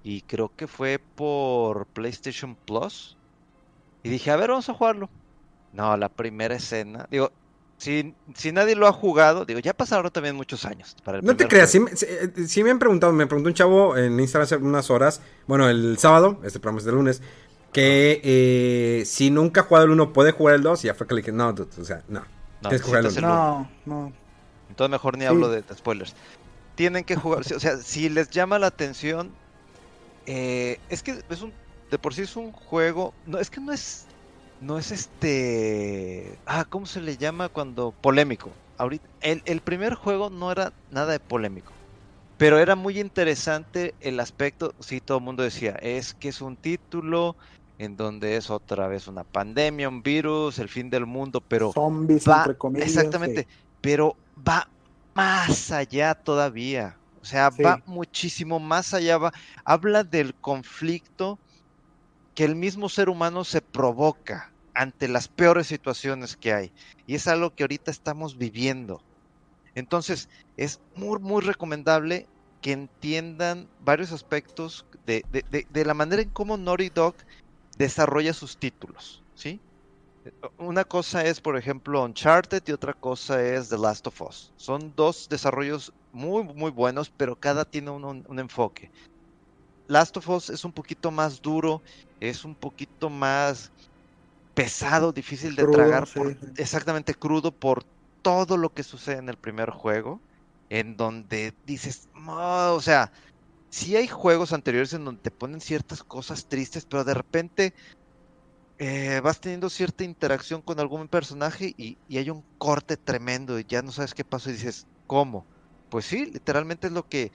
[0.04, 3.18] Y creo que fue por PlayStation Plus.
[4.02, 5.10] Y dije, a ver, vamos a jugarlo.
[5.74, 7.08] No, la primera escena.
[7.12, 7.32] Digo,
[7.82, 10.96] si, si nadie lo ha jugado, digo, ya pasaron también muchos años.
[11.24, 14.92] no te creas, sí, me han preguntado, me preguntó un chavo en Instagram hace unas
[14.92, 17.22] horas, bueno, el sábado, este programa es de lunes,
[17.74, 21.08] que eh, si nunca ha jugado el 1 puede jugar el 2, y ya fue
[21.08, 23.22] que le dije, no, o sea, no, no tienes que jugar el 1.
[23.22, 24.14] No, no.
[24.70, 26.14] Entonces mejor ni hablo de, spoilers.
[26.76, 29.32] Tienen que jugar, o sea, si les llama la atención,
[30.28, 31.52] eh, es que es un,
[31.90, 34.06] de por sí es un juego, no, es que no es
[34.62, 36.38] no es este.
[36.46, 37.92] Ah, ¿cómo se le llama cuando.
[37.92, 38.52] polémico?
[38.78, 41.74] Ahorita, el, el, primer juego no era nada de polémico.
[42.38, 44.74] Pero era muy interesante el aspecto.
[44.80, 47.36] Sí, todo el mundo decía, es que es un título
[47.78, 51.74] en donde es otra vez una pandemia, un virus, el fin del mundo, pero.
[51.74, 52.88] Zombies, entre comillas.
[52.88, 53.48] Exactamente.
[53.82, 54.16] Pero
[54.48, 54.70] va
[55.16, 56.98] más allá todavía.
[57.22, 59.18] O sea, va muchísimo más allá.
[59.18, 59.32] Va,
[59.64, 61.40] habla del conflicto
[62.34, 66.72] que el mismo ser humano se provoca ante las peores situaciones que hay.
[67.08, 69.02] Y es algo que ahorita estamos viviendo.
[69.76, 72.28] Entonces, es muy, muy recomendable
[72.62, 75.24] que entiendan varios aspectos de,
[75.86, 77.16] la manera en cómo Naughty Dog
[77.78, 79.60] desarrolla sus títulos, ¿sí?
[80.60, 84.54] Una cosa es, por ejemplo, Uncharted y otra cosa es The Last of Us.
[84.56, 88.92] Son dos desarrollos muy, muy buenos, pero cada tiene un enfoque.
[89.92, 91.82] Last of Us es un poquito más duro,
[92.22, 93.74] es un poquito más
[94.54, 96.08] pesado, difícil de tragar,
[96.58, 97.84] exactamente crudo por
[98.22, 100.22] todo lo que sucede en el primer juego,
[100.70, 103.12] en donde dices, o sea,
[103.70, 107.74] sí hay juegos anteriores en donde te ponen ciertas cosas tristes, pero de repente
[108.78, 113.66] eh, vas teniendo cierta interacción con algún personaje y, y, hay un corte tremendo y
[113.66, 115.46] ya no sabes qué pasó y dices, ¿cómo?
[115.90, 117.32] Pues sí, literalmente es lo que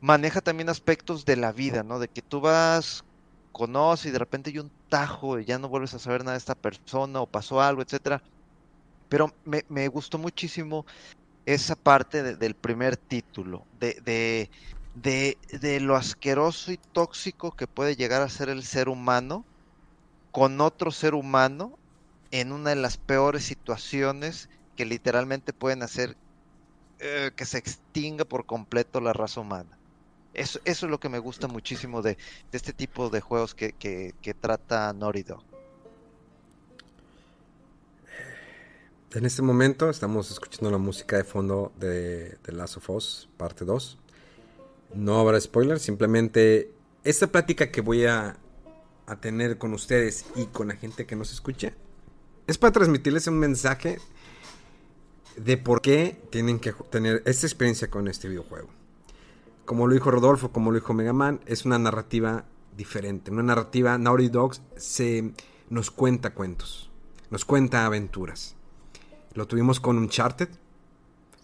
[0.00, 1.98] maneja también aspectos de la vida, ¿no?
[1.98, 3.02] De que tú vas
[3.52, 6.38] conoce y de repente hay un tajo y ya no vuelves a saber nada de
[6.38, 8.22] esta persona o pasó algo, etcétera.
[9.08, 10.84] Pero me, gustó muchísimo
[11.46, 14.50] esa parte del primer título, de,
[14.94, 19.44] de, de, lo asqueroso y tóxico que puede llegar a ser el ser humano
[20.32, 21.78] con otro ser humano
[22.30, 26.16] en una de las peores situaciones que literalmente pueden hacer
[26.98, 29.78] eh, que se extinga por completo la raza humana.
[30.36, 32.18] Eso, es lo que me gusta muchísimo de,
[32.52, 35.42] este tipo de juegos que, trata Norido.
[39.14, 43.64] En este momento estamos escuchando la música de fondo de, The Last of Us, parte
[43.64, 43.98] 2.
[44.94, 46.70] No habrá spoilers, simplemente
[47.02, 48.36] esta plática que voy a,
[49.06, 51.72] a tener con ustedes y con la gente que nos escuche
[52.46, 54.00] Es para transmitirles un mensaje
[55.36, 58.68] de por qué tienen que tener esta experiencia con este videojuego.
[59.66, 62.44] Como lo dijo Rodolfo, como lo dijo Mega Man, es una narrativa
[62.76, 63.32] diferente.
[63.32, 65.32] Una narrativa, Naughty Dogs se
[65.70, 66.88] nos cuenta cuentos,
[67.30, 68.54] nos cuenta aventuras.
[69.34, 70.48] Lo tuvimos con Uncharted.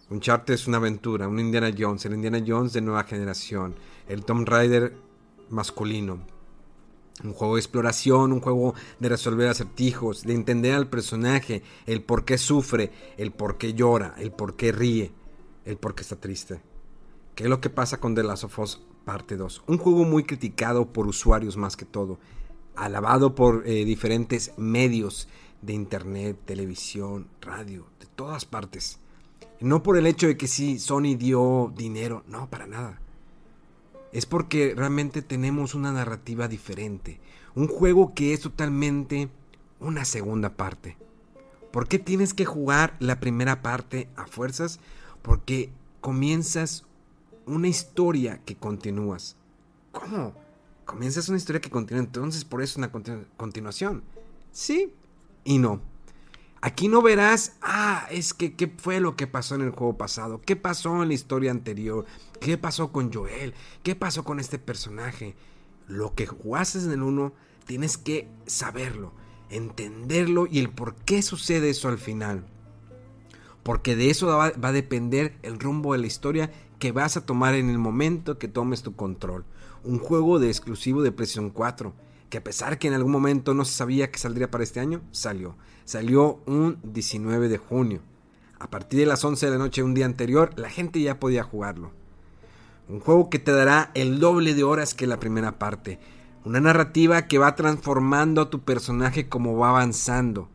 [0.08, 3.74] Uncharted es una aventura, un Indiana Jones, el Indiana Jones de nueva generación,
[4.08, 4.94] el Tomb Raider
[5.48, 6.20] masculino.
[7.24, 12.24] Un juego de exploración, un juego de resolver acertijos, de entender al personaje, el por
[12.24, 15.12] qué sufre, el por qué llora, el por qué ríe,
[15.64, 16.60] el por qué está triste.
[17.42, 19.64] ¿Qué es lo que pasa con The Last of Us parte 2?
[19.66, 22.20] Un juego muy criticado por usuarios más que todo,
[22.76, 25.26] alabado por eh, diferentes medios
[25.60, 29.00] de internet, televisión, radio, de todas partes.
[29.58, 33.00] No por el hecho de que sí, Sony dio dinero, no, para nada
[34.12, 37.18] es porque realmente tenemos una narrativa diferente.
[37.56, 39.30] Un juego que es totalmente
[39.80, 40.96] una segunda parte.
[41.72, 44.78] ¿Por qué tienes que jugar la primera parte a fuerzas?
[45.22, 46.84] Porque comienzas
[47.46, 49.36] una historia que continúas.
[49.92, 50.34] ¿Cómo?
[50.84, 54.02] Comienzas una historia que continúa, entonces por eso es una continuación.
[54.50, 54.92] Sí
[55.44, 55.80] y no.
[56.60, 60.40] Aquí no verás, ah, es que qué fue lo que pasó en el juego pasado,
[60.40, 62.06] qué pasó en la historia anterior,
[62.40, 63.52] qué pasó con Joel,
[63.82, 65.34] qué pasó con este personaje.
[65.88, 67.32] Lo que jugaste en el 1
[67.66, 69.12] tienes que saberlo,
[69.50, 72.46] entenderlo y el por qué sucede eso al final.
[73.64, 76.52] Porque de eso va, va a depender el rumbo de la historia
[76.82, 79.44] que vas a tomar en el momento que tomes tu control.
[79.84, 81.94] Un juego de exclusivo de PlayStation 4
[82.28, 85.00] que a pesar que en algún momento no se sabía que saldría para este año,
[85.12, 85.54] salió.
[85.84, 88.00] Salió un 19 de junio.
[88.58, 91.44] A partir de las 11 de la noche un día anterior, la gente ya podía
[91.44, 91.92] jugarlo.
[92.88, 96.00] Un juego que te dará el doble de horas que la primera parte.
[96.44, 100.48] Una narrativa que va transformando a tu personaje como va avanzando.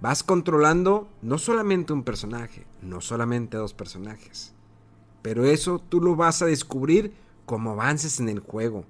[0.00, 4.54] Vas controlando no solamente un personaje, no solamente dos personajes.
[5.22, 7.12] Pero eso tú lo vas a descubrir
[7.46, 8.84] como avances en el juego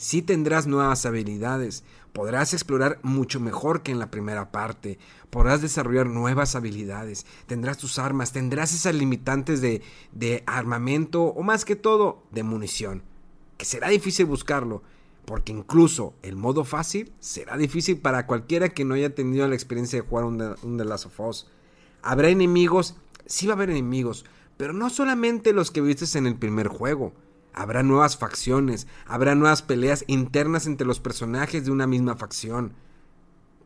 [0.00, 1.84] sí tendrás nuevas habilidades,
[2.14, 4.98] podrás explorar mucho mejor que en la primera parte,
[5.28, 9.82] podrás desarrollar nuevas habilidades, tendrás tus armas, tendrás esas limitantes de,
[10.12, 13.02] de armamento o más que todo de munición,
[13.58, 14.82] que será difícil buscarlo,
[15.26, 20.00] porque incluso el modo fácil será difícil para cualquiera que no haya tenido la experiencia
[20.00, 21.46] de jugar un, un The Last of Us.
[22.00, 24.24] Habrá enemigos, sí va a haber enemigos,
[24.60, 27.14] pero no solamente los que viste en el primer juego,
[27.54, 32.74] Habrá nuevas facciones, habrá nuevas peleas internas entre los personajes de una misma facción.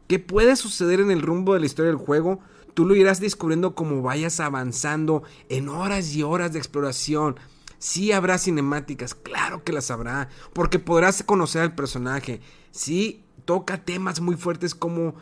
[0.07, 2.39] ¿Qué puede suceder en el rumbo de la historia del juego?
[2.75, 7.41] Tú lo irás descubriendo como vayas avanzando en horas y horas de exploración.
[7.79, 12.41] Sí habrá cinemáticas, claro que las habrá, porque podrás conocer al personaje.
[12.71, 15.17] Sí toca temas muy fuertes como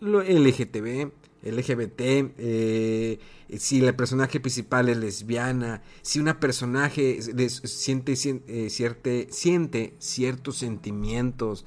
[0.00, 1.10] el LGTB,
[1.42, 2.00] LGBT,
[2.38, 3.18] eh,
[3.56, 7.20] si el personaje principal es lesbiana, si una personaje
[7.64, 8.14] siente,
[8.46, 11.64] eh, siente ciertos sentimientos.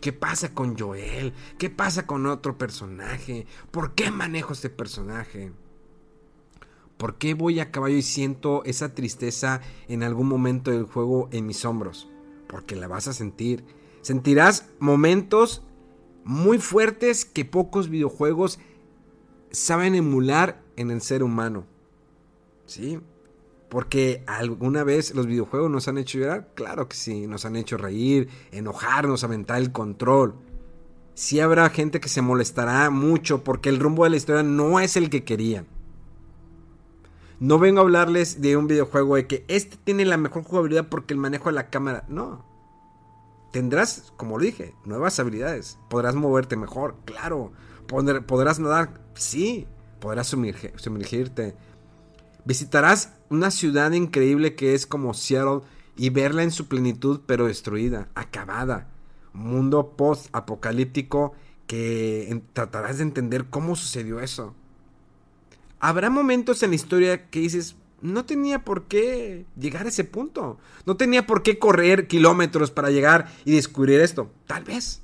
[0.00, 1.32] ¿Qué pasa con Joel?
[1.58, 3.46] ¿Qué pasa con otro personaje?
[3.70, 5.52] ¿Por qué manejo este personaje?
[6.96, 11.46] ¿Por qué voy a caballo y siento esa tristeza en algún momento del juego en
[11.46, 12.08] mis hombros?
[12.48, 13.64] Porque la vas a sentir.
[14.02, 15.62] Sentirás momentos
[16.24, 18.58] muy fuertes que pocos videojuegos
[19.52, 21.66] saben emular en el ser humano.
[22.66, 23.00] ¿Sí?
[23.68, 27.76] Porque alguna vez los videojuegos nos han hecho llorar, claro que sí, nos han hecho
[27.78, 30.34] reír, enojarnos, aventar el control.
[31.14, 34.96] Sí habrá gente que se molestará mucho porque el rumbo de la historia no es
[34.96, 35.66] el que querían.
[37.40, 41.12] No vengo a hablarles de un videojuego de que este tiene la mejor jugabilidad porque
[41.12, 42.04] el manejo de la cámara.
[42.08, 42.44] No.
[43.50, 45.78] Tendrás, como dije, nuevas habilidades.
[45.90, 47.52] Podrás moverte mejor, claro.
[48.26, 49.66] Podrás nadar, sí.
[50.00, 51.54] Podrás sumergirte.
[52.44, 55.60] Visitarás una ciudad increíble que es como Seattle
[55.96, 58.88] y verla en su plenitud pero destruida, acabada.
[59.34, 61.34] Un mundo post-apocalíptico
[61.66, 64.54] que tratarás de entender cómo sucedió eso.
[65.78, 70.58] Habrá momentos en la historia que dices, no tenía por qué llegar a ese punto.
[70.86, 74.32] No tenía por qué correr kilómetros para llegar y descubrir esto.
[74.46, 75.02] Tal vez.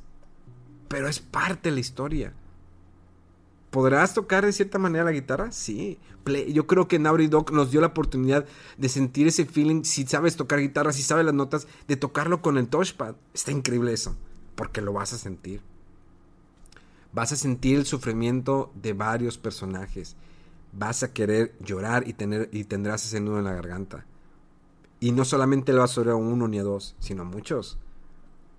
[0.89, 2.33] Pero es parte de la historia.
[3.71, 5.53] ¿Podrás tocar de cierta manera la guitarra?
[5.53, 5.99] Sí.
[6.49, 8.47] yo creo que Naughty Dog nos dio la oportunidad
[8.79, 12.57] de sentir ese feeling, si sabes tocar guitarra, si sabes las notas, de tocarlo con
[12.57, 13.17] el touchpad.
[13.35, 14.17] Está increíble eso,
[14.55, 15.61] porque lo vas a sentir.
[17.13, 20.17] Vas a sentir el sufrimiento de varios personajes.
[20.73, 24.07] Vas a querer llorar y, tener, y tendrás ese nudo en la garganta.
[25.01, 27.79] Y no solamente lo vas a oír a uno ni a dos, sino a muchos.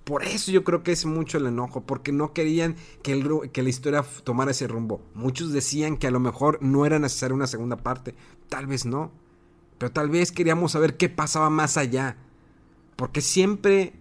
[0.10, 4.04] Por eso yo creo que es mucho el enojo, porque no querían que, la historia
[4.24, 5.04] tomara ese rumbo.
[5.14, 8.16] Muchos decían que a lo mejor no era necesaria una segunda parte,
[8.48, 9.12] tal vez no,
[9.78, 12.18] pero tal vez queríamos saber qué pasaba más allá,
[12.96, 13.94] porque siempre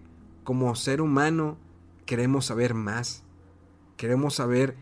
[0.43, 1.59] como ser humano
[2.07, 3.21] queremos saber más,
[3.95, 4.77] queremos saber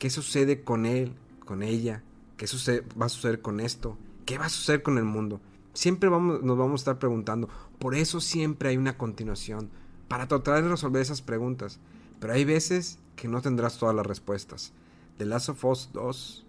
[0.00, 1.14] qué sucede con él,
[1.46, 2.02] con ella,
[2.36, 5.40] qué sucede, va a suceder con esto, qué va a suceder con el mundo.
[5.74, 7.48] Siempre vamos, nos vamos a estar preguntando,
[7.78, 9.70] por eso siempre hay una continuación
[10.12, 11.78] para tratar de resolver esas preguntas.
[12.20, 14.74] Pero hay veces que no tendrás todas las respuestas.
[15.16, 16.44] The Last of Us 2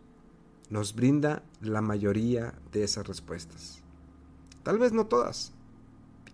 [0.70, 3.82] nos brinda la mayoría de esas respuestas.
[4.64, 5.54] Tal vez no todas.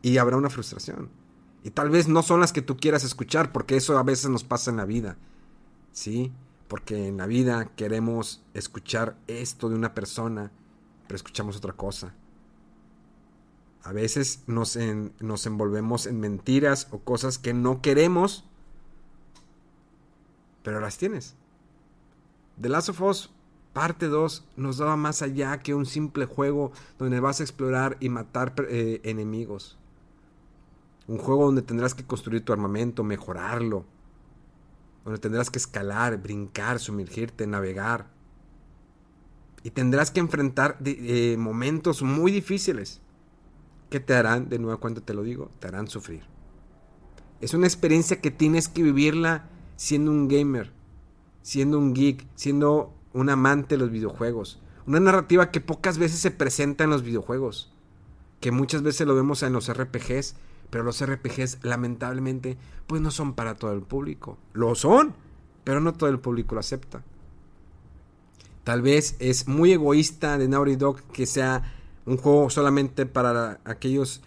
[0.01, 1.11] Y habrá una frustración.
[1.64, 4.43] Y tal vez no son las que tú quieras escuchar, porque eso a veces nos
[4.43, 5.15] pasa en la vida.
[5.91, 6.31] ¿Sí?
[6.68, 10.51] Porque en la vida queremos escuchar esto de una persona,
[11.06, 12.15] pero escuchamos otra cosa.
[13.84, 14.77] A veces nos,
[15.19, 18.45] nos envolvemos en mentiras o cosas que no queremos,
[20.64, 21.35] pero las tienes.
[22.60, 23.30] The Last of Us
[23.73, 28.10] parte 2 nos daba más allá que un simple juego donde vas a explorar y
[28.10, 29.77] matar eh, enemigos.
[31.07, 33.85] Un juego donde tendrás que construir tu armamento, mejorarlo.
[35.06, 38.07] Donde tendrás que escalar, brincar, sumergirte, navegar.
[39.64, 43.01] Y tendrás que enfrentar eh, momentos muy difíciles
[43.90, 46.24] que te harán, de nueva cuenta te lo digo, te harán sufrir.
[47.41, 49.45] Es una experiencia que tienes que vivirla
[49.76, 50.72] siendo un gamer,
[51.41, 54.60] siendo un geek, siendo un amante de los videojuegos.
[54.86, 57.72] Una narrativa que pocas veces se presenta en los videojuegos,
[58.40, 60.36] que muchas veces lo vemos en los RPGs,
[60.70, 62.57] pero los RPGs lamentablemente
[62.88, 64.38] pues no son para todo el público.
[64.53, 65.14] Lo son,
[65.64, 67.03] pero no todo el público lo acepta.
[68.64, 70.78] Tal vez es muy egoísta de Naughty
[71.14, 74.22] que sea un juego solamente para aquellos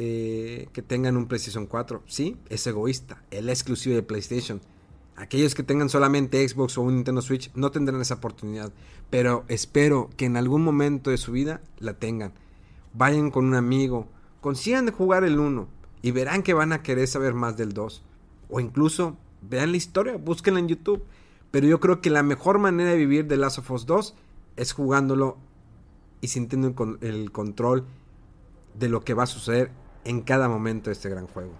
[0.00, 2.02] eh, que tengan un PlayStation 4.
[2.06, 3.22] Sí, es egoísta.
[3.30, 4.60] Es exclusivo de PlayStation.
[5.16, 8.72] Aquellos que tengan solamente Xbox o un Nintendo Switch no tendrán esa oportunidad.
[9.10, 12.32] Pero espero que en algún momento de su vida la tengan.
[12.94, 14.06] Vayan con un amigo.
[14.40, 15.66] Consigan de jugar el 1.
[16.02, 18.02] Y verán que van a querer saber más del 2.
[18.50, 20.16] O incluso vean la historia.
[20.16, 21.02] Búsquenla en YouTube.
[21.50, 24.14] Pero yo creo que la mejor manera de vivir The Last of Us 2
[24.56, 25.38] es jugándolo
[26.20, 27.86] y sintiendo el control
[28.74, 29.70] de lo que va a suceder
[30.04, 31.52] en cada momento de este gran juego.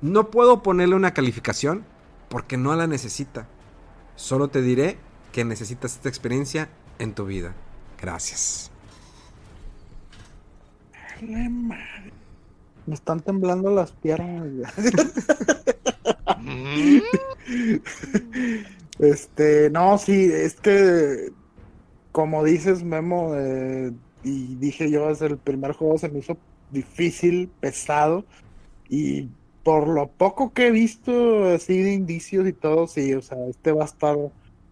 [0.00, 1.84] No puedo ponerle una calificación
[2.28, 3.46] porque no la necesita.
[4.16, 4.98] Solo te diré
[5.32, 7.54] que necesitas esta experiencia en tu vida.
[8.00, 8.70] Gracias.
[11.20, 14.72] Me están temblando las piernas.
[18.98, 21.32] este, no, sí, es que
[22.12, 23.92] como dices, Memo, eh,
[24.22, 26.36] y dije yo, es el primer juego se me hizo
[26.70, 28.24] difícil, pesado,
[28.88, 29.28] y
[29.62, 33.72] por lo poco que he visto así de indicios y todo, sí, o sea, este
[33.72, 34.16] va a estar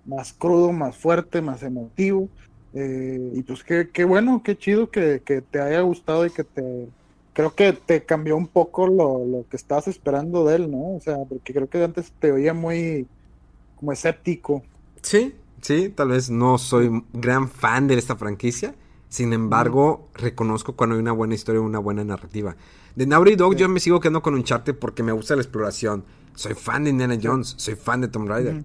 [0.05, 2.28] más crudo, más fuerte, más emotivo.
[2.74, 6.44] Eh, y pues qué, qué, bueno, qué chido que, que, te haya gustado y que
[6.44, 6.89] te...
[7.32, 10.97] Creo que te cambió un poco lo, lo, que estabas esperando de él, ¿no?
[10.97, 13.06] O sea, porque creo que antes te oía muy
[13.77, 14.65] como escéptico.
[15.02, 18.74] Sí, Sí, tal vez no soy gran fan de esta franquicia.
[19.09, 22.56] Sin embargo, reconozco cuando hay una buena historia, una buena narrativa.
[22.94, 26.05] De Naughty Dog yo me sigo quedando con un charte porque me gusta la exploración.
[26.35, 28.64] Soy fan de Indiana Jones, soy fan de Tomb Raider.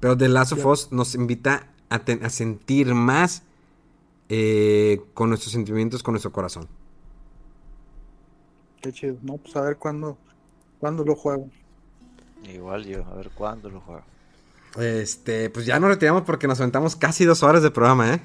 [0.00, 3.42] Pero The Last of Us nos invita a, sentir más
[4.28, 6.68] eh, con nuestros sentimientos, con nuestro corazón.
[8.80, 9.16] Qué chido.
[9.22, 10.16] No, pues a ver cuándo,
[10.78, 11.48] cuándo lo juego.
[12.44, 14.04] Igual yo, a ver cuándo lo juego.
[14.76, 18.20] Este, pues ya nos retiramos porque nos aventamos casi dos horas de programa, ¿eh?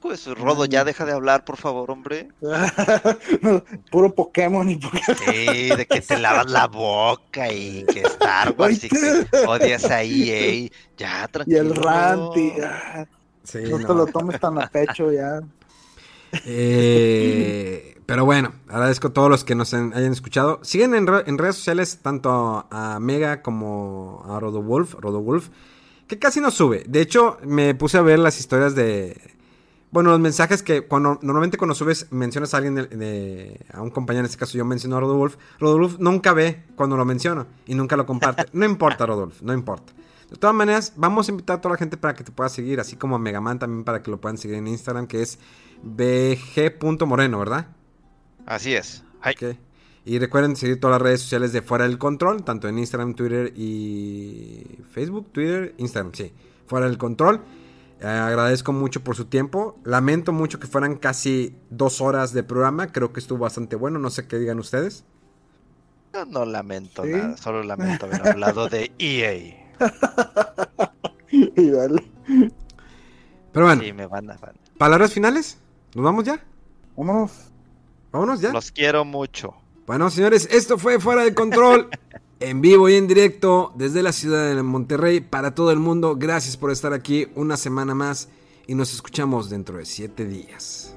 [0.00, 2.28] Pues Rodo, ya deja de hablar, por favor, hombre.
[3.90, 5.16] puro Pokémon y Pokémon.
[5.24, 10.02] Sí, de que te lavas la boca y que Star Wars y que odias a
[10.02, 10.70] EA.
[10.96, 11.56] Ya, tranquilo.
[11.56, 12.52] Y el Ranty.
[13.68, 15.40] no, te lo tomes tan a pecho ya.
[16.44, 20.60] Eh, pero bueno, agradezco a todos los que nos hayan escuchado.
[20.62, 25.48] Siguen en, redes sociales tanto a Mega como a Rodowolf, Rodowolf,
[26.06, 26.84] que casi no sube.
[26.86, 29.20] De hecho, me puse a ver las historias de...
[29.90, 34.20] Bueno, los mensajes que cuando normalmente cuando subes mencionas a alguien de, a un compañero,
[34.20, 37.96] en este caso yo menciono a Rodolf, Rodolf nunca ve cuando lo menciono y nunca
[37.96, 38.46] lo comparte.
[38.52, 39.92] No importa, Rodolf, no importa.
[40.30, 42.80] De todas maneras, vamos a invitar a toda la gente para que te pueda seguir,
[42.80, 45.38] así como a Megaman también para que lo puedan seguir en Instagram, que es
[45.82, 47.68] bg.moreno, ¿verdad?
[48.44, 49.04] Así es.
[50.04, 53.52] Y recuerden seguir todas las redes sociales de Fuera del Control, tanto en Instagram, Twitter
[53.56, 56.32] y Facebook, Twitter, Instagram, sí.
[56.66, 57.40] Fuera del Control.
[58.00, 59.78] Eh, agradezco mucho por su tiempo.
[59.84, 62.92] Lamento mucho que fueran casi dos horas de programa.
[62.92, 63.98] Creo que estuvo bastante bueno.
[63.98, 65.04] No sé qué digan ustedes.
[66.12, 69.65] Yo no lamento nada, solo lamento haber hablado de EA.
[71.30, 72.04] y dale.
[73.52, 74.36] Pero bueno, Sí, me van a...
[74.36, 75.58] van- ¿palabras finales?
[75.94, 76.42] ¿Nos vamos ya?
[76.96, 77.32] Vámonos.
[78.12, 78.52] Vámonos ya.
[78.52, 79.54] Los quiero mucho.
[79.86, 81.88] Bueno, señores, esto fue Fuera de Control,
[82.40, 86.16] en vivo y en directo desde la ciudad de Monterrey para todo el mundo.
[86.16, 88.28] Gracias por estar aquí una semana más
[88.66, 90.96] y nos escuchamos dentro de siete días.